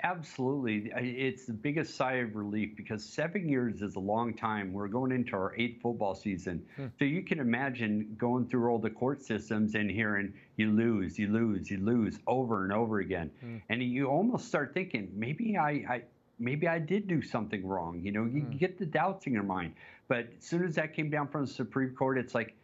Absolutely. 0.06 0.92
It's 0.96 1.46
the 1.46 1.54
biggest 1.54 1.96
sigh 1.96 2.16
of 2.16 2.36
relief 2.36 2.76
because 2.76 3.04
seven 3.04 3.48
years 3.48 3.82
is 3.82 3.96
a 3.96 4.00
long 4.00 4.34
time. 4.34 4.74
We're 4.74 4.90
going 4.90 5.14
into 5.14 5.34
our 5.34 5.56
eighth 5.58 5.82
football 5.82 6.14
season. 6.14 6.62
Hmm. 6.76 6.88
So 7.00 7.06
you 7.06 7.24
can 7.24 7.40
imagine 7.40 8.14
going 8.18 8.48
through 8.48 8.70
all 8.70 8.80
the 8.80 8.90
court 8.90 9.24
systems 9.24 9.76
and 9.76 9.90
hearing 9.90 10.34
you 10.58 10.72
lose, 10.72 11.18
you 11.18 11.28
lose, 11.28 11.72
you 11.72 11.78
lose 11.78 12.20
over 12.28 12.66
and 12.66 12.74
over 12.74 13.00
again. 13.00 13.32
Hmm. 13.40 13.58
And 13.70 13.82
you 13.82 14.08
almost 14.08 14.46
start 14.46 14.74
thinking, 14.74 15.10
maybe 15.16 15.58
I, 15.58 15.70
I 15.70 16.02
maybe 16.38 16.68
I 16.68 16.80
did 16.80 17.08
do 17.08 17.22
something 17.22 17.66
wrong. 17.66 18.02
You 18.04 18.12
know, 18.12 18.26
you 18.26 18.42
hmm. 18.42 18.58
get 18.58 18.78
the 18.78 18.86
doubts 18.86 19.26
in 19.26 19.32
your 19.32 19.44
mind. 19.44 19.74
But 20.10 20.28
as 20.38 20.46
soon 20.46 20.66
as 20.66 20.76
that 20.76 20.94
came 20.94 21.10
down 21.10 21.30
from 21.30 21.46
the 21.46 21.52
Supreme 21.52 21.96
Court, 21.96 22.18
it's 22.18 22.36
like, 22.36 22.56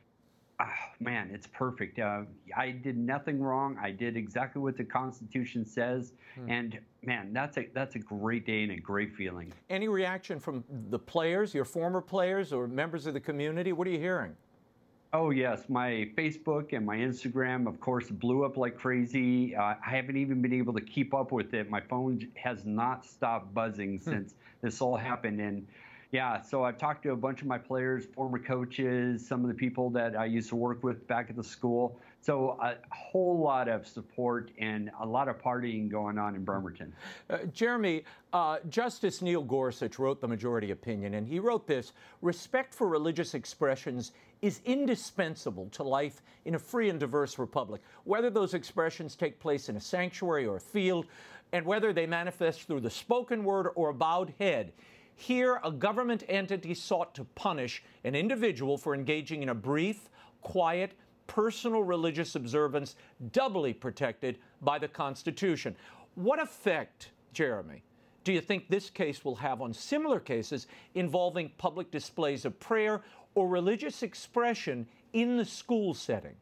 oh, 0.59 0.65
man, 0.99 1.29
it's 1.33 1.47
perfect. 1.47 1.99
Uh, 1.99 2.21
I 2.55 2.71
did 2.71 2.97
nothing 2.97 3.41
wrong. 3.41 3.77
I 3.81 3.91
did 3.91 4.17
exactly 4.17 4.61
what 4.61 4.77
the 4.77 4.83
Constitution 4.83 5.65
says, 5.65 6.13
hmm. 6.35 6.49
and 6.49 6.79
man, 7.03 7.33
that's 7.33 7.57
a 7.57 7.67
that's 7.73 7.95
a 7.95 7.99
great 7.99 8.45
day 8.45 8.63
and 8.63 8.71
a 8.71 8.79
great 8.79 9.15
feeling. 9.15 9.53
Any 9.69 9.87
reaction 9.87 10.39
from 10.39 10.63
the 10.89 10.99
players, 10.99 11.53
your 11.53 11.65
former 11.65 12.01
players, 12.01 12.53
or 12.53 12.67
members 12.67 13.05
of 13.07 13.13
the 13.13 13.19
community? 13.19 13.73
What 13.73 13.87
are 13.87 13.91
you 13.91 13.99
hearing? 13.99 14.35
Oh 15.11 15.31
yes, 15.31 15.63
my 15.69 16.09
Facebook 16.15 16.73
and 16.73 16.85
my 16.85 16.97
Instagram, 16.97 17.67
of 17.67 17.79
course, 17.79 18.09
blew 18.09 18.45
up 18.45 18.57
like 18.57 18.77
crazy. 18.77 19.55
Uh, 19.55 19.61
I 19.61 19.77
haven't 19.95 20.17
even 20.17 20.41
been 20.41 20.53
able 20.53 20.73
to 20.73 20.81
keep 20.81 21.15
up 21.15 21.31
with 21.31 21.53
it. 21.55 21.69
My 21.69 21.81
phone 21.81 22.27
has 22.35 22.65
not 22.65 23.05
stopped 23.05 23.53
buzzing 23.53 23.97
hmm. 23.97 24.09
since 24.09 24.35
this 24.61 24.81
all 24.81 24.97
happened, 24.97 25.39
and 25.39 25.65
yeah, 26.11 26.41
so 26.41 26.63
I've 26.63 26.79
talked 26.79 27.03
to 27.03 27.11
a 27.11 27.15
bunch 27.15 27.41
of 27.41 27.47
my 27.47 27.59
players, 27.59 28.05
former 28.15 28.39
coaches, 28.39 29.25
some 29.27 29.43
of 29.43 29.47
the 29.47 29.53
people 29.53 29.91
that 29.91 30.15
I 30.15 30.25
used 30.25 30.49
to 30.49 30.55
work 30.55 30.83
with 30.83 31.07
back 31.07 31.29
at 31.29 31.35
the 31.35 31.43
school. 31.43 31.99
So 32.19 32.57
a 32.61 32.77
whole 32.89 33.39
lot 33.39 33.67
of 33.69 33.85
support 33.87 34.49
and 34.57 34.89
a 34.99 35.05
lot 35.05 35.27
of 35.27 35.39
partying 35.39 35.87
going 35.87 36.17
on 36.17 36.33
in 36.33 36.43
Bremerton. 36.43 36.93
Uh, 37.29 37.37
Jeremy, 37.53 38.05
uh, 38.33 38.57
Justice 38.69 39.21
Neil 39.21 39.43
Gorsuch 39.43 39.99
wrote 39.99 40.19
the 40.19 40.27
majority 40.27 40.71
opinion, 40.71 41.13
and 41.13 41.27
he 41.27 41.37
wrote 41.37 41.67
this 41.67 41.93
Respect 42.23 42.73
for 42.73 42.87
religious 42.87 43.35
expressions 43.35 44.11
is 44.41 44.61
indispensable 44.65 45.69
to 45.69 45.83
life 45.83 46.23
in 46.45 46.55
a 46.55 46.59
free 46.59 46.89
and 46.89 46.99
diverse 46.99 47.37
republic. 47.37 47.81
Whether 48.05 48.31
those 48.31 48.55
expressions 48.55 49.15
take 49.15 49.39
place 49.39 49.69
in 49.69 49.75
a 49.75 49.81
sanctuary 49.81 50.47
or 50.47 50.55
a 50.55 50.61
field, 50.61 51.05
and 51.51 51.65
whether 51.65 51.93
they 51.93 52.07
manifest 52.07 52.63
through 52.63 52.81
the 52.81 52.89
spoken 52.89 53.43
word 53.43 53.67
or 53.75 53.89
a 53.89 53.93
bowed 53.93 54.33
head, 54.39 54.73
here, 55.19 55.59
a 55.63 55.71
government 55.71 56.23
entity 56.29 56.73
sought 56.73 57.13
to 57.15 57.25
punish 57.35 57.83
an 58.03 58.15
individual 58.15 58.77
for 58.77 58.95
engaging 58.95 59.43
in 59.43 59.49
a 59.49 59.55
brief, 59.55 60.09
quiet, 60.41 60.93
personal 61.27 61.83
religious 61.83 62.35
observance 62.35 62.95
doubly 63.31 63.73
protected 63.73 64.39
by 64.61 64.79
the 64.79 64.87
Constitution. 64.87 65.75
What 66.15 66.41
effect, 66.41 67.11
Jeremy, 67.33 67.83
do 68.23 68.31
you 68.31 68.41
think 68.41 68.69
this 68.69 68.89
case 68.89 69.25
will 69.25 69.35
have 69.35 69.61
on 69.61 69.73
similar 69.73 70.19
cases 70.19 70.67
involving 70.95 71.51
public 71.57 71.91
displays 71.91 72.45
of 72.45 72.59
prayer 72.59 73.01
or 73.35 73.47
religious 73.47 74.03
expression 74.03 74.87
in 75.13 75.35
the 75.35 75.45
school 75.45 75.93
setting? 75.93 76.35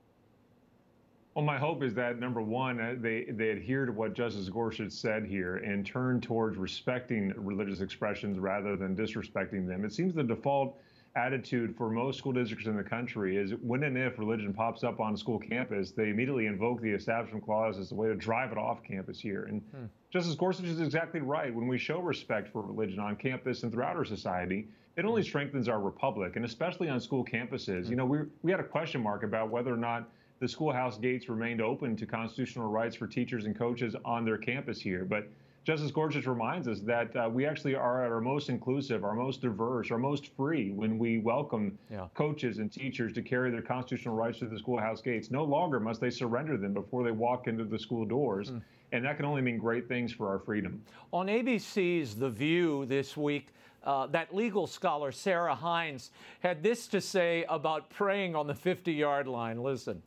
Well, 1.37 1.45
my 1.45 1.59
hope 1.59 1.83
is 1.83 1.93
that 1.93 2.17
number 2.17 2.41
one, 2.41 2.81
uh, 2.81 2.95
they, 2.97 3.25
they 3.29 3.51
adhere 3.51 3.85
to 3.85 3.91
what 3.91 4.15
Justice 4.15 4.49
Gorsuch 4.49 4.91
said 4.91 5.23
here 5.23 5.57
and 5.57 5.85
turn 5.85 6.19
towards 6.19 6.57
respecting 6.57 7.31
religious 7.37 7.79
expressions 7.79 8.39
rather 8.39 8.75
than 8.75 8.95
disrespecting 8.95 9.67
them. 9.67 9.85
It 9.85 9.93
seems 9.93 10.15
the 10.15 10.23
default 10.23 10.79
attitude 11.15 11.75
for 11.77 11.91
most 11.91 12.17
school 12.17 12.33
districts 12.33 12.65
in 12.65 12.75
the 12.75 12.83
country 12.83 13.37
is 13.37 13.51
when 13.61 13.83
and 13.83 13.95
if 13.95 14.17
religion 14.17 14.51
pops 14.51 14.83
up 14.83 14.99
on 14.99 15.13
a 15.13 15.17
school 15.17 15.37
campus, 15.37 15.91
they 15.91 16.09
immediately 16.09 16.47
invoke 16.47 16.81
the 16.81 16.89
Establishment 16.89 17.45
Clause 17.45 17.77
as 17.77 17.91
a 17.91 17.95
way 17.95 18.07
to 18.07 18.15
drive 18.15 18.51
it 18.51 18.57
off 18.57 18.81
campus 18.81 19.19
here. 19.19 19.43
And 19.43 19.61
hmm. 19.61 19.85
Justice 20.09 20.33
Gorsuch 20.33 20.65
is 20.65 20.81
exactly 20.81 21.19
right. 21.19 21.53
When 21.53 21.67
we 21.67 21.77
show 21.77 21.99
respect 21.99 22.51
for 22.51 22.63
religion 22.63 22.99
on 22.99 23.15
campus 23.15 23.61
and 23.61 23.71
throughout 23.71 23.95
our 23.95 24.05
society, 24.05 24.69
it 24.95 25.05
only 25.05 25.21
strengthens 25.21 25.69
our 25.69 25.79
republic, 25.79 26.35
and 26.35 26.45
especially 26.45 26.89
on 26.89 26.99
school 26.99 27.23
campuses. 27.23 27.83
Hmm. 27.83 27.91
You 27.91 27.95
know, 27.95 28.05
we, 28.05 28.19
we 28.41 28.49
had 28.49 28.59
a 28.59 28.67
question 28.67 29.03
mark 29.03 29.21
about 29.21 29.51
whether 29.51 29.71
or 29.71 29.77
not 29.77 30.09
the 30.39 30.47
schoolhouse 30.47 30.97
gates 30.97 31.29
remained 31.29 31.61
open 31.61 31.95
to 31.95 32.05
constitutional 32.05 32.69
rights 32.69 32.95
for 32.95 33.07
teachers 33.07 33.45
and 33.45 33.57
coaches 33.57 33.95
on 34.05 34.25
their 34.25 34.37
campus 34.37 34.79
here. 34.79 35.05
But 35.05 35.27
Justice 35.67 35.91
Gorsuch 35.91 36.25
reminds 36.27 36.67
us 36.69 36.79
that 36.81 37.13
uh, 37.15 37.29
we 37.29 37.45
actually 37.45 37.75
are 37.75 38.05
at 38.05 38.09
our 38.09 38.21
most 38.21 38.47
inclusive, 38.47 39.03
our 39.03 39.13
most 39.13 39.41
diverse, 39.41 39.91
our 39.91 39.97
most 39.97 40.33
free 40.37 40.71
when 40.71 40.97
we 40.97 41.17
welcome 41.17 41.77
yeah. 41.91 42.07
coaches 42.13 42.59
and 42.59 42.71
teachers 42.71 43.11
to 43.11 43.21
carry 43.21 43.51
their 43.51 43.61
constitutional 43.61 44.15
rights 44.15 44.39
through 44.39 44.47
the 44.47 44.59
schoolhouse 44.59 45.01
gates. 45.01 45.29
No 45.29 45.43
longer 45.43 45.81
must 45.81 45.99
they 45.99 46.09
surrender 46.09 46.55
them 46.55 46.73
before 46.73 47.03
they 47.03 47.11
walk 47.11 47.47
into 47.47 47.65
the 47.65 47.77
school 47.77 48.05
doors. 48.05 48.51
Mm. 48.51 48.61
And 48.93 49.03
that 49.03 49.17
can 49.17 49.25
only 49.25 49.41
mean 49.41 49.57
great 49.57 49.89
things 49.89 50.13
for 50.13 50.29
our 50.29 50.39
freedom. 50.39 50.81
On 51.11 51.27
ABC's 51.27 52.15
The 52.15 52.29
View 52.29 52.85
this 52.85 53.17
week, 53.17 53.47
uh, 53.83 54.07
that 54.07 54.33
legal 54.33 54.67
scholar 54.67 55.11
Sarah 55.11 55.55
Hines 55.55 56.11
had 56.39 56.63
this 56.63 56.87
to 56.87 57.01
say 57.01 57.43
about 57.49 57.89
praying 57.89 58.37
on 58.37 58.47
the 58.47 58.55
50 58.55 58.93
yard 58.93 59.27
line. 59.27 59.61
Listen. 59.61 60.01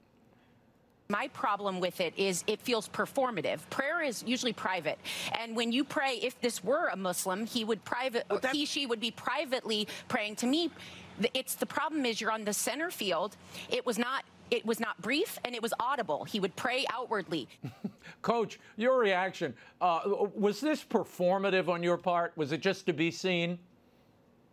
My 1.10 1.26
problem 1.28 1.80
with 1.80 2.00
it 2.00 2.14
is 2.16 2.44
it 2.46 2.60
feels 2.60 2.88
performative. 2.88 3.58
Prayer 3.68 4.00
is 4.00 4.22
usually 4.24 4.52
private. 4.52 4.96
And 5.38 5.56
when 5.56 5.72
you 5.72 5.82
pray, 5.82 6.20
if 6.22 6.40
this 6.40 6.62
were 6.62 6.86
a 6.86 6.96
Muslim, 6.96 7.46
he 7.46 7.64
would 7.64 7.84
private, 7.84 8.24
well, 8.30 8.40
he, 8.52 8.64
she 8.64 8.86
would 8.86 9.00
be 9.00 9.10
privately 9.10 9.88
praying 10.06 10.36
to 10.36 10.46
me. 10.46 10.70
It's 11.34 11.56
the 11.56 11.66
problem 11.66 12.06
is 12.06 12.20
you're 12.20 12.30
on 12.30 12.44
the 12.44 12.52
center 12.52 12.90
field. 12.90 13.36
It 13.68 13.84
was 13.84 13.98
not 13.98 14.24
it 14.50 14.66
was 14.66 14.80
not 14.80 15.00
brief 15.00 15.38
and 15.44 15.54
it 15.54 15.62
was 15.62 15.72
audible. 15.78 16.24
He 16.24 16.40
would 16.40 16.54
pray 16.56 16.84
outwardly. 16.92 17.48
Coach, 18.22 18.58
your 18.76 18.98
reaction 18.98 19.54
uh, 19.80 20.00
was 20.34 20.60
this 20.60 20.82
performative 20.82 21.68
on 21.68 21.84
your 21.84 21.96
part? 21.96 22.32
Was 22.36 22.50
it 22.50 22.60
just 22.60 22.86
to 22.86 22.92
be 22.92 23.12
seen? 23.12 23.58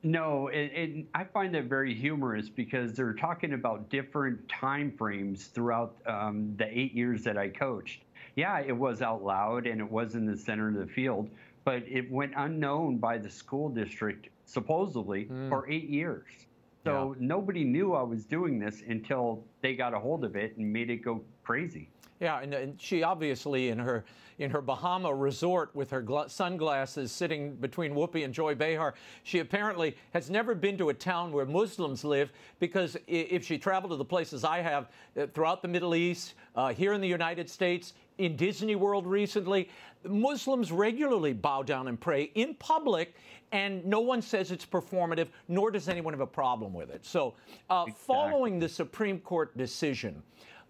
No, 0.03 0.47
it, 0.47 0.71
it, 0.73 1.05
I 1.15 1.23
find 1.23 1.53
that 1.55 1.65
very 1.65 1.93
humorous 1.93 2.49
because 2.49 2.93
they're 2.93 3.13
talking 3.13 3.53
about 3.53 3.89
different 3.89 4.47
time 4.47 4.91
frames 4.95 5.47
throughout 5.47 5.95
um, 6.05 6.53
the 6.57 6.67
eight 6.67 6.93
years 6.93 7.23
that 7.23 7.37
I 7.37 7.49
coached. 7.49 8.03
Yeah, 8.35 8.59
it 8.59 8.77
was 8.77 9.01
out 9.01 9.23
loud 9.23 9.65
and 9.65 9.81
it 9.81 9.91
was 9.91 10.13
in 10.13 10.25
the 10.25 10.37
center 10.37 10.67
of 10.67 10.75
the 10.75 10.85
field, 10.85 11.29
but 11.65 11.83
it 11.87 12.11
went 12.11 12.33
unknown 12.37 12.97
by 12.97 13.17
the 13.17 13.29
school 13.29 13.69
district 13.69 14.29
supposedly 14.45 15.25
mm. 15.25 15.49
for 15.49 15.67
eight 15.69 15.89
years. 15.89 16.46
So 16.87 17.15
yeah. 17.19 17.27
nobody 17.27 17.63
knew 17.63 17.93
I 17.93 18.01
was 18.01 18.25
doing 18.25 18.59
this 18.59 18.81
until 18.87 19.43
they 19.61 19.75
got 19.75 19.93
a 19.93 19.99
hold 19.99 20.23
of 20.23 20.35
it 20.35 20.55
and 20.57 20.71
made 20.71 20.89
it 20.89 20.97
go 20.97 21.21
crazy. 21.43 21.89
Yeah, 22.19 22.39
and, 22.39 22.53
and 22.53 22.81
she 22.81 23.03
obviously 23.03 23.69
in 23.69 23.77
her 23.77 24.05
in 24.39 24.51
her 24.51 24.61
Bahama 24.61 25.13
resort 25.13 25.75
with 25.75 25.89
her 25.89 26.01
gla- 26.01 26.29
sunglasses 26.29 27.11
sitting 27.11 27.55
between 27.55 27.93
Whoopi 27.93 28.23
and 28.23 28.31
Joy 28.31 28.53
Behar, 28.53 28.93
she 29.23 29.39
apparently 29.39 29.97
has 30.13 30.29
never 30.29 30.53
been 30.53 30.77
to 30.77 30.89
a 30.89 30.93
town 30.93 31.31
where 31.31 31.45
Muslims 31.45 32.03
live 32.03 32.31
because 32.59 32.95
if 33.07 33.43
she 33.43 33.57
traveled 33.57 33.91
to 33.91 33.97
the 33.97 34.05
places 34.05 34.43
I 34.43 34.59
have 34.59 34.89
uh, 35.19 35.25
throughout 35.33 35.63
the 35.63 35.67
Middle 35.67 35.95
East, 35.95 36.35
uh, 36.55 36.71
here 36.71 36.93
in 36.93 37.01
the 37.01 37.07
United 37.07 37.49
States, 37.49 37.93
in 38.17 38.35
Disney 38.35 38.75
World 38.75 39.05
recently, 39.05 39.69
Muslims 40.03 40.71
regularly 40.71 41.33
bow 41.33 41.63
down 41.63 41.87
and 41.87 41.99
pray 41.99 42.31
in 42.35 42.55
public, 42.55 43.15
and 43.51 43.85
no 43.85 43.99
one 43.99 44.21
says 44.21 44.51
it's 44.51 44.65
performative, 44.65 45.27
nor 45.47 45.71
does 45.71 45.89
anyone 45.89 46.13
have 46.13 46.21
a 46.21 46.27
problem 46.27 46.73
with 46.73 46.89
it. 46.89 47.05
So, 47.05 47.33
uh, 47.69 47.85
exactly. 47.87 47.93
following 48.05 48.59
the 48.59 48.69
Supreme 48.69 49.19
Court 49.19 49.55
decision, 49.57 50.21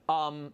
um, 0.10 0.54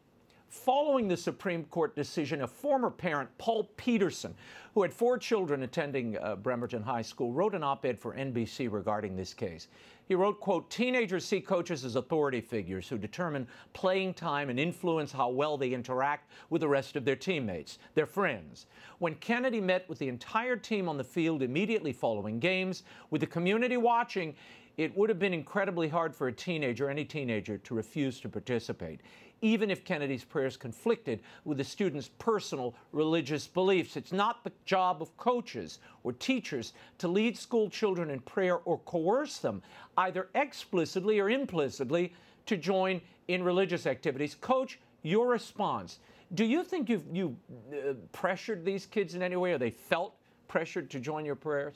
Following 0.53 1.07
the 1.07 1.17
Supreme 1.17 1.63
Court 1.65 1.95
decision, 1.95 2.43
a 2.43 2.47
former 2.47 2.91
parent, 2.91 3.27
Paul 3.39 3.71
Peterson, 3.75 4.35
who 4.75 4.83
had 4.83 4.93
four 4.93 5.17
children 5.17 5.63
attending 5.63 6.15
uh, 6.19 6.35
Bremerton 6.35 6.83
High 6.83 7.01
School, 7.01 7.33
wrote 7.33 7.55
an 7.55 7.63
op 7.63 7.83
ed 7.85 7.99
for 7.99 8.13
NBC 8.13 8.71
regarding 8.71 9.15
this 9.15 9.33
case. 9.33 9.67
He 10.05 10.15
wrote, 10.15 10.39
quote, 10.39 10.69
teenagers 10.69 11.25
see 11.25 11.39
coaches 11.39 11.85
as 11.85 11.95
authority 11.95 12.41
figures 12.41 12.89
who 12.89 12.97
determine 12.97 13.47
playing 13.73 14.15
time 14.15 14.49
and 14.49 14.59
influence 14.59 15.11
how 15.11 15.29
well 15.29 15.57
they 15.57 15.73
interact 15.73 16.29
with 16.49 16.61
the 16.61 16.67
rest 16.67 16.95
of 16.95 17.05
their 17.05 17.15
teammates, 17.15 17.79
their 17.95 18.05
friends. 18.05 18.65
When 18.99 19.15
Kennedy 19.15 19.61
met 19.61 19.87
with 19.87 19.99
the 19.99 20.09
entire 20.09 20.57
team 20.57 20.89
on 20.89 20.97
the 20.97 21.03
field 21.03 21.41
immediately 21.41 21.93
following 21.93 22.39
games, 22.39 22.83
with 23.11 23.21
the 23.21 23.27
community 23.27 23.77
watching, 23.77 24.35
it 24.75 24.95
would 24.97 25.09
have 25.09 25.19
been 25.19 25.33
incredibly 25.33 25.87
hard 25.87 26.15
for 26.15 26.27
a 26.27 26.33
teenager, 26.33 26.89
any 26.89 27.05
teenager, 27.05 27.57
to 27.59 27.75
refuse 27.75 28.19
to 28.21 28.29
participate 28.29 29.01
even 29.43 29.69
if 29.69 29.83
Kennedy's 29.83 30.23
prayers 30.23 30.55
conflicted 30.55 31.19
with 31.43 31.57
the 31.57 31.63
students' 31.63 32.09
personal 32.17 32.73
religious 32.93 33.45
beliefs. 33.45 33.97
It's 33.97 34.13
not 34.13 34.43
the 34.43 34.53
job 34.65 35.01
of 35.01 35.15
coaches 35.17 35.79
or 36.03 36.13
teachers 36.13 36.71
to 36.99 37.09
lead 37.09 37.37
school 37.37 37.69
children 37.69 38.09
in 38.09 38.21
prayer 38.21 38.59
or 38.59 38.79
coerce 38.79 39.39
them, 39.39 39.61
either 39.97 40.29
explicitly 40.33 41.19
or 41.19 41.29
implicitly, 41.29 42.13
to 42.45 42.55
join 42.55 43.01
in 43.27 43.43
religious 43.43 43.85
activities. 43.85 44.33
Coach, 44.33 44.79
your 45.01 45.27
response. 45.27 45.99
Do 46.35 46.45
you 46.45 46.63
think 46.63 46.89
you've 46.89 47.05
you 47.11 47.35
uh, 47.71 47.93
pressured 48.13 48.63
these 48.63 48.85
kids 48.85 49.13
in 49.13 49.21
any 49.21 49.35
way, 49.35 49.51
or 49.51 49.57
they 49.57 49.69
felt 49.69 50.15
pressured 50.47 50.89
to 50.91 50.99
join 50.99 51.25
your 51.25 51.35
prayers? 51.35 51.75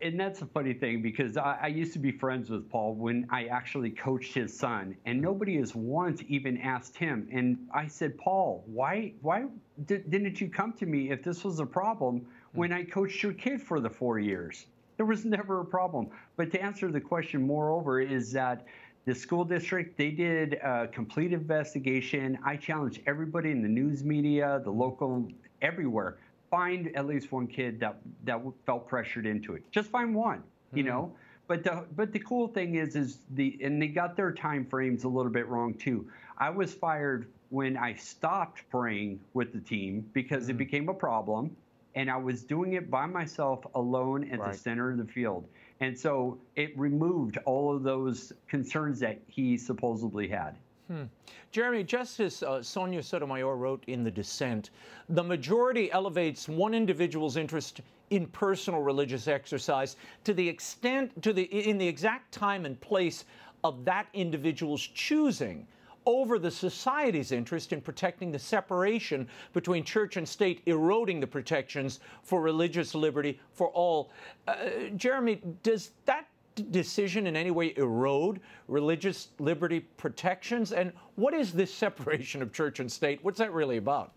And 0.00 0.18
that's 0.18 0.42
a 0.42 0.46
funny 0.46 0.74
thing 0.74 1.02
because 1.02 1.36
I, 1.36 1.58
I, 1.62 1.66
used 1.68 1.92
to 1.94 1.98
be 1.98 2.12
friends 2.12 2.50
with 2.50 2.68
Paul 2.70 2.94
when 2.94 3.26
I 3.30 3.46
actually 3.46 3.90
coached 3.90 4.34
his 4.34 4.56
son, 4.56 4.96
and 5.06 5.20
nobody 5.20 5.56
has 5.58 5.74
once 5.74 6.22
even 6.28 6.58
asked 6.58 6.96
him. 6.96 7.28
And 7.32 7.58
I 7.72 7.86
said, 7.86 8.18
Paul, 8.18 8.64
why 8.66 9.12
why 9.22 9.46
didn't 9.86 10.40
you 10.40 10.48
come 10.48 10.72
to 10.74 10.86
me 10.86 11.10
if 11.10 11.22
this 11.22 11.44
was 11.44 11.60
a 11.60 11.66
problem 11.66 12.20
hmm. 12.20 12.58
when 12.58 12.72
I 12.72 12.84
coached 12.84 13.22
your 13.22 13.32
kid 13.32 13.62
for 13.62 13.80
the 13.80 13.90
four 13.90 14.18
years? 14.18 14.66
There 14.96 15.06
was 15.06 15.24
never 15.24 15.60
a 15.60 15.64
problem. 15.64 16.08
But 16.36 16.52
to 16.52 16.62
answer 16.62 16.90
the 16.90 17.00
question, 17.00 17.44
moreover, 17.46 18.00
is 18.00 18.30
that 18.32 18.64
the 19.06 19.14
school 19.14 19.44
district 19.44 19.98
they 19.98 20.10
did 20.10 20.54
a 20.54 20.88
complete 20.88 21.32
investigation. 21.32 22.38
I 22.44 22.56
challenged 22.56 23.00
everybody 23.06 23.50
in 23.50 23.62
the 23.62 23.68
news 23.68 24.04
media, 24.04 24.60
the 24.64 24.70
local, 24.70 25.28
everywhere 25.62 26.18
find 26.54 26.94
at 26.96 27.06
least 27.06 27.32
one 27.32 27.48
kid 27.48 27.80
that 27.80 27.96
that 28.24 28.40
felt 28.64 28.86
pressured 28.86 29.26
into 29.26 29.54
it. 29.54 29.62
Just 29.72 29.90
find 29.90 30.14
one, 30.14 30.38
mm-hmm. 30.38 30.78
you 30.78 30.84
know. 30.84 31.12
But 31.48 31.64
the 31.64 31.84
but 31.96 32.12
the 32.12 32.20
cool 32.20 32.48
thing 32.48 32.76
is 32.76 32.94
is 32.94 33.18
the 33.30 33.58
and 33.60 33.82
they 33.82 33.88
got 33.88 34.16
their 34.16 34.32
time 34.32 34.64
frames 34.64 35.04
a 35.04 35.08
little 35.08 35.32
bit 35.32 35.48
wrong 35.48 35.74
too. 35.74 36.06
I 36.38 36.50
was 36.50 36.72
fired 36.72 37.26
when 37.50 37.76
I 37.76 37.94
stopped 37.94 38.62
praying 38.70 39.20
with 39.34 39.52
the 39.52 39.60
team 39.60 40.08
because 40.12 40.44
mm-hmm. 40.44 40.52
it 40.52 40.58
became 40.58 40.88
a 40.88 40.94
problem 40.94 41.56
and 41.96 42.10
I 42.10 42.16
was 42.16 42.42
doing 42.42 42.72
it 42.74 42.90
by 42.90 43.06
myself 43.06 43.64
alone 43.74 44.30
at 44.30 44.38
right. 44.38 44.52
the 44.52 44.58
center 44.58 44.90
of 44.90 44.98
the 44.98 45.04
field. 45.04 45.46
And 45.80 45.98
so 45.98 46.38
it 46.56 46.76
removed 46.78 47.38
all 47.44 47.74
of 47.74 47.82
those 47.82 48.32
concerns 48.48 49.00
that 49.00 49.20
he 49.28 49.56
supposedly 49.56 50.28
had. 50.28 50.56
Hmm. 50.88 51.04
Jeremy, 51.50 51.82
Justice 51.82 52.42
uh, 52.42 52.62
Sonia 52.62 53.02
Sotomayor 53.02 53.56
wrote 53.56 53.82
in 53.86 54.04
the 54.04 54.10
dissent 54.10 54.70
the 55.08 55.22
majority 55.22 55.90
elevates 55.92 56.46
one 56.46 56.74
individual's 56.74 57.38
interest 57.38 57.80
in 58.10 58.26
personal 58.26 58.82
religious 58.82 59.26
exercise 59.26 59.96
to 60.24 60.34
the 60.34 60.46
extent, 60.46 61.22
to 61.22 61.32
the, 61.32 61.44
in 61.44 61.78
the 61.78 61.88
exact 61.88 62.32
time 62.32 62.66
and 62.66 62.78
place 62.80 63.24
of 63.62 63.84
that 63.86 64.08
individual's 64.12 64.86
choosing 64.86 65.66
over 66.06 66.38
the 66.38 66.50
society's 66.50 67.32
interest 67.32 67.72
in 67.72 67.80
protecting 67.80 68.30
the 68.30 68.38
separation 68.38 69.26
between 69.54 69.82
church 69.82 70.18
and 70.18 70.28
state, 70.28 70.60
eroding 70.66 71.18
the 71.18 71.26
protections 71.26 72.00
for 72.22 72.42
religious 72.42 72.94
liberty 72.94 73.40
for 73.52 73.68
all. 73.68 74.10
Uh, 74.46 74.56
Jeremy, 74.96 75.40
does 75.62 75.92
that 76.04 76.26
decision 76.54 77.26
in 77.26 77.36
any 77.36 77.50
way 77.50 77.74
erode 77.76 78.40
religious 78.68 79.28
liberty 79.38 79.80
protections? 79.80 80.72
And 80.72 80.92
what 81.16 81.34
is 81.34 81.52
this 81.52 81.72
separation 81.84 82.42
of 82.42 82.52
church 82.52 82.80
and 82.80 82.90
state? 82.90 83.18
What's 83.22 83.38
that 83.38 83.52
really 83.52 83.76
about? 83.76 84.12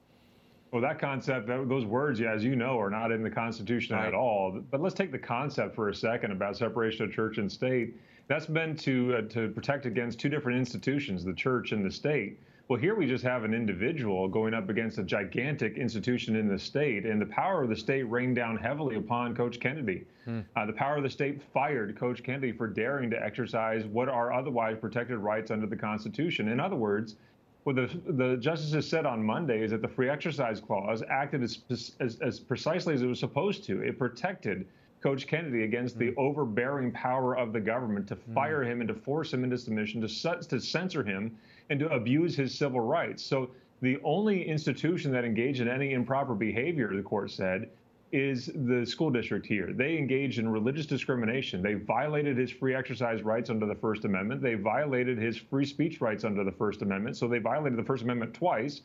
Well, 0.72 0.82
that 0.82 1.00
concept, 1.00 1.48
those 1.48 1.86
words, 1.86 2.20
yeah, 2.20 2.34
as 2.34 2.44
you 2.44 2.56
know, 2.56 2.78
are 2.78 2.90
not 2.90 3.12
in 3.12 3.24
the 3.24 3.30
Constitution 3.30 3.96
right. 3.96 4.08
at 4.08 4.14
all. 4.14 4.62
But 4.70 4.82
let's 4.82 4.96
take 4.96 5.14
the 5.14 5.18
concept 5.18 5.76
for 5.76 5.90
a 5.90 5.96
second 5.96 6.32
about 6.32 6.58
separation 6.58 7.06
of 7.06 7.14
church 7.14 7.38
and 7.38 7.50
state. 7.50 7.96
That's 8.28 8.50
meant 8.50 8.78
to 8.82 9.16
uh, 9.16 9.22
to 9.30 9.50
protect 9.50 9.86
against 9.86 10.20
two 10.20 10.28
different 10.28 10.60
institutions, 10.60 11.24
the 11.24 11.34
church 11.34 11.72
and 11.72 11.86
the 11.86 11.92
state. 11.92 12.38
Well, 12.68 12.78
here 12.78 12.96
we 12.96 13.08
just 13.08 13.24
have 13.24 13.46
an 13.46 13.54
individual 13.54 14.28
going 14.28 14.54
up 14.54 14.68
against 14.68 14.98
a 14.98 15.04
gigantic 15.04 15.78
institution 15.78 16.36
in 16.36 16.50
the 16.50 16.60
state, 16.60 17.06
and 17.06 17.22
the 17.22 17.26
power 17.26 17.64
of 17.64 17.70
the 17.70 17.78
state 17.78 18.04
rained 18.04 18.36
down 18.36 18.58
heavily 18.58 18.98
upon 18.98 19.34
Coach 19.36 19.62
Kennedy. 19.62 20.04
Hmm. 20.26 20.42
Uh, 20.54 20.66
the 20.66 20.74
power 20.74 20.98
of 20.98 21.04
the 21.04 21.10
state 21.10 21.42
fired 21.54 21.98
Coach 21.98 22.24
Kennedy 22.24 22.52
for 22.52 22.68
daring 22.68 23.10
to 23.12 23.24
exercise 23.24 23.86
what 23.86 24.10
are 24.10 24.34
otherwise 24.34 24.76
protected 24.82 25.18
rights 25.20 25.50
under 25.50 25.66
the 25.66 25.78
Constitution. 25.78 26.50
In 26.50 26.60
other 26.60 26.76
words, 26.76 27.16
what 27.64 27.78
the, 27.78 27.90
the 28.06 28.36
justices 28.36 28.90
said 28.90 29.06
on 29.06 29.24
Monday 29.24 29.64
is 29.64 29.72
that 29.72 29.82
the 29.82 29.88
free 29.88 30.10
exercise 30.10 30.60
clause 30.60 31.02
acted 31.10 31.44
as, 31.44 31.60
as, 32.02 32.20
as 32.20 32.38
precisely 32.38 32.94
as 32.94 33.02
it 33.02 33.08
was 33.08 33.20
supposed 33.20 33.64
to. 33.66 33.82
It 33.82 33.98
protected 33.98 34.66
Coach 35.02 35.26
Kennedy 35.26 35.64
against 35.64 35.96
mm. 35.96 36.00
the 36.00 36.08
hmm. 36.08 36.20
overbearing 36.20 36.92
power 36.92 37.38
of 37.38 37.54
the 37.54 37.62
government 37.62 38.08
to 38.08 38.16
hmm. 38.16 38.34
fire 38.34 38.66
mm. 38.66 38.68
him 38.68 38.82
and 38.82 38.90
to 38.90 38.94
force 38.94 39.34
him 39.34 39.46
into 39.46 39.58
submission, 39.58 40.02
to, 40.02 40.08
to 40.50 40.60
censor 40.60 41.02
him 41.02 41.38
and 41.70 41.80
to 41.80 41.90
abuse 41.90 42.36
his 42.36 42.54
civil 42.54 42.80
rights. 42.80 43.24
So 43.24 43.50
the 43.82 44.00
only 44.04 44.48
institution 44.48 45.12
that 45.12 45.26
engaged 45.26 45.62
in 45.62 45.68
any 45.68 45.94
improper 45.94 46.34
behavior, 46.34 46.96
the 46.96 47.04
court 47.04 47.32
said, 47.32 47.70
is 48.12 48.50
the 48.56 48.86
school 48.86 49.10
district 49.10 49.46
here. 49.46 49.74
They 49.74 49.98
engaged 49.98 50.40
in 50.40 50.48
religious 50.48 50.86
discrimination. 50.86 51.62
They 51.62 51.74
violated 51.74 52.38
his 52.38 52.50
free 52.50 52.74
exercise 52.74 53.22
rights 53.22 53.50
under 53.50 53.66
the 53.66 53.76
First 53.76 54.06
Amendment. 54.06 54.42
They 54.42 54.56
violated 54.56 55.18
his 55.18 55.38
free 55.38 55.66
speech 55.66 56.00
rights 56.00 56.24
under 56.24 56.44
the 56.44 56.52
First 56.52 56.82
Amendment. 56.82 57.18
So 57.18 57.28
they 57.28 57.40
violated 57.40 57.78
the 57.78 57.84
First 57.84 58.04
Amendment 58.04 58.34
twice. 58.34 58.82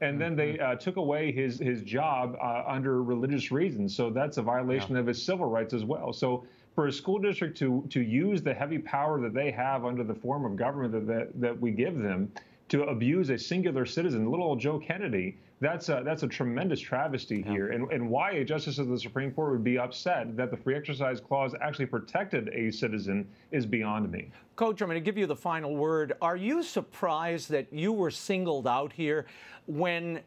And 0.00 0.20
then 0.20 0.34
they 0.34 0.54
mm-hmm. 0.54 0.72
uh, 0.72 0.74
took 0.76 0.96
away 0.96 1.30
his 1.30 1.58
his 1.58 1.82
job 1.82 2.36
uh, 2.42 2.64
under 2.66 3.02
religious 3.02 3.52
reasons. 3.52 3.94
So 3.94 4.10
that's 4.10 4.38
a 4.38 4.42
violation 4.42 4.94
yeah. 4.94 5.00
of 5.00 5.06
his 5.06 5.22
civil 5.22 5.46
rights 5.46 5.74
as 5.74 5.84
well. 5.84 6.12
So 6.12 6.44
for 6.74 6.86
a 6.86 6.92
school 6.92 7.18
district 7.18 7.56
to 7.58 7.86
to 7.90 8.00
use 8.00 8.42
the 8.42 8.54
heavy 8.54 8.78
power 8.78 9.20
that 9.20 9.34
they 9.34 9.50
have 9.50 9.84
under 9.84 10.04
the 10.04 10.14
form 10.14 10.44
of 10.44 10.56
government 10.56 10.92
that 10.92 11.06
that, 11.06 11.40
that 11.40 11.60
we 11.60 11.70
give 11.70 11.98
them 11.98 12.30
to 12.72 12.84
abuse 12.84 13.28
a 13.28 13.38
singular 13.38 13.84
citizen, 13.84 14.30
little 14.30 14.46
old 14.46 14.58
Joe 14.58 14.78
Kennedy, 14.78 15.36
that's 15.60 15.90
a, 15.90 16.00
that's 16.04 16.22
a 16.22 16.26
tremendous 16.26 16.80
travesty 16.80 17.42
yeah. 17.44 17.52
here. 17.52 17.68
And, 17.68 17.92
and 17.92 18.08
why 18.08 18.30
a 18.32 18.44
justice 18.44 18.78
of 18.78 18.88
the 18.88 18.98
Supreme 18.98 19.30
Court 19.30 19.52
would 19.52 19.62
be 19.62 19.78
upset 19.78 20.34
that 20.38 20.50
the 20.50 20.56
free 20.56 20.74
exercise 20.74 21.20
clause 21.20 21.54
actually 21.60 21.84
protected 21.84 22.48
a 22.48 22.70
citizen 22.70 23.28
is 23.50 23.66
beyond 23.66 24.10
me. 24.10 24.30
Coach, 24.56 24.80
I'm 24.80 24.88
going 24.88 24.96
to 24.98 25.04
give 25.04 25.18
you 25.18 25.26
the 25.26 25.36
final 25.36 25.76
word. 25.76 26.14
Are 26.22 26.36
you 26.36 26.62
surprised 26.62 27.50
that 27.50 27.66
you 27.70 27.92
were 27.92 28.10
singled 28.10 28.66
out 28.66 28.90
here 28.90 29.26
when 29.66 30.20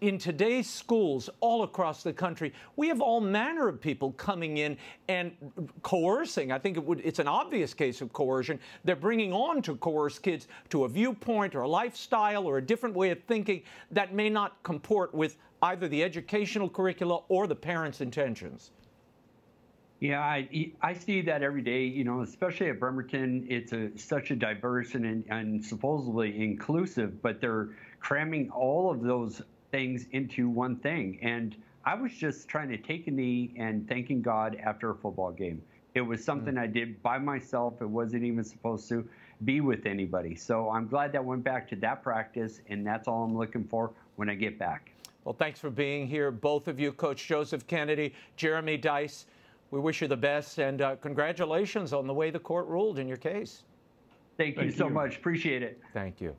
in 0.00 0.18
today's 0.18 0.68
schools 0.68 1.28
all 1.40 1.62
across 1.62 2.02
the 2.02 2.12
country, 2.12 2.52
we 2.76 2.88
have 2.88 3.00
all 3.00 3.20
manner 3.20 3.68
of 3.68 3.80
people 3.80 4.12
coming 4.12 4.58
in 4.58 4.76
and 5.08 5.32
coercing. 5.82 6.52
I 6.52 6.58
think 6.58 6.76
it 6.76 6.84
would, 6.84 7.00
it's 7.04 7.18
an 7.18 7.28
obvious 7.28 7.74
case 7.74 8.00
of 8.00 8.12
coercion. 8.12 8.58
They're 8.84 8.96
bringing 8.96 9.32
on 9.32 9.62
to 9.62 9.76
coerce 9.76 10.18
kids 10.18 10.48
to 10.70 10.84
a 10.84 10.88
viewpoint 10.88 11.54
or 11.54 11.62
a 11.62 11.68
lifestyle 11.68 12.46
or 12.46 12.58
a 12.58 12.62
different 12.62 12.94
way 12.94 13.10
of 13.10 13.22
thinking 13.24 13.62
that 13.90 14.14
may 14.14 14.28
not 14.28 14.62
comport 14.62 15.14
with 15.14 15.36
either 15.62 15.88
the 15.88 16.02
educational 16.04 16.68
curricula 16.68 17.20
or 17.28 17.46
the 17.46 17.56
parents' 17.56 18.00
intentions. 18.00 18.70
Yeah, 20.00 20.20
I, 20.20 20.72
I 20.80 20.94
see 20.94 21.22
that 21.22 21.42
every 21.42 21.62
day, 21.62 21.82
you 21.82 22.04
know, 22.04 22.20
especially 22.22 22.68
at 22.68 22.78
Bremerton. 22.78 23.44
It's 23.50 23.72
a, 23.72 23.90
such 23.98 24.30
a 24.30 24.36
diverse 24.36 24.94
and, 24.94 25.24
and 25.28 25.64
supposedly 25.64 26.40
inclusive, 26.40 27.20
but 27.20 27.40
they're 27.40 27.70
cramming 27.98 28.48
all 28.50 28.92
of 28.92 29.02
those 29.02 29.42
things 29.70 30.06
into 30.12 30.48
one 30.48 30.76
thing. 30.76 31.18
And 31.22 31.56
I 31.84 31.94
was 31.94 32.12
just 32.12 32.48
trying 32.48 32.68
to 32.68 32.76
take 32.76 33.06
a 33.06 33.10
knee 33.10 33.54
and 33.56 33.88
thanking 33.88 34.22
God 34.22 34.56
after 34.62 34.90
a 34.90 34.94
football 34.94 35.32
game. 35.32 35.62
It 35.94 36.02
was 36.02 36.22
something 36.24 36.54
mm. 36.54 36.60
I 36.60 36.66
did 36.66 37.02
by 37.02 37.18
myself. 37.18 37.80
It 37.80 37.88
wasn't 37.88 38.24
even 38.24 38.44
supposed 38.44 38.88
to 38.90 39.08
be 39.44 39.60
with 39.60 39.86
anybody. 39.86 40.34
So 40.34 40.70
I'm 40.70 40.86
glad 40.86 41.12
that 41.12 41.24
went 41.24 41.44
back 41.44 41.68
to 41.70 41.76
that 41.76 42.02
practice, 42.02 42.60
and 42.68 42.86
that's 42.86 43.08
all 43.08 43.24
I'm 43.24 43.36
looking 43.36 43.64
for 43.64 43.92
when 44.16 44.28
I 44.28 44.34
get 44.34 44.58
back. 44.58 44.92
Well, 45.24 45.34
thanks 45.34 45.60
for 45.60 45.70
being 45.70 46.06
here, 46.06 46.30
both 46.30 46.68
of 46.68 46.78
you, 46.78 46.92
Coach 46.92 47.26
Joseph 47.26 47.66
Kennedy, 47.66 48.14
Jeremy 48.36 48.78
Dys. 48.78 49.24
We 49.70 49.80
wish 49.80 50.00
you 50.00 50.08
the 50.08 50.16
best, 50.16 50.58
and 50.58 50.80
uh, 50.80 50.96
congratulations 50.96 51.92
on 51.92 52.06
the 52.06 52.14
way 52.14 52.30
the 52.30 52.38
court 52.38 52.66
ruled 52.68 52.98
in 52.98 53.06
your 53.06 53.18
case. 53.18 53.64
Thank, 54.38 54.56
Thank 54.56 54.70
you 54.70 54.76
so 54.76 54.88
much. 54.88 55.16
Appreciate 55.16 55.62
it. 55.62 55.80
Thank 55.92 56.20
you. 56.20 56.34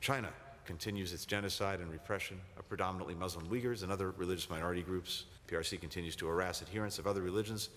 China 0.00 0.30
continues 0.64 1.12
its 1.12 1.24
genocide 1.24 1.80
and 1.80 1.90
repression 1.90 2.40
of 2.58 2.68
predominantly 2.68 3.14
Muslim 3.14 3.46
Uyghurs 3.46 3.82
and 3.82 3.92
other 3.92 4.12
religious 4.12 4.48
minority 4.48 4.82
groups. 4.82 5.24
PRC 5.48 5.80
continues 5.80 6.16
to 6.16 6.26
harass 6.26 6.62
adherents 6.62 6.98
of 6.98 7.06
other 7.06 7.22
religions 7.22 7.70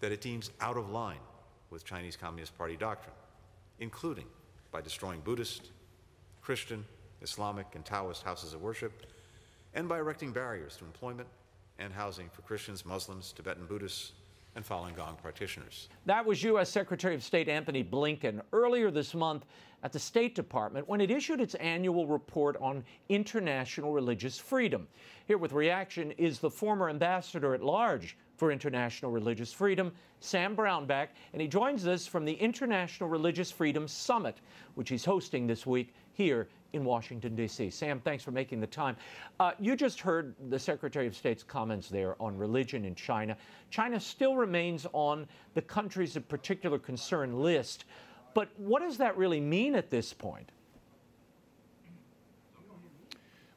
that 0.00 0.12
it 0.12 0.20
deems 0.20 0.50
out 0.60 0.76
of 0.76 0.90
line 0.90 1.18
with 1.70 1.84
Chinese 1.84 2.16
Communist 2.16 2.56
Party 2.56 2.76
doctrine, 2.76 3.14
including 3.80 4.26
by 4.70 4.80
destroying 4.80 5.20
Buddhist, 5.20 5.70
Christian, 6.42 6.84
Islamic, 7.22 7.66
and 7.74 7.84
Taoist 7.84 8.22
houses 8.22 8.52
of 8.52 8.62
worship, 8.62 8.92
and 9.74 9.88
by 9.88 9.98
erecting 9.98 10.32
barriers 10.32 10.76
to 10.76 10.84
employment 10.84 11.28
and 11.78 11.92
housing 11.92 12.28
for 12.30 12.42
Christians, 12.42 12.84
Muslims, 12.84 13.32
Tibetan 13.32 13.66
Buddhists, 13.66 14.12
and 14.56 14.66
Falun 14.66 14.96
Gong 14.96 15.16
practitioners. 15.22 15.88
That 16.06 16.24
was 16.24 16.42
U.S. 16.42 16.70
Secretary 16.70 17.14
of 17.14 17.22
State 17.22 17.48
Antony 17.48 17.84
Blinken 17.84 18.40
earlier 18.54 18.90
this 18.90 19.14
month 19.14 19.44
at 19.82 19.92
the 19.92 19.98
State 19.98 20.34
Department 20.34 20.88
when 20.88 21.00
it 21.02 21.10
issued 21.10 21.42
its 21.42 21.54
annual 21.56 22.06
report 22.06 22.56
on 22.60 22.82
international 23.10 23.92
religious 23.92 24.38
freedom. 24.38 24.88
Here 25.26 25.36
with 25.36 25.52
reaction 25.52 26.10
is 26.12 26.38
the 26.38 26.50
former 26.50 26.88
ambassador 26.88 27.54
at 27.54 27.62
large 27.62 28.16
for 28.36 28.50
international 28.50 29.10
religious 29.10 29.52
freedom, 29.52 29.92
Sam 30.20 30.56
Brownback, 30.56 31.08
and 31.34 31.42
he 31.42 31.48
joins 31.48 31.86
us 31.86 32.06
from 32.06 32.24
the 32.24 32.34
International 32.34 33.10
Religious 33.10 33.50
Freedom 33.50 33.86
Summit, 33.86 34.38
which 34.74 34.88
he's 34.88 35.04
hosting 35.04 35.46
this 35.46 35.66
week 35.66 35.94
here 36.14 36.48
in 36.72 36.84
Washington, 36.84 37.34
D.C. 37.34 37.70
Sam, 37.70 38.00
thanks 38.00 38.22
for 38.22 38.30
making 38.30 38.60
the 38.60 38.66
time. 38.66 38.96
Uh, 39.40 39.52
you 39.58 39.76
just 39.76 40.00
heard 40.00 40.34
the 40.50 40.58
Secretary 40.58 41.06
of 41.06 41.16
State's 41.16 41.42
comments 41.42 41.88
there 41.88 42.20
on 42.20 42.36
religion 42.36 42.84
in 42.84 42.94
China. 42.94 43.36
China 43.70 43.98
still 43.98 44.36
remains 44.36 44.86
on 44.92 45.26
the 45.54 45.62
countries 45.62 46.16
of 46.16 46.28
particular 46.28 46.78
concern 46.78 47.40
list. 47.40 47.84
But 48.34 48.48
what 48.58 48.82
does 48.82 48.98
that 48.98 49.16
really 49.16 49.40
mean 49.40 49.74
at 49.74 49.90
this 49.90 50.12
point? 50.12 50.50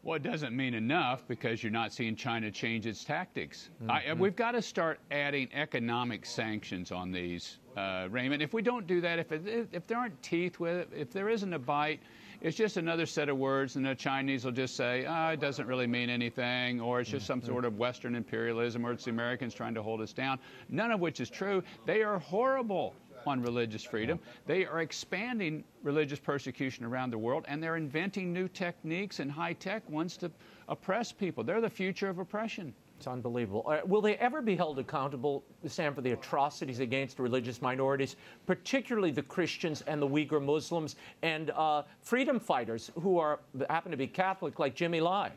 Well, 0.01 0.16
it 0.16 0.24
doesn't 0.24 0.55
mean 0.55 0.74
enough 0.74 1.28
because 1.28 1.62
you're 1.62 1.72
not 1.72 1.91
seeing 1.91 2.16
China 2.16 2.49
change 2.49 2.88
its 2.88 3.03
tactics. 3.03 3.70
Mm-hmm. 3.84 3.91
I, 3.91 4.14
we've 4.14 4.36
got 4.36 4.53
to 4.53 4.62
start 4.62 4.99
adding 5.12 5.49
economic 5.53 6.26
sanctions 6.26 6.91
on 6.91 7.12
these, 7.12 7.57
uh, 7.80 8.07
Raymond. 8.09 8.41
If 8.41 8.53
we 8.53 8.61
don't 8.61 8.86
do 8.88 8.99
that, 9.01 9.19
if, 9.19 9.32
it, 9.32 9.69
if 9.71 9.88
there 9.88 9.97
aren't 9.97 10.21
teeth 10.21 10.59
with 10.59 10.75
it, 10.75 10.89
if 10.95 11.11
there 11.11 11.30
isn't 11.30 11.53
a 11.53 11.59
bite, 11.59 12.01
it's 12.41 12.55
just 12.55 12.77
another 12.77 13.05
set 13.05 13.30
of 13.30 13.38
words, 13.38 13.75
and 13.75 13.86
the 13.86 13.95
Chinese 13.95 14.45
will 14.45 14.51
just 14.51 14.75
say, 14.75 15.05
oh, 15.05 15.30
it 15.30 15.39
doesn't 15.39 15.67
really 15.67 15.88
mean 15.88 16.09
anything, 16.09 16.80
or 16.80 17.01
it's 17.01 17.09
just 17.09 17.25
some 17.25 17.41
sort 17.41 17.65
of 17.65 17.77
Western 17.77 18.15
imperialism, 18.15 18.86
or 18.86 18.91
it's 18.93 19.05
the 19.05 19.11
Americans 19.11 19.53
trying 19.53 19.73
to 19.73 19.84
hold 19.84 20.01
us 20.01 20.13
down. 20.13 20.39
None 20.69 20.91
of 20.91 20.99
which 20.99 21.19
is 21.19 21.30
true. 21.30 21.63
They 21.86 22.01
are 22.01 22.19
horrible 22.19 22.95
on 23.27 23.41
religious 23.41 23.84
freedom. 23.84 24.19
They 24.45 24.65
are 24.65 24.80
expanding 24.80 25.63
religious 25.84 26.19
persecution 26.19 26.86
around 26.86 27.11
the 27.11 27.17
world, 27.17 27.45
and 27.47 27.61
they're 27.61 27.75
inventing 27.75 28.32
new 28.32 28.47
techniques 28.47 29.19
and 29.19 29.30
high 29.30 29.53
tech 29.53 29.89
ones 29.89 30.15
to 30.17 30.32
oppress 30.69 31.11
people. 31.11 31.43
They're 31.43 31.61
the 31.61 31.69
future 31.69 32.07
of 32.07 32.19
oppression. 32.19 32.73
It's 33.00 33.08
unbelievable. 33.08 33.64
Uh, 33.66 33.80
will 33.86 34.02
they 34.02 34.18
ever 34.18 34.41
be 34.41 34.58
held 34.58 34.78
accountable, 34.78 35.45
Sam, 35.66 35.95
for 35.95 36.02
the 36.02 36.12
atrocities 36.12 36.82
against 36.82 37.18
religious 37.18 37.62
minorities, 37.62 38.18
particularly 38.45 39.10
the 39.12 39.22
Christians 39.22 39.86
and 39.88 40.02
the 40.02 40.06
Uyghur 40.06 40.43
Muslims 40.43 40.97
and 41.22 41.52
uh, 41.52 41.84
freedom 42.02 42.41
fighters 42.41 42.91
who 43.02 43.18
are 43.18 43.39
happen 43.70 43.89
to 43.91 43.97
be 43.97 44.06
Catholic, 44.06 44.60
like 44.60 44.76
Jimmy 44.76 45.00
Lai? 45.00 45.32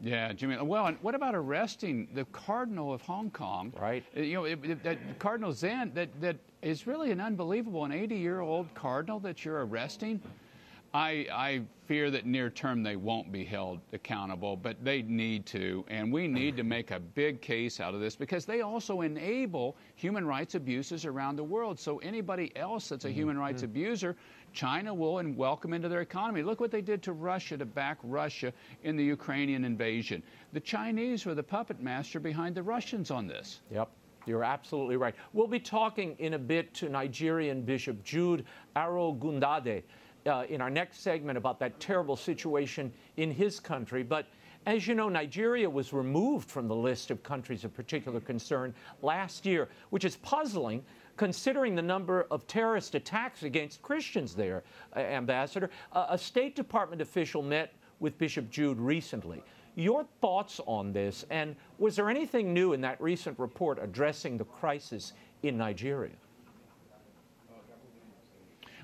Yeah, 0.00 0.32
Jimmy. 0.32 0.56
Well, 0.62 0.86
and 0.86 0.96
what 1.02 1.14
about 1.14 1.34
arresting 1.34 2.08
the 2.14 2.24
Cardinal 2.32 2.94
of 2.94 3.02
Hong 3.02 3.30
Kong? 3.30 3.70
Right. 3.78 4.02
Uh, 4.16 4.20
you 4.20 4.32
know, 4.32 4.44
it, 4.44 4.58
it, 4.64 4.82
that 4.82 5.18
Cardinal 5.18 5.52
Zen, 5.52 5.92
that, 5.92 6.08
that 6.22 6.38
is 6.62 6.86
really 6.86 7.10
an 7.10 7.20
unbelievable, 7.20 7.84
an 7.84 7.92
80 7.92 8.16
year 8.16 8.40
old 8.40 8.72
cardinal 8.72 9.20
that 9.20 9.44
you're 9.44 9.66
arresting. 9.66 10.22
I, 10.92 11.26
I 11.32 11.62
fear 11.86 12.10
that 12.10 12.26
near 12.26 12.50
term 12.50 12.82
they 12.82 12.96
won't 12.96 13.30
be 13.30 13.44
held 13.44 13.80
accountable, 13.92 14.56
but 14.56 14.76
they 14.84 15.02
need 15.02 15.46
to. 15.46 15.84
And 15.88 16.12
we 16.12 16.26
need 16.26 16.56
to 16.56 16.64
make 16.64 16.90
a 16.90 16.98
big 16.98 17.40
case 17.40 17.78
out 17.78 17.94
of 17.94 18.00
this 18.00 18.16
because 18.16 18.44
they 18.44 18.60
also 18.62 19.02
enable 19.02 19.76
human 19.94 20.26
rights 20.26 20.56
abuses 20.56 21.04
around 21.04 21.36
the 21.36 21.44
world. 21.44 21.78
So 21.78 21.98
anybody 21.98 22.52
else 22.56 22.88
that's 22.88 23.04
a 23.04 23.08
mm-hmm. 23.08 23.16
human 23.16 23.38
rights 23.38 23.62
mm-hmm. 23.62 23.70
abuser, 23.70 24.16
China 24.52 24.92
will 24.92 25.18
and 25.18 25.36
welcome 25.36 25.72
into 25.72 25.88
their 25.88 26.00
economy. 26.00 26.42
Look 26.42 26.58
what 26.58 26.72
they 26.72 26.80
did 26.80 27.02
to 27.04 27.12
Russia 27.12 27.56
to 27.56 27.64
back 27.64 27.98
Russia 28.02 28.52
in 28.82 28.96
the 28.96 29.04
Ukrainian 29.04 29.64
invasion. 29.64 30.24
The 30.52 30.60
Chinese 30.60 31.24
were 31.24 31.34
the 31.34 31.42
puppet 31.42 31.80
master 31.80 32.18
behind 32.18 32.56
the 32.56 32.64
Russians 32.64 33.12
on 33.12 33.28
this. 33.28 33.60
Yep. 33.70 33.88
You're 34.26 34.44
absolutely 34.44 34.96
right. 34.96 35.14
We'll 35.32 35.46
be 35.46 35.60
talking 35.60 36.14
in 36.18 36.34
a 36.34 36.38
bit 36.38 36.74
to 36.74 36.88
Nigerian 36.88 37.62
Bishop 37.62 38.02
Jude 38.04 38.44
Arogundade 38.76 39.84
uh, 40.26 40.44
in 40.48 40.60
our 40.60 40.70
next 40.70 41.00
segment 41.00 41.38
about 41.38 41.58
that 41.60 41.78
terrible 41.80 42.16
situation 42.16 42.92
in 43.16 43.30
his 43.30 43.60
country. 43.60 44.02
But 44.02 44.26
as 44.66 44.86
you 44.86 44.94
know, 44.94 45.08
Nigeria 45.08 45.68
was 45.68 45.92
removed 45.92 46.50
from 46.50 46.68
the 46.68 46.74
list 46.74 47.10
of 47.10 47.22
countries 47.22 47.64
of 47.64 47.72
particular 47.72 48.20
concern 48.20 48.74
last 49.00 49.46
year, 49.46 49.68
which 49.88 50.04
is 50.04 50.16
puzzling 50.16 50.84
considering 51.16 51.74
the 51.74 51.82
number 51.82 52.26
of 52.30 52.46
terrorist 52.46 52.94
attacks 52.94 53.42
against 53.42 53.82
Christians 53.82 54.34
there, 54.34 54.62
uh, 54.96 55.00
Ambassador. 55.00 55.68
Uh, 55.92 56.06
a 56.10 56.16
State 56.18 56.56
Department 56.56 57.02
official 57.02 57.42
met 57.42 57.74
with 58.00 58.16
Bishop 58.16 58.50
Jude 58.50 58.78
recently. 58.78 59.42
Your 59.76 60.04
thoughts 60.20 60.60
on 60.66 60.92
this, 60.92 61.24
and 61.30 61.56
was 61.78 61.96
there 61.96 62.10
anything 62.10 62.52
new 62.52 62.72
in 62.72 62.80
that 62.80 63.00
recent 63.00 63.38
report 63.38 63.78
addressing 63.80 64.36
the 64.36 64.44
crisis 64.44 65.12
in 65.42 65.56
Nigeria? 65.56 66.16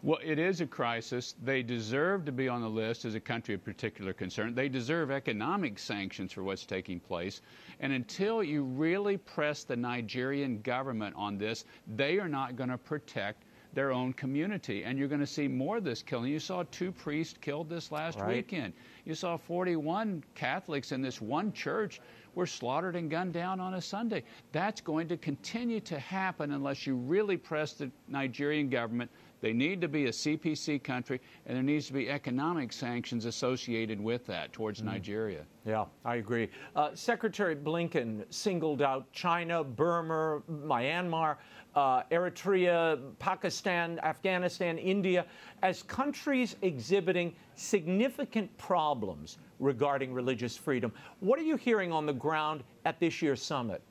Well, 0.06 0.20
it 0.22 0.38
is 0.38 0.60
a 0.60 0.68
crisis. 0.68 1.34
They 1.42 1.64
deserve 1.64 2.26
to 2.26 2.32
be 2.32 2.48
on 2.48 2.60
the 2.60 2.68
list 2.68 3.04
as 3.04 3.16
a 3.16 3.20
country 3.20 3.56
of 3.56 3.64
particular 3.64 4.12
concern. 4.12 4.54
They 4.54 4.68
deserve 4.68 5.10
economic 5.10 5.80
sanctions 5.80 6.32
for 6.32 6.44
what's 6.44 6.64
taking 6.64 7.00
place. 7.00 7.40
And 7.80 7.92
until 7.92 8.40
you 8.40 8.62
really 8.62 9.16
press 9.16 9.64
the 9.64 9.74
Nigerian 9.74 10.62
government 10.62 11.16
on 11.16 11.38
this, 11.38 11.64
they 11.96 12.20
are 12.20 12.28
not 12.28 12.54
going 12.54 12.70
to 12.70 12.78
protect 12.78 13.42
their 13.74 13.90
own 13.90 14.12
community. 14.12 14.84
And 14.84 14.96
you're 14.96 15.08
going 15.08 15.20
to 15.22 15.26
see 15.26 15.48
more 15.48 15.78
of 15.78 15.84
this 15.84 16.02
killing. 16.02 16.30
You 16.30 16.38
saw 16.38 16.62
two 16.70 16.92
priests 16.92 17.36
killed 17.40 17.68
this 17.68 17.90
last 17.90 18.20
right. 18.20 18.36
weekend. 18.36 18.74
You 19.04 19.16
saw 19.16 19.36
41 19.36 20.22
Catholics 20.36 20.92
in 20.92 21.02
this 21.02 21.20
one 21.20 21.52
church 21.52 22.00
were 22.36 22.46
slaughtered 22.46 22.94
and 22.94 23.10
gunned 23.10 23.32
down 23.32 23.58
on 23.58 23.74
a 23.74 23.82
Sunday. 23.82 24.22
That's 24.52 24.80
going 24.80 25.08
to 25.08 25.16
continue 25.16 25.80
to 25.80 25.98
happen 25.98 26.52
unless 26.52 26.86
you 26.86 26.94
really 26.94 27.36
press 27.36 27.72
the 27.72 27.90
Nigerian 28.08 28.68
government 28.68 29.10
they 29.40 29.52
need 29.52 29.80
to 29.80 29.88
be 29.88 30.06
a 30.06 30.10
CPC 30.10 30.82
country, 30.82 31.20
and 31.46 31.56
there 31.56 31.62
needs 31.62 31.86
to 31.86 31.92
be 31.92 32.10
economic 32.10 32.72
sanctions 32.72 33.24
associated 33.24 34.00
with 34.00 34.26
that 34.26 34.52
towards 34.52 34.80
mm. 34.80 34.86
Nigeria. 34.86 35.44
Yeah, 35.64 35.84
I 36.04 36.16
agree. 36.16 36.48
Uh, 36.74 36.90
Secretary 36.94 37.54
Blinken 37.54 38.24
singled 38.30 38.82
out 38.82 39.10
China, 39.12 39.62
Burma, 39.62 40.40
Myanmar, 40.50 41.36
uh, 41.74 42.02
Eritrea, 42.10 42.98
Pakistan, 43.18 43.98
Afghanistan, 44.02 44.78
India 44.78 45.26
as 45.62 45.82
countries 45.82 46.56
exhibiting 46.62 47.34
significant 47.54 48.56
problems 48.56 49.38
regarding 49.58 50.12
religious 50.12 50.56
freedom. 50.56 50.92
What 51.20 51.38
are 51.38 51.44
you 51.44 51.56
hearing 51.56 51.92
on 51.92 52.06
the 52.06 52.12
ground 52.12 52.62
at 52.84 52.98
this 52.98 53.20
year's 53.20 53.42
summit? 53.42 53.82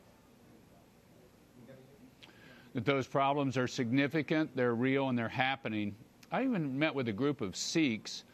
That 2.76 2.86
those 2.86 3.08
problems 3.08 3.58
are 3.58 3.68
significant, 3.68 4.54
they're 4.54 4.76
real, 4.76 5.08
and 5.08 5.18
they're 5.18 5.30
happening. 5.30 5.96
I 6.32 6.44
even 6.44 6.78
met 6.78 6.94
with 6.94 7.08
a 7.08 7.14
group 7.14 7.40
of 7.40 7.56
Sikhs 7.56 8.26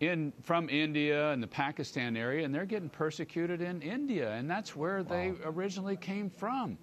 in 0.00 0.32
from 0.42 0.68
India 0.68 1.30
and 1.30 1.40
the 1.40 1.46
Pakistan 1.46 2.16
area, 2.16 2.44
and 2.44 2.52
they're 2.52 2.66
getting 2.66 2.88
persecuted 2.88 3.62
in 3.62 3.80
India, 3.80 4.32
and 4.32 4.50
that's 4.50 4.74
where 4.74 5.04
they 5.04 5.32
originally 5.44 5.96
came 5.96 6.28
from. 6.28 6.76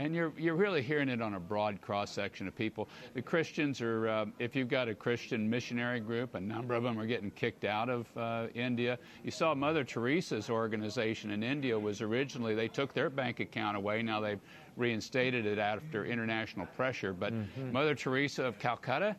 And 0.00 0.14
you're, 0.14 0.32
you're 0.38 0.54
really 0.54 0.80
hearing 0.80 1.10
it 1.10 1.20
on 1.20 1.34
a 1.34 1.38
broad 1.38 1.82
cross 1.82 2.10
section 2.10 2.48
of 2.48 2.56
people. 2.56 2.88
The 3.12 3.20
Christians 3.20 3.82
are, 3.82 4.08
uh, 4.08 4.26
if 4.38 4.56
you've 4.56 4.70
got 4.70 4.88
a 4.88 4.94
Christian 4.94 5.48
missionary 5.48 6.00
group, 6.00 6.34
a 6.36 6.40
number 6.40 6.72
of 6.72 6.82
them 6.82 6.98
are 6.98 7.04
getting 7.04 7.30
kicked 7.32 7.66
out 7.66 7.90
of 7.90 8.06
uh, 8.16 8.46
India. 8.54 8.98
You 9.22 9.30
saw 9.30 9.54
Mother 9.54 9.84
Teresa's 9.84 10.48
organization 10.48 11.32
in 11.32 11.42
India 11.42 11.78
was 11.78 12.00
originally, 12.00 12.54
they 12.54 12.66
took 12.66 12.94
their 12.94 13.10
bank 13.10 13.40
account 13.40 13.76
away. 13.76 14.00
Now 14.02 14.20
they've 14.20 14.40
reinstated 14.78 15.44
it 15.44 15.58
after 15.58 16.06
international 16.06 16.64
pressure. 16.64 17.12
But 17.12 17.34
mm-hmm. 17.34 17.70
Mother 17.70 17.94
Teresa 17.94 18.44
of 18.44 18.58
Calcutta, 18.58 19.14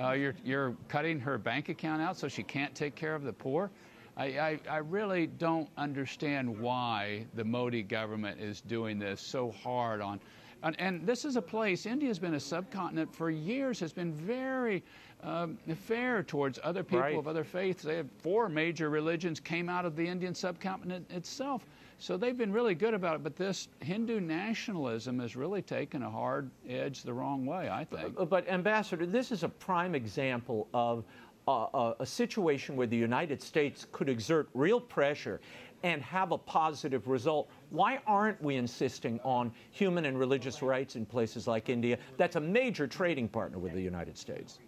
uh, 0.00 0.12
you're, 0.12 0.34
you're 0.44 0.74
cutting 0.88 1.20
her 1.20 1.38
bank 1.38 1.68
account 1.68 2.02
out 2.02 2.18
so 2.18 2.26
she 2.26 2.42
can't 2.42 2.74
take 2.74 2.96
care 2.96 3.14
of 3.14 3.22
the 3.22 3.32
poor. 3.32 3.70
I, 4.16 4.24
I, 4.24 4.60
I, 4.70 4.76
really 4.78 5.26
don't 5.26 5.68
understand 5.76 6.60
why 6.60 7.26
the 7.34 7.44
Modi 7.44 7.82
government 7.82 8.40
is 8.40 8.60
doing 8.60 8.98
this 8.98 9.20
so 9.20 9.50
hard 9.50 10.00
on. 10.00 10.20
And, 10.62 10.80
and 10.80 11.06
this 11.06 11.24
is 11.24 11.36
a 11.36 11.42
place, 11.42 11.84
India 11.84 12.08
has 12.08 12.18
been 12.18 12.34
a 12.34 12.40
subcontinent 12.40 13.14
for 13.14 13.30
years, 13.30 13.80
has 13.80 13.92
been 13.92 14.12
very 14.12 14.82
um, 15.22 15.58
fair 15.74 16.22
towards 16.22 16.58
other 16.62 16.82
people 16.82 17.00
right. 17.00 17.18
of 17.18 17.28
other 17.28 17.44
faiths. 17.44 17.82
They 17.82 17.96
have 17.96 18.08
four 18.18 18.48
major 18.48 18.88
religions 18.88 19.40
came 19.40 19.68
out 19.68 19.84
of 19.84 19.96
the 19.96 20.06
Indian 20.06 20.34
subcontinent 20.34 21.10
itself. 21.10 21.66
So 21.98 22.16
they've 22.16 22.36
been 22.36 22.52
really 22.52 22.74
good 22.74 22.94
about 22.94 23.16
it, 23.16 23.22
but 23.22 23.36
this 23.36 23.68
Hindu 23.80 24.20
nationalism 24.20 25.18
has 25.20 25.36
really 25.36 25.62
taken 25.62 26.02
a 26.02 26.10
hard 26.10 26.50
edge 26.68 27.02
the 27.02 27.12
wrong 27.12 27.46
way, 27.46 27.68
I 27.70 27.84
think. 27.84 28.16
But, 28.16 28.28
but 28.28 28.48
Ambassador, 28.48 29.06
this 29.06 29.32
is 29.32 29.42
a 29.42 29.48
prime 29.48 29.94
example 29.94 30.66
of 30.74 31.04
uh, 31.46 31.92
a 31.98 32.06
situation 32.06 32.76
where 32.76 32.86
the 32.86 32.96
United 32.96 33.42
States 33.42 33.86
could 33.92 34.08
exert 34.08 34.48
real 34.54 34.80
pressure 34.80 35.40
and 35.82 36.02
have 36.02 36.32
a 36.32 36.38
positive 36.38 37.06
result. 37.08 37.50
Why 37.68 38.00
aren't 38.06 38.42
we 38.42 38.56
insisting 38.56 39.20
on 39.20 39.52
human 39.70 40.06
and 40.06 40.18
religious 40.18 40.62
rights 40.62 40.96
in 40.96 41.04
places 41.04 41.46
like 41.46 41.68
India? 41.68 41.98
That's 42.16 42.36
a 42.36 42.40
major 42.40 42.86
trading 42.86 43.28
partner 43.28 43.58
with 43.58 43.74
the 43.74 43.82
United 43.82 44.16
States. 44.16 44.58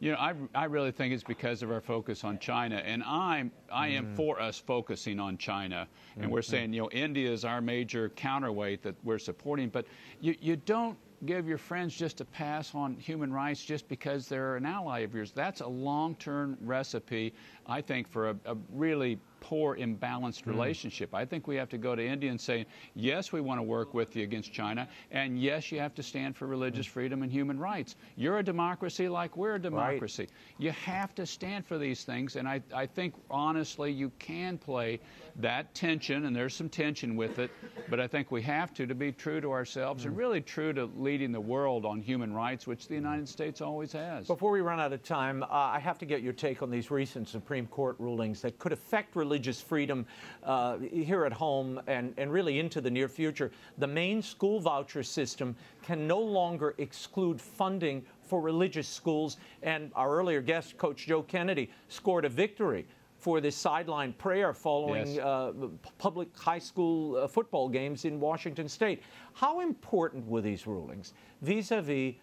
You 0.00 0.12
know, 0.12 0.16
I, 0.16 0.32
I 0.54 0.64
really 0.64 0.92
think 0.92 1.12
it's 1.12 1.22
because 1.22 1.62
of 1.62 1.70
our 1.70 1.82
focus 1.82 2.24
on 2.24 2.38
China, 2.38 2.76
and 2.76 3.02
I'm 3.02 3.52
I 3.70 3.88
am 3.88 4.06
mm. 4.06 4.16
for 4.16 4.40
us 4.40 4.58
focusing 4.58 5.20
on 5.20 5.36
China, 5.36 5.86
and 6.14 6.24
mm-hmm. 6.24 6.32
we're 6.32 6.40
saying 6.40 6.72
you 6.72 6.80
know 6.80 6.90
India 6.90 7.30
is 7.30 7.44
our 7.44 7.60
major 7.60 8.08
counterweight 8.08 8.82
that 8.82 8.94
we're 9.04 9.18
supporting, 9.18 9.68
but 9.68 9.84
you 10.22 10.34
you 10.40 10.56
don't 10.56 10.96
give 11.26 11.46
your 11.46 11.58
friends 11.58 11.94
just 11.94 12.20
a 12.20 12.24
pass 12.24 12.74
on 12.74 12.96
human 12.96 13.32
rights 13.32 13.64
just 13.64 13.88
because 13.88 14.28
they're 14.28 14.56
an 14.56 14.66
ally 14.66 15.00
of 15.00 15.14
yours. 15.14 15.32
That's 15.32 15.60
a 15.60 15.66
long-term 15.66 16.56
recipe, 16.62 17.34
I 17.66 17.80
think, 17.80 18.08
for 18.08 18.30
a, 18.30 18.36
a 18.46 18.56
really 18.72 19.18
poor, 19.40 19.76
imbalanced 19.76 20.44
mm. 20.44 20.48
relationship. 20.48 21.14
I 21.14 21.24
think 21.24 21.46
we 21.46 21.56
have 21.56 21.68
to 21.70 21.78
go 21.78 21.94
to 21.94 22.06
India 22.06 22.30
and 22.30 22.40
say, 22.40 22.66
yes, 22.94 23.32
we 23.32 23.40
want 23.40 23.58
to 23.58 23.62
work 23.62 23.94
with 23.94 24.14
you 24.14 24.22
against 24.22 24.52
China, 24.52 24.86
and 25.10 25.40
yes, 25.40 25.72
you 25.72 25.80
have 25.80 25.94
to 25.94 26.02
stand 26.02 26.36
for 26.36 26.46
religious 26.46 26.86
mm. 26.86 26.90
freedom 26.90 27.22
and 27.22 27.32
human 27.32 27.58
rights. 27.58 27.96
You're 28.16 28.38
a 28.38 28.42
democracy 28.42 29.08
like 29.08 29.36
we're 29.36 29.54
a 29.54 29.60
democracy. 29.60 30.24
Right. 30.24 30.32
You 30.58 30.70
have 30.72 31.14
to 31.14 31.26
stand 31.26 31.66
for 31.66 31.78
these 31.78 32.04
things, 32.04 32.36
and 32.36 32.46
I, 32.46 32.62
I 32.74 32.86
think, 32.86 33.14
honestly, 33.30 33.90
you 33.90 34.10
can 34.18 34.58
play 34.58 35.00
that 35.42 35.74
tension, 35.74 36.26
and 36.26 36.34
there's 36.34 36.54
some 36.54 36.68
tension 36.68 37.16
with 37.16 37.38
it, 37.38 37.50
but 37.88 38.00
I 38.00 38.06
think 38.06 38.30
we 38.30 38.42
have 38.42 38.72
to, 38.74 38.86
to 38.86 38.94
be 38.94 39.12
true 39.12 39.40
to 39.40 39.50
ourselves 39.50 40.02
mm. 40.02 40.08
and 40.08 40.16
really 40.16 40.40
true 40.40 40.72
to 40.72 40.86
leading 40.96 41.32
the 41.32 41.40
world 41.40 41.84
on 41.84 42.00
human 42.00 42.32
rights, 42.32 42.66
which 42.66 42.88
the 42.88 42.94
United 42.94 43.28
States 43.28 43.60
always 43.60 43.92
has. 43.92 44.26
Before 44.26 44.50
we 44.50 44.60
run 44.60 44.80
out 44.80 44.92
of 44.92 45.02
time, 45.02 45.42
uh, 45.42 45.46
I 45.50 45.78
have 45.78 45.98
to 45.98 46.06
get 46.06 46.22
your 46.22 46.32
take 46.32 46.62
on 46.62 46.70
these 46.70 46.90
recent 46.90 47.28
Supreme 47.28 47.66
Court 47.66 47.96
rulings 47.98 48.40
that 48.42 48.58
could 48.58 48.72
affect 48.72 49.16
religious 49.16 49.60
freedom 49.60 50.06
uh, 50.44 50.78
here 50.78 51.24
at 51.24 51.32
home 51.32 51.80
and, 51.86 52.14
and 52.16 52.32
really 52.32 52.58
into 52.58 52.80
the 52.80 52.90
near 52.90 53.08
future. 53.08 53.50
The 53.78 53.86
Maine 53.86 54.22
school 54.22 54.60
voucher 54.60 55.02
system 55.02 55.56
can 55.82 56.06
no 56.06 56.20
longer 56.20 56.74
exclude 56.78 57.40
funding 57.40 58.04
for 58.22 58.40
religious 58.40 58.86
schools, 58.88 59.38
and 59.62 59.90
our 59.96 60.16
earlier 60.16 60.40
guest, 60.40 60.78
Coach 60.78 61.06
Joe 61.06 61.22
Kennedy, 61.22 61.68
scored 61.88 62.24
a 62.24 62.28
victory 62.28 62.86
for 63.20 63.40
this 63.40 63.54
sideline 63.54 64.14
prayer 64.14 64.54
following 64.54 65.06
yes. 65.06 65.18
uh, 65.18 65.52
public 65.98 66.34
high 66.36 66.58
school 66.58 67.16
uh, 67.16 67.28
football 67.28 67.68
games 67.68 68.06
in 68.06 68.18
Washington 68.18 68.66
state. 68.66 69.02
How 69.34 69.60
important 69.60 70.26
were 70.26 70.40
these 70.40 70.66
rulings 70.66 71.12
vis 71.42 71.70
a 71.70 71.82
vis 71.82 72.14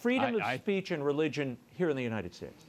freedom 0.00 0.34
I, 0.34 0.38
of 0.38 0.42
I, 0.42 0.56
speech 0.58 0.90
and 0.90 1.04
religion 1.04 1.56
here 1.72 1.88
in 1.88 1.96
the 1.96 2.02
United 2.02 2.34
States? 2.34 2.64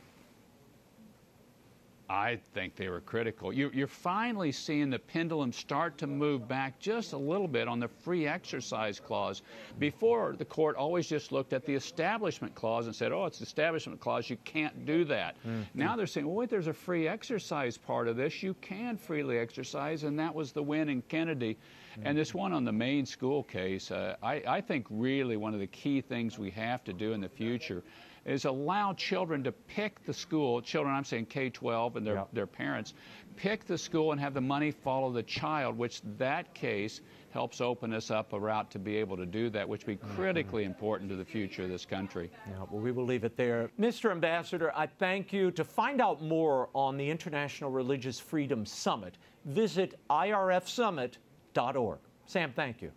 I 2.12 2.39
think 2.53 2.76
they 2.76 2.89
were 2.89 2.99
critical. 2.99 3.53
You, 3.53 3.72
are 3.82 3.88
finally 3.88 4.51
seeing 4.51 4.89
the 4.89 4.99
pendulum 4.99 5.53
start 5.53 5.97
to 5.99 6.07
move 6.07 6.45
back 6.45 6.78
just 6.78 7.14
a 7.14 7.18
little 7.18 7.47
bit 7.47 7.70
on 7.70 7.80
the 7.80 7.88
free 7.88 8.28
exercise 8.28 8.99
clause. 8.99 9.43
Before, 9.80 10.36
the 10.38 10.43
court 10.43 10.76
always 10.76 11.07
just 11.07 11.32
looked 11.32 11.53
at 11.53 11.66
the 11.66 11.74
establishment 11.74 12.53
clause 12.53 12.88
and 12.88 12.93
said, 12.93 13.14
oh, 13.14 13.28
it's 13.28 13.39
the 13.39 13.45
establishment 13.45 14.01
clause, 14.01 14.30
you 14.30 14.36
can't 14.43 14.86
do 14.86 15.05
that. 15.05 15.38
Mm-hmm. 15.47 15.62
Now 15.74 15.95
they're 15.95 16.05
saying, 16.05 16.28
well, 16.28 16.36
wait, 16.36 16.49
there's 16.49 16.68
a 16.68 16.74
free 16.74 17.07
exercise 17.07 17.78
part 17.78 18.09
of 18.09 18.18
this. 18.18 18.43
You 18.43 18.55
can 18.55 18.97
freely 18.97 19.38
exercise, 19.38 20.03
and 20.03 20.20
that 20.20 20.36
was 20.36 20.51
the 20.51 20.62
win 20.62 20.89
in 20.89 21.03
Kennedy. 21.03 21.57
Mm-hmm. 21.93 22.07
And 22.07 22.18
this 22.18 22.34
one 22.34 22.51
on 22.51 22.66
the 22.66 22.74
Maine 22.74 23.05
school 23.05 23.41
case, 23.41 23.89
uh, 23.89 24.18
I, 24.22 24.43
I 24.45 24.59
think 24.59 24.86
really 24.89 25.38
one 25.38 25.53
of 25.53 25.62
the 25.62 25.68
key 25.68 26.01
things 26.01 26.38
we 26.38 26.51
have 26.51 26.84
to 26.84 26.91
do 26.91 27.14
in 27.14 27.22
the 27.22 27.30
future 27.30 27.84
is 28.26 28.45
allow 28.45 28.93
children 28.93 29.43
to 29.43 29.51
pick 29.51 30.03
the 30.05 30.13
school, 30.13 30.61
children, 30.61 30.95
I'm 30.95 31.03
saying 31.03 31.26
K 31.26 31.49
12 31.49 31.95
and 31.95 32.05
their, 32.05 32.15
yep. 32.15 32.30
their 32.34 32.47
parents, 32.47 32.93
pick 33.36 33.65
the 33.65 33.78
school 33.78 34.11
and 34.11 34.22
have 34.22 34.34
the 34.34 34.41
money 34.41 34.72
follow 34.72 35.11
the 35.11 35.24
child, 35.24 35.78
which 35.78 36.01
that 36.17 36.53
case 36.53 37.01
helps 37.32 37.61
open 37.61 37.93
us 37.93 38.11
up 38.11 38.34
a 38.34 38.39
route 38.39 38.69
to 38.72 38.80
be 38.80 38.97
able 38.97 39.17
to 39.17 39.26
do 39.26 39.49
that, 39.49 39.67
which 39.67 39.86
will 39.86 39.95
be 39.95 39.97
mm-hmm. 39.97 40.15
critically 40.15 40.65
important 40.65 41.09
to 41.09 41.15
the 41.15 41.26
future 41.26 41.63
of 41.63 41.69
this 41.69 41.86
country. 41.86 42.30
Yeah, 42.47 42.65
well, 42.69 42.82
we 42.82 42.91
will 42.91 43.05
leave 43.05 43.24
it 43.24 43.38
there. 43.38 43.72
Mr. 43.80 44.11
Ambassador, 44.11 44.72
I 44.76 44.86
thank 44.86 45.34
you. 45.34 45.49
To 45.51 45.63
find 45.63 46.01
out 46.01 46.22
more 46.22 46.69
on 46.74 46.97
the 46.97 47.09
International 47.09 47.72
Religious 47.72 48.19
Freedom 48.19 48.65
Summit, 48.65 49.17
visit 49.45 49.99
irfsummit.org. 50.09 51.99
Sam, 52.26 52.53
thank 52.53 52.82
you. 52.82 52.91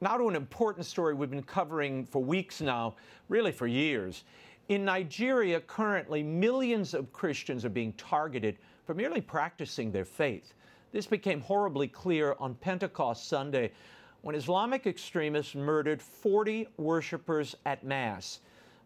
Now 0.00 0.16
to 0.16 0.28
an 0.28 0.36
important 0.36 0.86
story 0.86 1.12
we've 1.12 1.28
been 1.28 1.42
covering 1.42 2.04
for 2.04 2.22
weeks 2.22 2.60
now, 2.60 2.94
really 3.28 3.50
for 3.50 3.66
years. 3.66 4.22
In 4.68 4.84
Nigeria, 4.84 5.60
currently, 5.60 6.22
millions 6.22 6.94
of 6.94 7.12
Christians 7.12 7.64
are 7.64 7.70
being 7.70 7.92
targeted 7.94 8.58
for 8.84 8.94
merely 8.94 9.20
practicing 9.20 9.90
their 9.90 10.04
faith. 10.04 10.54
This 10.92 11.06
became 11.06 11.40
horribly 11.40 11.88
clear 11.88 12.36
on 12.38 12.54
Pentecost 12.54 13.26
Sunday 13.26 13.72
when 14.22 14.36
Islamic 14.36 14.86
extremists 14.86 15.56
murdered 15.56 16.00
40 16.00 16.68
worshippers 16.76 17.56
at 17.66 17.82
Mass. 17.82 18.38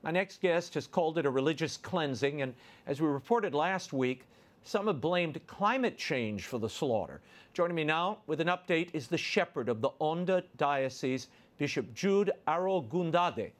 My 0.02 0.12
next 0.12 0.40
guest 0.40 0.72
has 0.74 0.86
called 0.86 1.18
it 1.18 1.26
a 1.26 1.30
religious 1.30 1.76
cleansing, 1.76 2.40
and 2.40 2.54
as 2.86 3.02
we 3.02 3.06
reported 3.06 3.54
last 3.54 3.92
week, 3.92 4.24
some 4.64 4.86
have 4.86 5.00
blamed 5.00 5.40
climate 5.46 5.98
change 5.98 6.46
for 6.46 6.58
the 6.58 6.68
slaughter. 6.68 7.20
Joining 7.52 7.74
me 7.74 7.84
now 7.84 8.18
with 8.26 8.40
an 8.40 8.48
update 8.48 8.90
is 8.92 9.08
the 9.08 9.18
shepherd 9.18 9.68
of 9.68 9.80
the 9.80 9.90
Ondo 10.00 10.42
Diocese, 10.56 11.28
Bishop 11.58 11.92
Jude 11.94 12.30
Arogundade. 12.46 13.52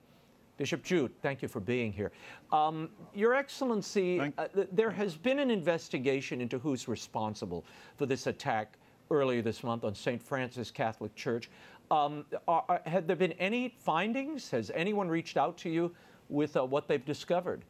Bishop 0.57 0.83
Jude, 0.83 1.11
thank 1.23 1.43
you 1.43 1.49
for 1.49 1.61
being 1.61 1.93
here. 1.93 2.13
Um, 2.53 2.91
Your 3.15 3.35
Excellency, 3.35 4.21
uh, 4.21 4.47
there 4.71 4.91
has 4.91 5.17
been 5.17 5.39
an 5.39 5.51
investigation 5.51 6.41
into 6.41 6.59
who's 6.59 6.89
responsible 6.89 7.65
for 7.97 8.07
this 8.07 8.27
attack 8.27 8.77
earlier 9.11 9.43
this 9.43 9.65
month 9.65 9.85
on 9.85 9.95
St. 9.95 10.23
Francis 10.23 10.71
Catholic 10.71 11.15
Church. 11.15 11.51
Um, 11.91 12.25
are, 12.49 12.65
are, 12.69 12.81
have 12.87 13.07
there 13.07 13.17
been 13.17 13.33
any 13.33 13.75
findings? 13.79 14.51
Has 14.51 14.71
anyone 14.75 15.09
reached 15.09 15.37
out 15.37 15.57
to 15.59 15.69
you 15.69 15.95
with 16.29 16.57
uh, 16.57 16.65
what 16.65 16.87
they've 16.87 17.05
discovered? 17.05 17.65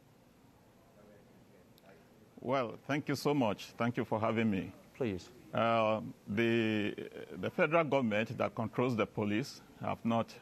Well, 2.43 2.73
thank 2.87 3.07
you 3.07 3.15
so 3.15 3.33
much. 3.33 3.67
Thank 3.77 3.95
you 3.95 4.03
for 4.03 4.19
having 4.19 4.51
me. 4.51 4.73
Please. 4.97 5.29
Uh, 5.53 6.01
the, 6.27 6.93
the 7.39 7.49
federal 7.49 7.85
government 7.85 8.37
that 8.37 8.53
controls 8.53 8.97
the 8.97 9.05
police 9.05 9.61
have 9.81 10.03
not 10.03 10.35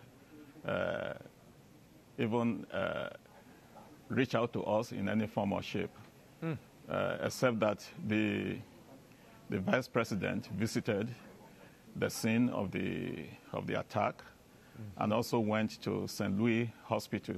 uh, 0.68 1.14
even 2.18 2.66
uh, 2.74 3.10
reached 4.10 4.34
out 4.34 4.52
to 4.54 4.64
us 4.64 4.94
in 4.94 5.08
any 5.10 5.28
form 5.28 5.54
or 5.54 5.62
shape, 5.62 5.92
mm. 6.44 6.58
except 7.24 7.60
that 7.60 7.88
the, 8.08 8.58
the 9.52 9.60
vice 9.60 9.88
president 9.88 10.48
visited 10.58 11.08
the 11.98 12.10
scene 12.10 12.50
of 12.50 12.72
the, 12.72 13.26
of 13.54 13.68
the 13.68 13.80
attack 13.80 14.24
mm. 14.76 15.04
and 15.04 15.14
also 15.14 15.38
went 15.38 15.80
to 15.84 16.08
St. 16.08 16.36
Louis 16.40 16.74
Hospital 16.86 17.36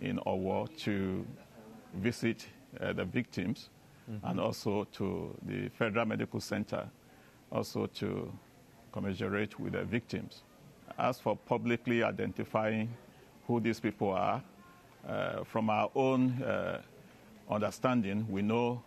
in 0.00 0.18
Owo 0.26 0.66
to 0.78 1.24
visit 1.94 2.48
uh, 2.80 2.92
the 2.92 3.04
victims 3.04 3.68
mm-hmm. 4.10 4.26
and 4.26 4.40
also 4.40 4.84
to 4.92 5.36
the 5.46 5.68
Federal 5.70 6.06
Medical 6.06 6.40
Center, 6.40 6.88
also 7.50 7.86
to 7.86 8.32
commiserate 8.92 9.58
with 9.58 9.72
the 9.72 9.84
victims. 9.84 10.42
As 10.98 11.18
for 11.18 11.36
publicly 11.36 12.02
identifying 12.02 12.88
who 13.46 13.60
these 13.60 13.80
people 13.80 14.10
are, 14.10 14.42
uh, 15.08 15.44
from 15.44 15.70
our 15.70 15.90
own 15.94 16.42
uh, 16.42 16.80
understanding, 17.50 18.26
we 18.30 18.42
know 18.42 18.82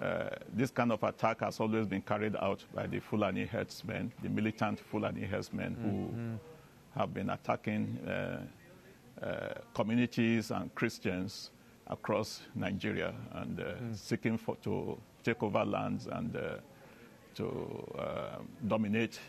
uh, 0.00 0.30
this 0.52 0.70
kind 0.70 0.90
of 0.90 1.02
attack 1.04 1.40
has 1.40 1.60
always 1.60 1.86
been 1.86 2.02
carried 2.02 2.34
out 2.36 2.64
by 2.74 2.86
the 2.86 2.98
Fulani 2.98 3.44
herdsmen, 3.44 4.12
the 4.22 4.28
militant 4.28 4.80
Fulani 4.90 5.22
herdsmen 5.22 5.76
mm-hmm. 5.76 5.90
who 5.90 6.38
have 6.98 7.14
been 7.14 7.30
attacking 7.30 7.98
uh, 8.06 8.40
uh, 9.24 9.54
communities 9.74 10.50
and 10.50 10.74
Christians 10.74 11.50
across 11.92 12.40
Nigeria 12.54 13.14
and 13.32 13.60
uh, 13.60 13.64
mm. 13.64 13.96
seeking 13.96 14.38
for, 14.38 14.56
to 14.62 14.98
take 15.22 15.42
over 15.42 15.64
lands 15.64 16.08
and 16.10 16.34
uh, 16.34 16.56
to 17.34 17.94
uh, 17.98 18.38
dominate 18.66 19.20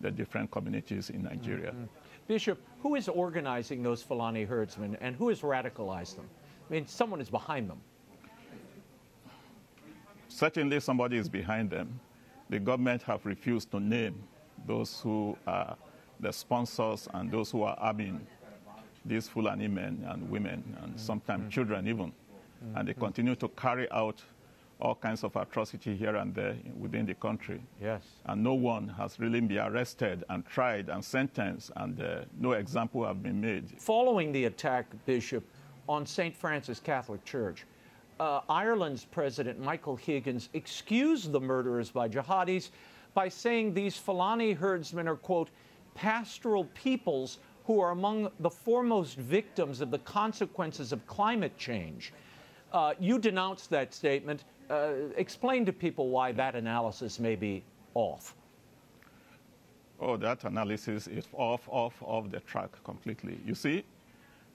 the 0.00 0.10
different 0.10 0.50
communities 0.50 1.10
in 1.10 1.22
Nigeria. 1.24 1.70
Mm-hmm. 1.70 1.84
Bishop, 2.28 2.58
who 2.82 2.94
is 2.94 3.08
organizing 3.08 3.82
those 3.82 4.02
Fulani 4.02 4.44
herdsmen 4.44 4.96
and 5.00 5.16
who 5.16 5.28
has 5.28 5.40
radicalized 5.40 6.16
them? 6.16 6.28
I 6.68 6.72
mean, 6.72 6.86
someone 6.86 7.20
is 7.20 7.30
behind 7.30 7.68
them. 7.68 7.80
Certainly, 10.28 10.80
somebody 10.80 11.16
is 11.16 11.28
behind 11.28 11.70
them. 11.70 11.98
The 12.50 12.60
government 12.60 13.02
have 13.02 13.26
refused 13.26 13.70
to 13.72 13.80
name 13.80 14.22
those 14.66 15.00
who 15.00 15.36
are 15.46 15.76
the 16.20 16.32
sponsors 16.32 17.08
and 17.14 17.30
those 17.30 17.50
who 17.50 17.62
are 17.62 17.76
arming 17.78 18.26
these 19.04 19.28
Fulani 19.28 19.68
men 19.68 20.04
and 20.08 20.28
women 20.30 20.76
and 20.82 20.98
sometimes 20.98 21.42
mm-hmm. 21.42 21.50
children 21.50 21.88
even. 21.88 22.06
Mm-hmm. 22.06 22.76
And 22.76 22.88
they 22.88 22.94
continue 22.94 23.34
to 23.36 23.48
carry 23.48 23.90
out 23.90 24.22
all 24.80 24.94
kinds 24.94 25.24
of 25.24 25.36
atrocity 25.36 25.94
here 25.94 26.16
and 26.16 26.34
there 26.34 26.56
within 26.78 27.06
the 27.06 27.14
country. 27.14 27.60
Yes. 27.80 28.02
And 28.26 28.42
no 28.42 28.54
one 28.54 28.88
has 28.88 29.18
really 29.20 29.40
been 29.40 29.58
arrested 29.58 30.24
and 30.30 30.44
tried 30.46 30.88
and 30.88 31.04
sentenced, 31.04 31.70
and 31.76 32.00
uh, 32.00 32.20
no 32.38 32.52
example 32.52 33.04
have 33.04 33.22
been 33.22 33.40
made. 33.40 33.70
Following 33.78 34.32
the 34.32 34.46
attack, 34.46 34.86
Bishop, 35.04 35.44
on 35.88 36.06
St. 36.06 36.34
Francis 36.34 36.80
Catholic 36.80 37.24
Church, 37.24 37.66
uh, 38.20 38.40
Ireland's 38.48 39.04
President 39.04 39.60
Michael 39.60 39.96
Higgins 39.96 40.50
excused 40.52 41.32
the 41.32 41.40
murderers 41.40 41.90
by 41.90 42.08
jihadis 42.08 42.70
by 43.14 43.28
saying 43.28 43.74
these 43.74 43.96
Fulani 43.96 44.52
herdsmen 44.52 45.08
are, 45.08 45.16
quote, 45.16 45.50
pastoral 45.94 46.64
peoples 46.74 47.38
who 47.70 47.78
are 47.78 47.92
among 47.92 48.28
the 48.40 48.50
foremost 48.50 49.16
victims 49.16 49.80
of 49.80 49.92
the 49.92 49.98
consequences 50.00 50.90
of 50.92 51.06
climate 51.06 51.56
change. 51.56 52.12
Uh, 52.72 52.94
you 52.98 53.16
denounced 53.16 53.70
that 53.70 53.94
statement. 53.94 54.42
Uh, 54.68 54.92
explain 55.16 55.64
to 55.64 55.72
people 55.72 56.08
why 56.08 56.32
that 56.32 56.56
analysis 56.56 57.20
may 57.20 57.36
be 57.36 57.62
off. 57.94 58.34
Oh, 60.00 60.16
that 60.16 60.42
analysis 60.42 61.06
is 61.06 61.28
off, 61.32 61.68
off, 61.68 61.94
off 62.02 62.28
the 62.32 62.40
track 62.40 62.70
completely. 62.82 63.38
You 63.46 63.54
see, 63.54 63.84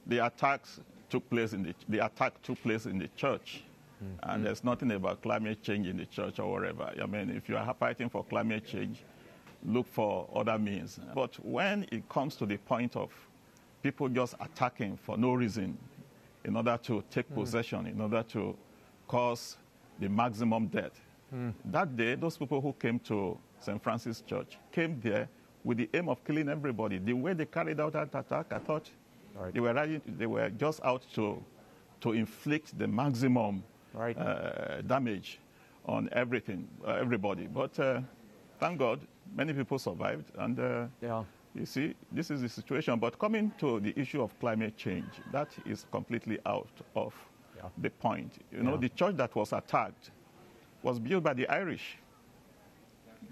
the 0.08 0.26
attacks 0.26 0.82
took 1.10 1.30
place 1.30 1.54
in 1.54 1.64
the, 1.64 1.74
the 1.88 2.06
attack 2.06 2.42
took 2.42 2.62
place 2.62 2.86
in 2.86 2.98
the 2.98 3.08
church, 3.16 3.64
Mm-hmm. 4.04 4.30
And 4.30 4.46
there's 4.46 4.62
nothing 4.62 4.92
about 4.92 5.22
climate 5.22 5.64
change 5.64 5.88
in 5.88 5.96
the 5.96 6.06
church 6.06 6.40
or 6.40 6.52
wherever. 6.52 6.92
I 7.02 7.06
mean, 7.06 7.30
if 7.30 7.48
you 7.48 7.56
are 7.56 7.74
fighting 7.80 8.10
for 8.10 8.26
climate 8.26 8.66
change, 8.66 9.04
look 9.68 9.88
for 9.88 10.28
other 10.34 10.58
means. 10.58 11.00
But 11.14 11.36
when 11.46 11.88
it 11.92 12.08
comes 12.10 12.36
to 12.38 12.46
the 12.46 12.58
point 12.58 12.96
of 12.96 13.12
people 13.82 14.10
just 14.10 14.36
attacking 14.40 14.98
for 14.98 15.18
no 15.18 15.34
reason 15.34 15.78
in 16.44 16.56
order 16.56 16.78
to 16.84 17.04
take 17.10 17.30
mm. 17.32 17.36
possession, 17.36 17.88
in 17.88 18.00
order 18.00 18.24
to 18.24 18.56
cause 19.08 19.58
the 20.00 20.10
maximum 20.10 20.68
death, 20.68 21.00
mm. 21.34 21.54
that 21.66 21.96
day, 21.96 22.16
those 22.16 22.38
people 22.38 22.62
who 22.62 22.74
came 22.74 23.00
to 23.00 23.38
St. 23.60 23.82
Francis 23.82 24.22
Church 24.22 24.58
came 24.72 25.00
there 25.02 25.28
with 25.64 25.78
the 25.78 25.90
aim 25.94 26.10
of 26.10 26.24
killing 26.24 26.50
everybody. 26.50 27.00
The 27.00 27.14
way 27.14 27.34
they 27.34 27.46
carried 27.46 27.80
out 27.80 27.94
that 27.94 28.14
attack, 28.14 28.48
I 28.52 28.60
thought 28.60 28.90
right. 29.36 29.54
they, 29.54 29.60
were 29.60 29.74
ready, 29.74 30.00
they 30.06 30.28
were 30.28 30.50
just 30.50 30.80
out 30.84 31.04
to, 31.16 31.44
to 32.02 32.12
inflict 32.12 32.78
the 32.78 32.88
maximum 32.88 33.64
right. 33.94 34.18
uh, 34.18 34.82
damage 34.82 35.40
on 35.86 36.10
everything, 36.12 36.68
uh, 36.88 36.92
everybody. 36.92 37.48
But 37.48 37.80
uh, 37.80 38.02
thank 38.60 38.80
God, 38.80 39.00
many 39.34 39.54
people 39.54 39.80
survived. 39.80 40.32
And 40.38 40.60
uh, 40.60 40.86
yeah. 41.02 41.24
you 41.54 41.66
see, 41.66 41.96
this 42.12 42.32
is 42.32 42.42
the 42.42 42.50
situation. 42.50 43.00
But 43.00 43.18
coming 43.18 43.52
to 43.60 43.80
the 43.80 43.98
issue 44.00 44.22
of 44.22 44.38
climate 44.40 44.76
change, 44.78 45.10
that 45.32 45.50
is 45.66 45.86
completely 45.92 46.40
out 46.46 46.70
of 46.96 47.14
yeah. 47.56 47.64
the 47.78 47.90
point. 47.90 48.34
You 48.52 48.64
know, 48.64 48.78
the 48.78 48.90
church 48.90 49.16
that 49.18 49.36
was 49.36 49.54
attacked 49.54 50.12
was 50.84 51.00
built 51.00 51.24
by 51.24 51.34
the 51.34 51.48
Irish. 51.48 51.98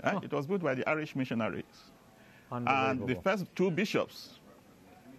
Huh? 0.04 0.20
It 0.24 0.32
was 0.32 0.48
built 0.48 0.62
by 0.62 0.76
the 0.76 0.88
Irish 0.90 1.16
missionaries. 1.16 1.64
And 2.52 3.08
the 3.08 3.16
first 3.16 3.46
two 3.56 3.72
bishops, 3.72 4.40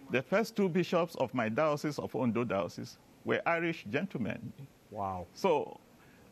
the 0.09 0.21
first 0.21 0.55
two 0.55 0.69
bishops 0.69 1.15
of 1.15 1.33
my 1.33 1.49
diocese 1.49 1.99
of 1.99 2.15
Ondo 2.15 2.43
diocese 2.43 2.97
were 3.23 3.41
Irish 3.45 3.85
gentlemen. 3.89 4.53
Wow. 4.91 5.25
So, 5.33 5.79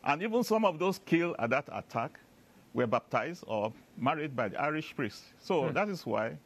and 0.04 0.22
even 0.22 0.44
some 0.44 0.64
of 0.64 0.78
those 0.78 1.00
killed 1.04 1.36
at 1.38 1.50
that 1.50 1.68
attack 1.72 2.18
were 2.74 2.86
baptized 2.86 3.44
or 3.46 3.72
married 3.96 4.36
by 4.36 4.48
the 4.48 4.60
Irish 4.60 4.94
priests. 4.94 5.32
So 5.38 5.68
hmm. 5.68 5.72
that 5.72 5.88
is 5.88 6.04
why 6.04 6.36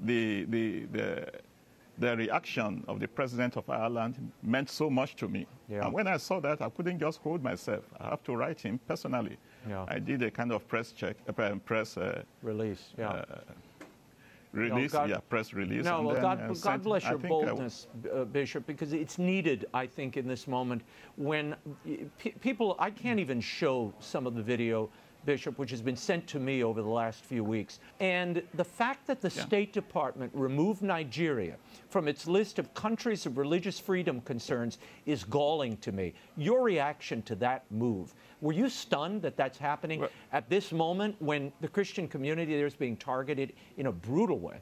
the, 0.00 0.44
the, 0.44 0.86
the, 0.86 1.30
the, 1.98 2.16
reaction 2.16 2.82
of 2.88 2.98
the 2.98 3.08
president 3.08 3.56
of 3.56 3.68
Ireland 3.70 4.32
meant 4.42 4.70
so 4.70 4.90
much 4.90 5.14
to 5.16 5.28
me. 5.28 5.46
Yeah. 5.68 5.84
And 5.84 5.92
when 5.92 6.06
I 6.06 6.16
saw 6.16 6.40
that, 6.40 6.60
I 6.62 6.70
couldn't 6.70 6.98
just 6.98 7.20
hold 7.20 7.42
myself. 7.42 7.84
I 8.00 8.10
have 8.10 8.22
to 8.24 8.36
write 8.36 8.60
him 8.60 8.80
personally. 8.88 9.36
Yeah. 9.68 9.84
I 9.88 9.98
did 9.98 10.22
a 10.22 10.30
kind 10.30 10.52
of 10.52 10.66
press 10.66 10.92
check, 10.92 11.16
uh, 11.28 11.54
press 11.64 11.96
uh, 11.96 12.22
release. 12.42 12.92
Yeah. 12.98 13.08
Uh, 13.10 13.24
release, 14.52 14.92
no, 14.92 15.00
God, 15.00 15.10
yeah, 15.10 15.18
press 15.28 15.52
release. 15.52 15.84
No, 15.84 16.02
well, 16.02 16.14
then, 16.14 16.22
God, 16.22 16.40
uh, 16.50 16.54
God 16.54 16.82
bless 16.82 17.04
your 17.04 17.18
boldness, 17.18 17.88
uh, 18.14 18.24
Bishop, 18.24 18.66
because 18.66 18.92
it's 18.92 19.18
needed, 19.18 19.66
I 19.74 19.86
think, 19.86 20.16
in 20.16 20.26
this 20.26 20.46
moment 20.46 20.82
when 21.16 21.56
people, 22.40 22.76
I 22.78 22.90
can't 22.90 23.20
even 23.20 23.40
show 23.40 23.92
some 24.00 24.26
of 24.26 24.34
the 24.34 24.42
video 24.42 24.88
Bishop, 25.26 25.58
which 25.58 25.70
has 25.70 25.82
been 25.82 25.96
sent 25.96 26.26
to 26.28 26.38
me 26.38 26.62
over 26.62 26.80
the 26.80 26.88
last 26.88 27.24
few 27.24 27.44
weeks. 27.44 27.80
And 28.00 28.42
the 28.54 28.64
fact 28.64 29.06
that 29.08 29.20
the 29.20 29.32
yeah. 29.34 29.44
State 29.44 29.72
Department 29.72 30.30
removed 30.34 30.80
Nigeria 30.80 31.56
from 31.90 32.08
its 32.08 32.26
list 32.26 32.58
of 32.58 32.72
countries 32.72 33.26
of 33.26 33.36
religious 33.36 33.78
freedom 33.78 34.20
concerns 34.22 34.78
is 35.04 35.24
galling 35.24 35.76
to 35.78 35.92
me. 35.92 36.14
Your 36.36 36.62
reaction 36.62 37.20
to 37.22 37.34
that 37.36 37.64
move, 37.70 38.14
were 38.40 38.52
you 38.52 38.68
stunned 38.68 39.20
that 39.22 39.36
that's 39.36 39.58
happening 39.58 40.00
well, 40.00 40.10
at 40.32 40.48
this 40.48 40.72
moment 40.72 41.16
when 41.18 41.52
the 41.60 41.68
Christian 41.68 42.06
community 42.08 42.56
there 42.56 42.66
is 42.66 42.74
being 42.74 42.96
targeted 42.96 43.52
in 43.76 43.86
a 43.86 43.92
brutal 43.92 44.38
way? 44.38 44.58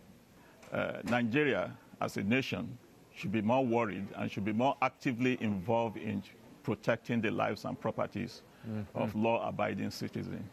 Uh, 0.73 0.95
Nigeria, 1.05 1.77
as 2.01 2.17
a 2.17 2.23
nation, 2.23 2.77
should 3.15 3.31
be 3.31 3.43
more 3.43 3.65
worried 3.65 4.07
and 4.17 4.31
should 4.31 4.45
be 4.45 4.53
more 4.53 4.77
actively 4.83 5.39
involved 5.41 5.99
in 5.99 6.23
protecting 6.63 7.21
the 7.21 7.31
lives 7.31 7.65
and 7.65 7.79
properties 7.79 8.43
mm-hmm. 8.69 8.99
of 8.99 9.15
law-abiding 9.15 9.91
citizens. 9.91 10.49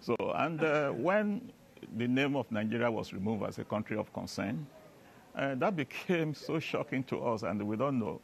So, 0.00 0.16
and 0.36 0.62
uh, 0.62 0.90
when 0.90 1.50
the 1.96 2.06
name 2.06 2.36
of 2.36 2.50
Nigeria 2.50 2.90
was 2.90 3.12
removed 3.12 3.44
as 3.44 3.58
a 3.58 3.64
country 3.64 3.96
of 3.96 4.12
concern, 4.12 4.66
uh, 5.34 5.54
that 5.56 5.74
became 5.76 6.34
so 6.34 6.58
shocking 6.58 7.02
to 7.04 7.24
us, 7.24 7.42
and 7.42 7.62
we 7.62 7.76
don't 7.76 7.98
know 7.98 8.20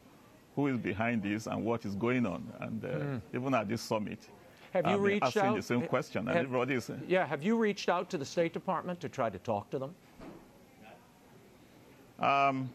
who 0.54 0.66
is 0.68 0.78
behind 0.78 1.22
this 1.22 1.46
and 1.46 1.64
what 1.64 1.84
is 1.84 1.94
going 1.94 2.26
on. 2.26 2.46
And 2.60 2.84
uh, 2.84 2.88
mm. 2.88 3.20
even 3.34 3.54
at 3.54 3.68
this 3.68 3.82
summit, 3.82 4.18
have 4.72 4.86
you 4.86 4.98
reached 4.98 5.24
asking 5.24 5.42
out? 5.42 5.56
the 5.56 5.62
same 5.62 5.82
question, 5.86 6.28
and 6.28 6.36
everybody's. 6.36 6.90
Yeah, 7.08 7.26
have 7.26 7.42
you 7.42 7.56
reached 7.56 7.88
out 7.88 8.08
to 8.10 8.18
the 8.18 8.24
State 8.24 8.52
Department 8.52 9.00
to 9.00 9.08
try 9.08 9.30
to 9.30 9.38
talk 9.38 9.70
to 9.70 9.78
them? 9.78 9.94
Um, 12.20 12.70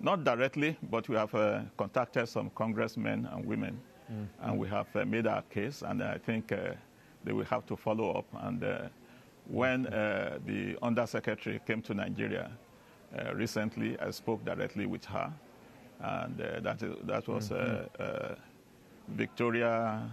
not 0.00 0.24
directly, 0.24 0.76
but 0.90 1.08
we 1.08 1.16
have 1.16 1.34
uh, 1.34 1.62
contacted 1.76 2.28
some 2.28 2.50
congressmen 2.50 3.26
and 3.32 3.44
women 3.44 3.80
Mm. 4.10 4.26
And 4.40 4.58
we 4.58 4.68
have 4.68 4.88
uh, 4.94 5.04
made 5.04 5.26
our 5.26 5.42
case, 5.42 5.82
and 5.82 6.02
I 6.02 6.18
think 6.18 6.52
uh, 6.52 6.72
they 7.24 7.32
will 7.32 7.44
have 7.44 7.64
to 7.66 7.76
follow 7.76 8.12
up. 8.12 8.26
And 8.42 8.64
uh, 8.64 8.88
when 9.46 9.86
uh, 9.86 10.38
the 10.46 10.76
undersecretary 10.82 11.60
came 11.66 11.82
to 11.82 11.94
Nigeria 11.94 12.50
uh, 13.16 13.34
recently, 13.34 13.98
I 14.00 14.10
spoke 14.10 14.44
directly 14.44 14.86
with 14.86 15.04
her, 15.04 15.32
and 16.00 16.40
uh, 16.40 16.60
that, 16.60 16.82
is, 16.82 16.96
that 17.04 17.28
was 17.28 17.50
mm-hmm. 17.50 18.34
Victoria 19.08 20.10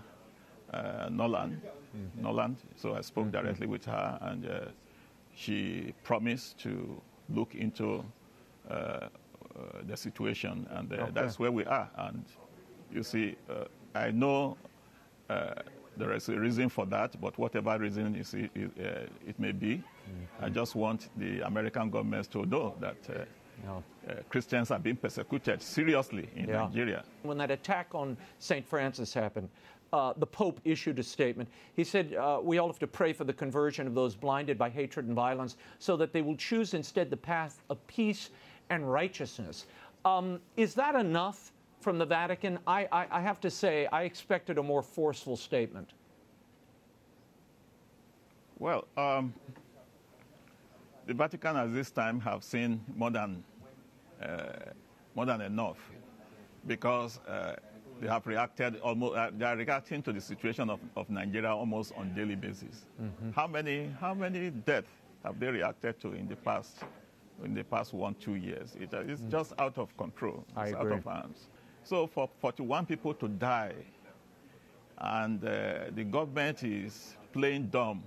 Nuland. 1.10 1.60
Mm-hmm. 1.96 2.26
Nuland. 2.26 2.56
So 2.76 2.96
I 2.96 3.02
spoke 3.02 3.26
mm-hmm. 3.26 3.32
directly 3.32 3.68
with 3.68 3.86
her, 3.86 4.18
and 4.22 4.48
she 5.36 5.94
promised 6.04 6.60
to 6.60 7.02
look 7.30 7.56
into 7.56 8.04
the 8.70 9.96
situation, 9.96 10.68
and 10.72 10.92
okay. 10.92 11.12
that's 11.14 11.40
where 11.40 11.52
we 11.52 11.66
are. 11.66 11.90
And 11.98 12.26
you 12.92 13.04
see, 13.04 13.36
I 13.96 14.12
know 14.12 14.58
uh, 15.30 15.54
there 15.96 16.14
is 16.14 16.30
a 16.30 16.40
reason 16.40 16.70
for 16.70 16.86
that, 16.88 17.20
but 17.20 17.38
whatever 17.38 17.78
reason 17.78 18.16
is, 18.16 18.34
it, 18.34 18.52
uh, 18.56 19.08
it 19.26 19.40
may 19.40 19.52
be, 19.52 19.78
mm-hmm. 19.78 20.46
I 20.46 20.50
just 20.50 20.76
want 20.76 21.10
the 21.18 21.42
American 21.42 21.90
government 21.90 22.32
to 22.32 22.46
know 22.46 22.76
that 22.80 22.98
uh, 23.10 23.26
no. 23.66 23.84
Uh, 24.08 24.14
Christians 24.30 24.72
are 24.72 24.80
being 24.80 24.96
persecuted 24.96 25.62
seriously 25.62 26.30
in 26.36 26.48
yeah. 26.48 26.64
Nigeria. 26.64 27.04
When 27.24 27.38
that 27.40 27.52
attack 27.52 27.88
on 27.94 28.18
St. 28.40 28.66
Francis 28.66 29.14
happened, 29.14 29.50
uh, 29.94 30.14
the 30.18 30.28
Pope 30.28 30.60
issued 30.66 31.00
a 31.00 31.04
statement. 31.04 31.50
He 31.76 31.84
said, 31.84 32.14
uh, 32.14 32.40
We 32.44 32.58
all 32.58 32.68
have 32.68 32.80
to 32.80 32.88
pray 32.88 33.14
for 33.14 33.24
the 33.24 33.34
conversion 33.34 33.88
of 33.88 33.96
those 33.96 34.16
blinded 34.16 34.58
by 34.58 34.70
hatred 34.70 35.08
and 35.08 35.16
violence 35.16 35.58
so 35.80 35.98
that 35.98 36.14
they 36.14 36.22
will 36.22 36.36
choose 36.36 36.74
instead 36.74 37.10
the 37.10 37.18
path 37.18 37.62
of 37.70 37.86
peace 37.88 38.30
and 38.70 38.90
righteousness. 38.92 39.66
Um, 40.06 40.40
is 40.56 40.76
that 40.76 40.96
enough 40.96 41.52
from 41.80 41.98
the 41.98 42.06
Vatican, 42.06 42.60
I, 42.66 42.88
I, 42.92 43.08
I 43.12 43.22
have 43.22 43.40
to 43.42 43.50
say, 43.50 43.88
I 43.92 44.04
expected 44.04 44.58
a 44.58 44.64
more 44.64 44.82
forceful 44.82 45.38
statement. 45.38 45.94
Well, 48.60 48.88
um, 48.98 49.34
the 51.06 51.14
Vatican 51.14 51.56
at 51.56 51.74
this 51.74 51.92
time 51.92 52.20
have 52.22 52.44
seen 52.44 52.84
more 52.96 53.12
than, 53.12 53.44
uh, 54.22 54.72
more 55.16 55.26
than 55.26 55.42
enough 55.42 55.78
because 56.66 57.20
uh, 57.28 57.56
they 58.02 58.08
have 58.08 58.26
reacted 58.26 58.80
almost, 58.82 59.16
uh, 59.16 59.30
they 59.38 59.46
are 59.46 59.56
reacting 59.56 60.02
to 60.04 60.12
the 60.12 60.22
situation 60.22 60.70
of, 60.70 60.80
of 60.96 61.10
Nigeria 61.10 61.54
almost 61.54 61.94
on 61.96 62.14
daily 62.14 62.36
basis. 62.36 62.86
Mm-hmm. 63.02 63.32
How 63.32 63.48
many, 63.48 63.92
how 64.00 64.14
many 64.14 64.50
deaths 64.50 64.90
have 65.24 65.40
they 65.40 65.48
reacted 65.48 66.00
to 66.02 66.14
in 66.14 66.28
the 66.28 66.36
past, 66.36 66.80
in 67.44 67.54
the 67.54 67.64
past 67.64 67.94
one, 67.94 68.16
two 68.16 68.36
years? 68.36 68.76
It, 68.80 68.90
it's 68.94 69.22
mm. 69.22 69.30
just 69.30 69.54
out 69.60 69.78
of 69.78 69.96
control. 69.98 70.44
It's 70.50 70.58
I 70.58 70.68
agree. 70.68 70.94
out 70.94 70.98
of 70.98 71.04
hands. 71.06 71.48
So 71.88 72.06
for 72.06 72.30
41 72.42 72.86
people 72.86 73.14
to 73.14 73.30
die, 73.30 73.74
and 74.98 75.42
uh, 75.42 75.86
the 75.96 76.04
government 76.04 76.62
is 76.64 77.16
playing 77.32 77.68
dumb, 77.68 78.04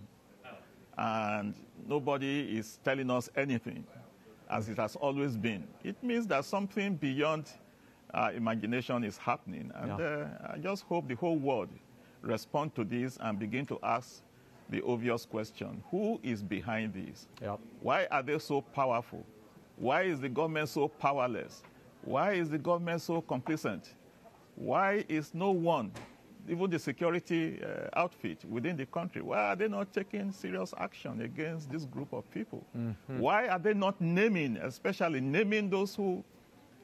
and 0.99 1.55
nobody 1.89 2.59
is 2.59 2.79
telling 2.85 3.11
us 3.11 3.31
anything, 3.35 3.87
as 4.51 4.69
it 4.69 4.77
has 4.77 4.97
always 4.97 5.35
been, 5.35 5.67
it 5.83 5.97
means 6.03 6.27
that 6.27 6.45
something 6.45 6.95
beyond 6.97 7.51
our 8.13 8.35
imagination 8.35 9.03
is 9.03 9.17
happening. 9.17 9.73
And 9.75 9.99
yeah. 9.99 10.05
uh, 10.05 10.53
I 10.53 10.59
just 10.59 10.83
hope 10.83 11.09
the 11.09 11.15
whole 11.15 11.39
world 11.39 11.71
respond 12.21 12.75
to 12.75 12.85
this 12.85 13.17
and 13.19 13.39
begin 13.39 13.65
to 13.65 13.79
ask 13.83 14.21
the 14.69 14.85
obvious 14.85 15.25
question 15.25 15.83
who 15.91 16.21
is 16.23 16.43
behind 16.43 16.93
this? 16.93 17.29
Yep. 17.41 17.61
Why 17.81 18.07
are 18.11 18.23
they 18.23 18.39
so 18.41 18.61
powerful? 18.61 19.25
Why 19.77 20.03
is 20.03 20.21
the 20.21 20.29
government 20.29 20.69
so 20.69 20.87
powerless? 20.87 21.63
Why 22.03 22.33
is 22.33 22.49
the 22.51 22.59
government 22.59 23.03
so 23.03 23.21
complacent? 23.21 23.95
Why 24.57 25.05
is 25.09 25.33
no 25.35 25.51
one, 25.51 25.93
even 26.49 26.71
the 26.71 26.79
security 26.79 27.61
uh, 27.63 27.89
outfit 27.99 28.45
within 28.45 28.77
the 28.77 28.87
country, 28.87 29.23
why 29.23 29.53
are 29.53 29.57
they 29.57 29.69
not 29.69 29.93
taking 29.93 30.33
serious 30.33 30.75
action 30.77 31.23
against 31.23 31.71
this 31.71 31.85
group 31.85 32.13
of 32.13 32.31
people? 32.31 32.65
Mm-hmm. 32.77 33.19
Why 33.19 33.49
are 33.49 33.59
they 33.59 33.75
not 33.75 34.01
naming, 34.01 34.57
especially 34.59 35.21
naming 35.21 35.71
those 35.71 35.95
who 35.95 36.25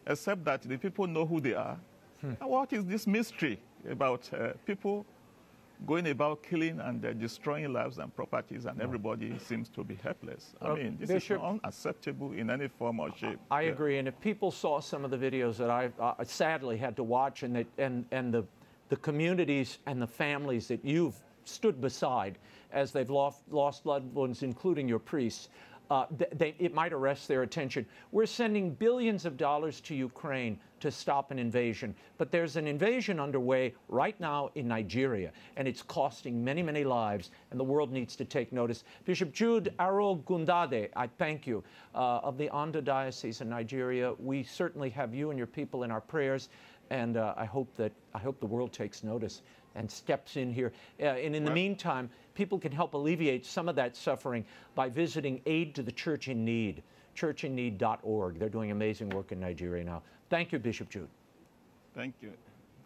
accept 0.07 0.45
that 0.45 0.63
the 0.63 0.77
people 0.77 1.07
know 1.07 1.27
who 1.27 1.41
they 1.41 1.55
are? 1.55 1.79
Hmm. 2.21 2.33
what 2.47 2.73
is 2.73 2.85
this 2.87 3.07
mystery 3.07 3.59
about 3.91 4.31
uh, 4.33 4.53
people 4.65 5.05
going 5.85 6.09
about 6.09 6.43
killing 6.43 6.81
and 6.81 7.05
uh, 7.05 7.13
destroying 7.13 7.73
lives 7.73 7.99
and 7.99 8.15
properties, 8.15 8.65
and 8.65 8.81
everybody 8.81 9.39
seems 9.39 9.69
to 9.71 9.85
be 9.85 9.97
helpless. 10.03 10.55
I 10.63 10.75
mean, 10.75 10.97
this 10.99 11.11
Bishop, 11.11 11.39
is 11.39 11.43
unacceptable 11.43 12.33
in 12.33 12.51
any 12.51 12.69
form 12.69 13.01
or 13.01 13.15
shape. 13.15 13.39
I 13.51 13.63
yeah. 13.63 13.71
agree. 13.71 13.99
And 13.99 14.09
if 14.09 14.19
people 14.21 14.51
saw 14.51 14.81
some 14.81 15.05
of 15.05 15.11
the 15.11 15.19
videos 15.19 15.57
that 15.57 15.71
I 15.71 15.91
uh, 16.01 16.25
sadly 16.25 16.77
had 16.77 16.97
to 16.97 17.03
watch, 17.03 17.43
and, 17.43 17.57
they, 17.57 17.67
and, 17.79 18.05
and 18.11 18.33
the 18.33 18.45
the 18.89 18.97
communities 18.97 19.79
and 19.87 20.01
the 20.01 20.07
families 20.07 20.69
that 20.69 20.85
you've 20.85 21.19
stood 21.45 21.81
beside 21.81 22.39
as 22.73 22.93
they've 22.93 23.11
lost, 23.11 23.43
lost 23.51 23.87
loved 23.87 24.13
ones, 24.15 24.43
including 24.43 24.89
your 24.89 24.99
priests. 24.99 25.49
Uh, 25.91 26.07
they, 26.35 26.55
it 26.59 26.75
might 26.75 26.93
arrest 26.93 27.29
their 27.29 27.43
attention. 27.43 27.87
We're 28.11 28.27
sending 28.27 28.71
billions 28.71 29.25
of 29.25 29.37
dollars 29.37 29.81
to 29.83 29.95
Ukraine 29.95 30.59
to 30.81 30.91
stop 30.91 31.31
an 31.31 31.39
invasion, 31.39 31.95
but 32.19 32.31
there's 32.31 32.57
an 32.57 32.67
invasion 32.67 33.19
underway 33.19 33.75
right 33.89 34.19
now 34.21 34.51
in 34.55 34.69
Nigeria, 34.69 35.33
and 35.57 35.67
it's 35.67 35.83
costing 35.83 36.43
many, 36.45 36.63
many 36.63 36.85
lives, 36.85 37.31
and 37.51 37.59
the 37.59 37.65
world 37.65 37.93
needs 37.93 38.17
to 38.17 38.25
take 38.25 38.53
notice. 38.53 38.85
Bishop 39.05 39.33
Jude 39.33 39.75
Arogundade, 39.79 40.91
I 40.97 41.07
thank 41.07 41.47
you, 41.47 41.65
uh, 41.95 42.21
of 42.23 42.39
the 42.39 42.49
Ondo 42.51 42.81
Diocese 42.81 43.41
in 43.41 43.49
Nigeria. 43.49 44.15
We 44.19 44.43
certainly 44.43 44.91
have 44.91 45.15
you 45.15 45.31
and 45.31 45.39
your 45.39 45.47
people 45.47 45.83
in 45.83 45.91
our 45.91 46.01
prayers, 46.01 46.49
and 46.91 47.17
uh, 47.17 47.35
I 47.37 47.45
hope 47.45 47.75
that 47.77 47.93
I 48.15 48.19
hope 48.19 48.39
the 48.41 48.47
world 48.47 48.73
takes 48.73 49.03
notice 49.03 49.43
and 49.75 49.91
steps 49.91 50.37
in 50.37 50.53
here. 50.53 50.73
Uh, 51.01 51.05
and 51.05 51.37
in 51.37 51.45
the 51.45 51.51
meantime, 51.51 52.11
people 52.35 52.59
can 52.59 52.73
help 52.73 52.95
alleviate 52.95 53.45
some 53.45 53.69
of 53.69 53.77
that 53.77 53.95
suffering 53.95 54.45
by 54.75 54.89
visiting 54.89 55.41
Aid 55.47 55.75
to 55.75 55.83
the 55.83 55.93
Church 55.93 56.29
in 56.29 56.45
Need, 56.45 56.83
churchinneed.org. 57.15 58.39
They're 58.39 58.49
doing 58.49 58.71
amazing 58.71 59.11
work 59.11 59.33
in 59.33 59.41
Nigeria 59.41 59.85
now. 59.85 60.03
Thank 60.29 60.53
you, 60.53 60.59
Bishop 60.59 60.89
Jude. 60.91 61.09
Thank 61.95 62.15
you. 62.21 62.33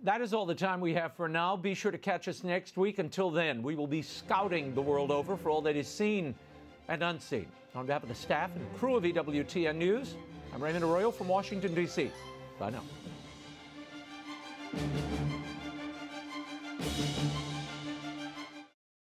That 0.03 0.23
is 0.23 0.33
all 0.33 0.47
the 0.47 0.55
time 0.55 0.81
we 0.81 0.95
have 0.95 1.15
for 1.15 1.29
now. 1.29 1.57
Be 1.57 1.75
sure 1.75 1.93
to 1.93 1.99
catch 1.99 2.27
us 2.29 2.43
next 2.43 2.77
week. 2.77 2.99
Until 2.99 3.31
then, 3.31 3.63
we 3.63 3.75
will 3.75 3.87
be 3.87 4.01
scouting 4.01 4.75
the 4.75 4.81
world 4.81 5.11
over 5.11 5.37
for 5.37 5.51
all 5.51 5.61
that 5.63 5.77
is 5.77 5.89
seen 5.89 6.35
and 6.89 7.03
unseen. 7.03 7.47
On 7.75 7.87
behalf 7.87 8.03
of 8.03 8.09
the 8.09 8.15
staff 8.15 8.51
and 8.57 8.77
crew 8.79 8.97
of 8.97 9.05
EWTN 9.05 9.77
News, 9.77 10.15
I'm 10.55 10.63
Raymond 10.63 10.85
Arroyo 10.85 11.11
from 11.11 11.29
Washington, 11.29 11.75
D.C. 11.75 12.11
Bye 12.59 12.71
now. 12.71 12.83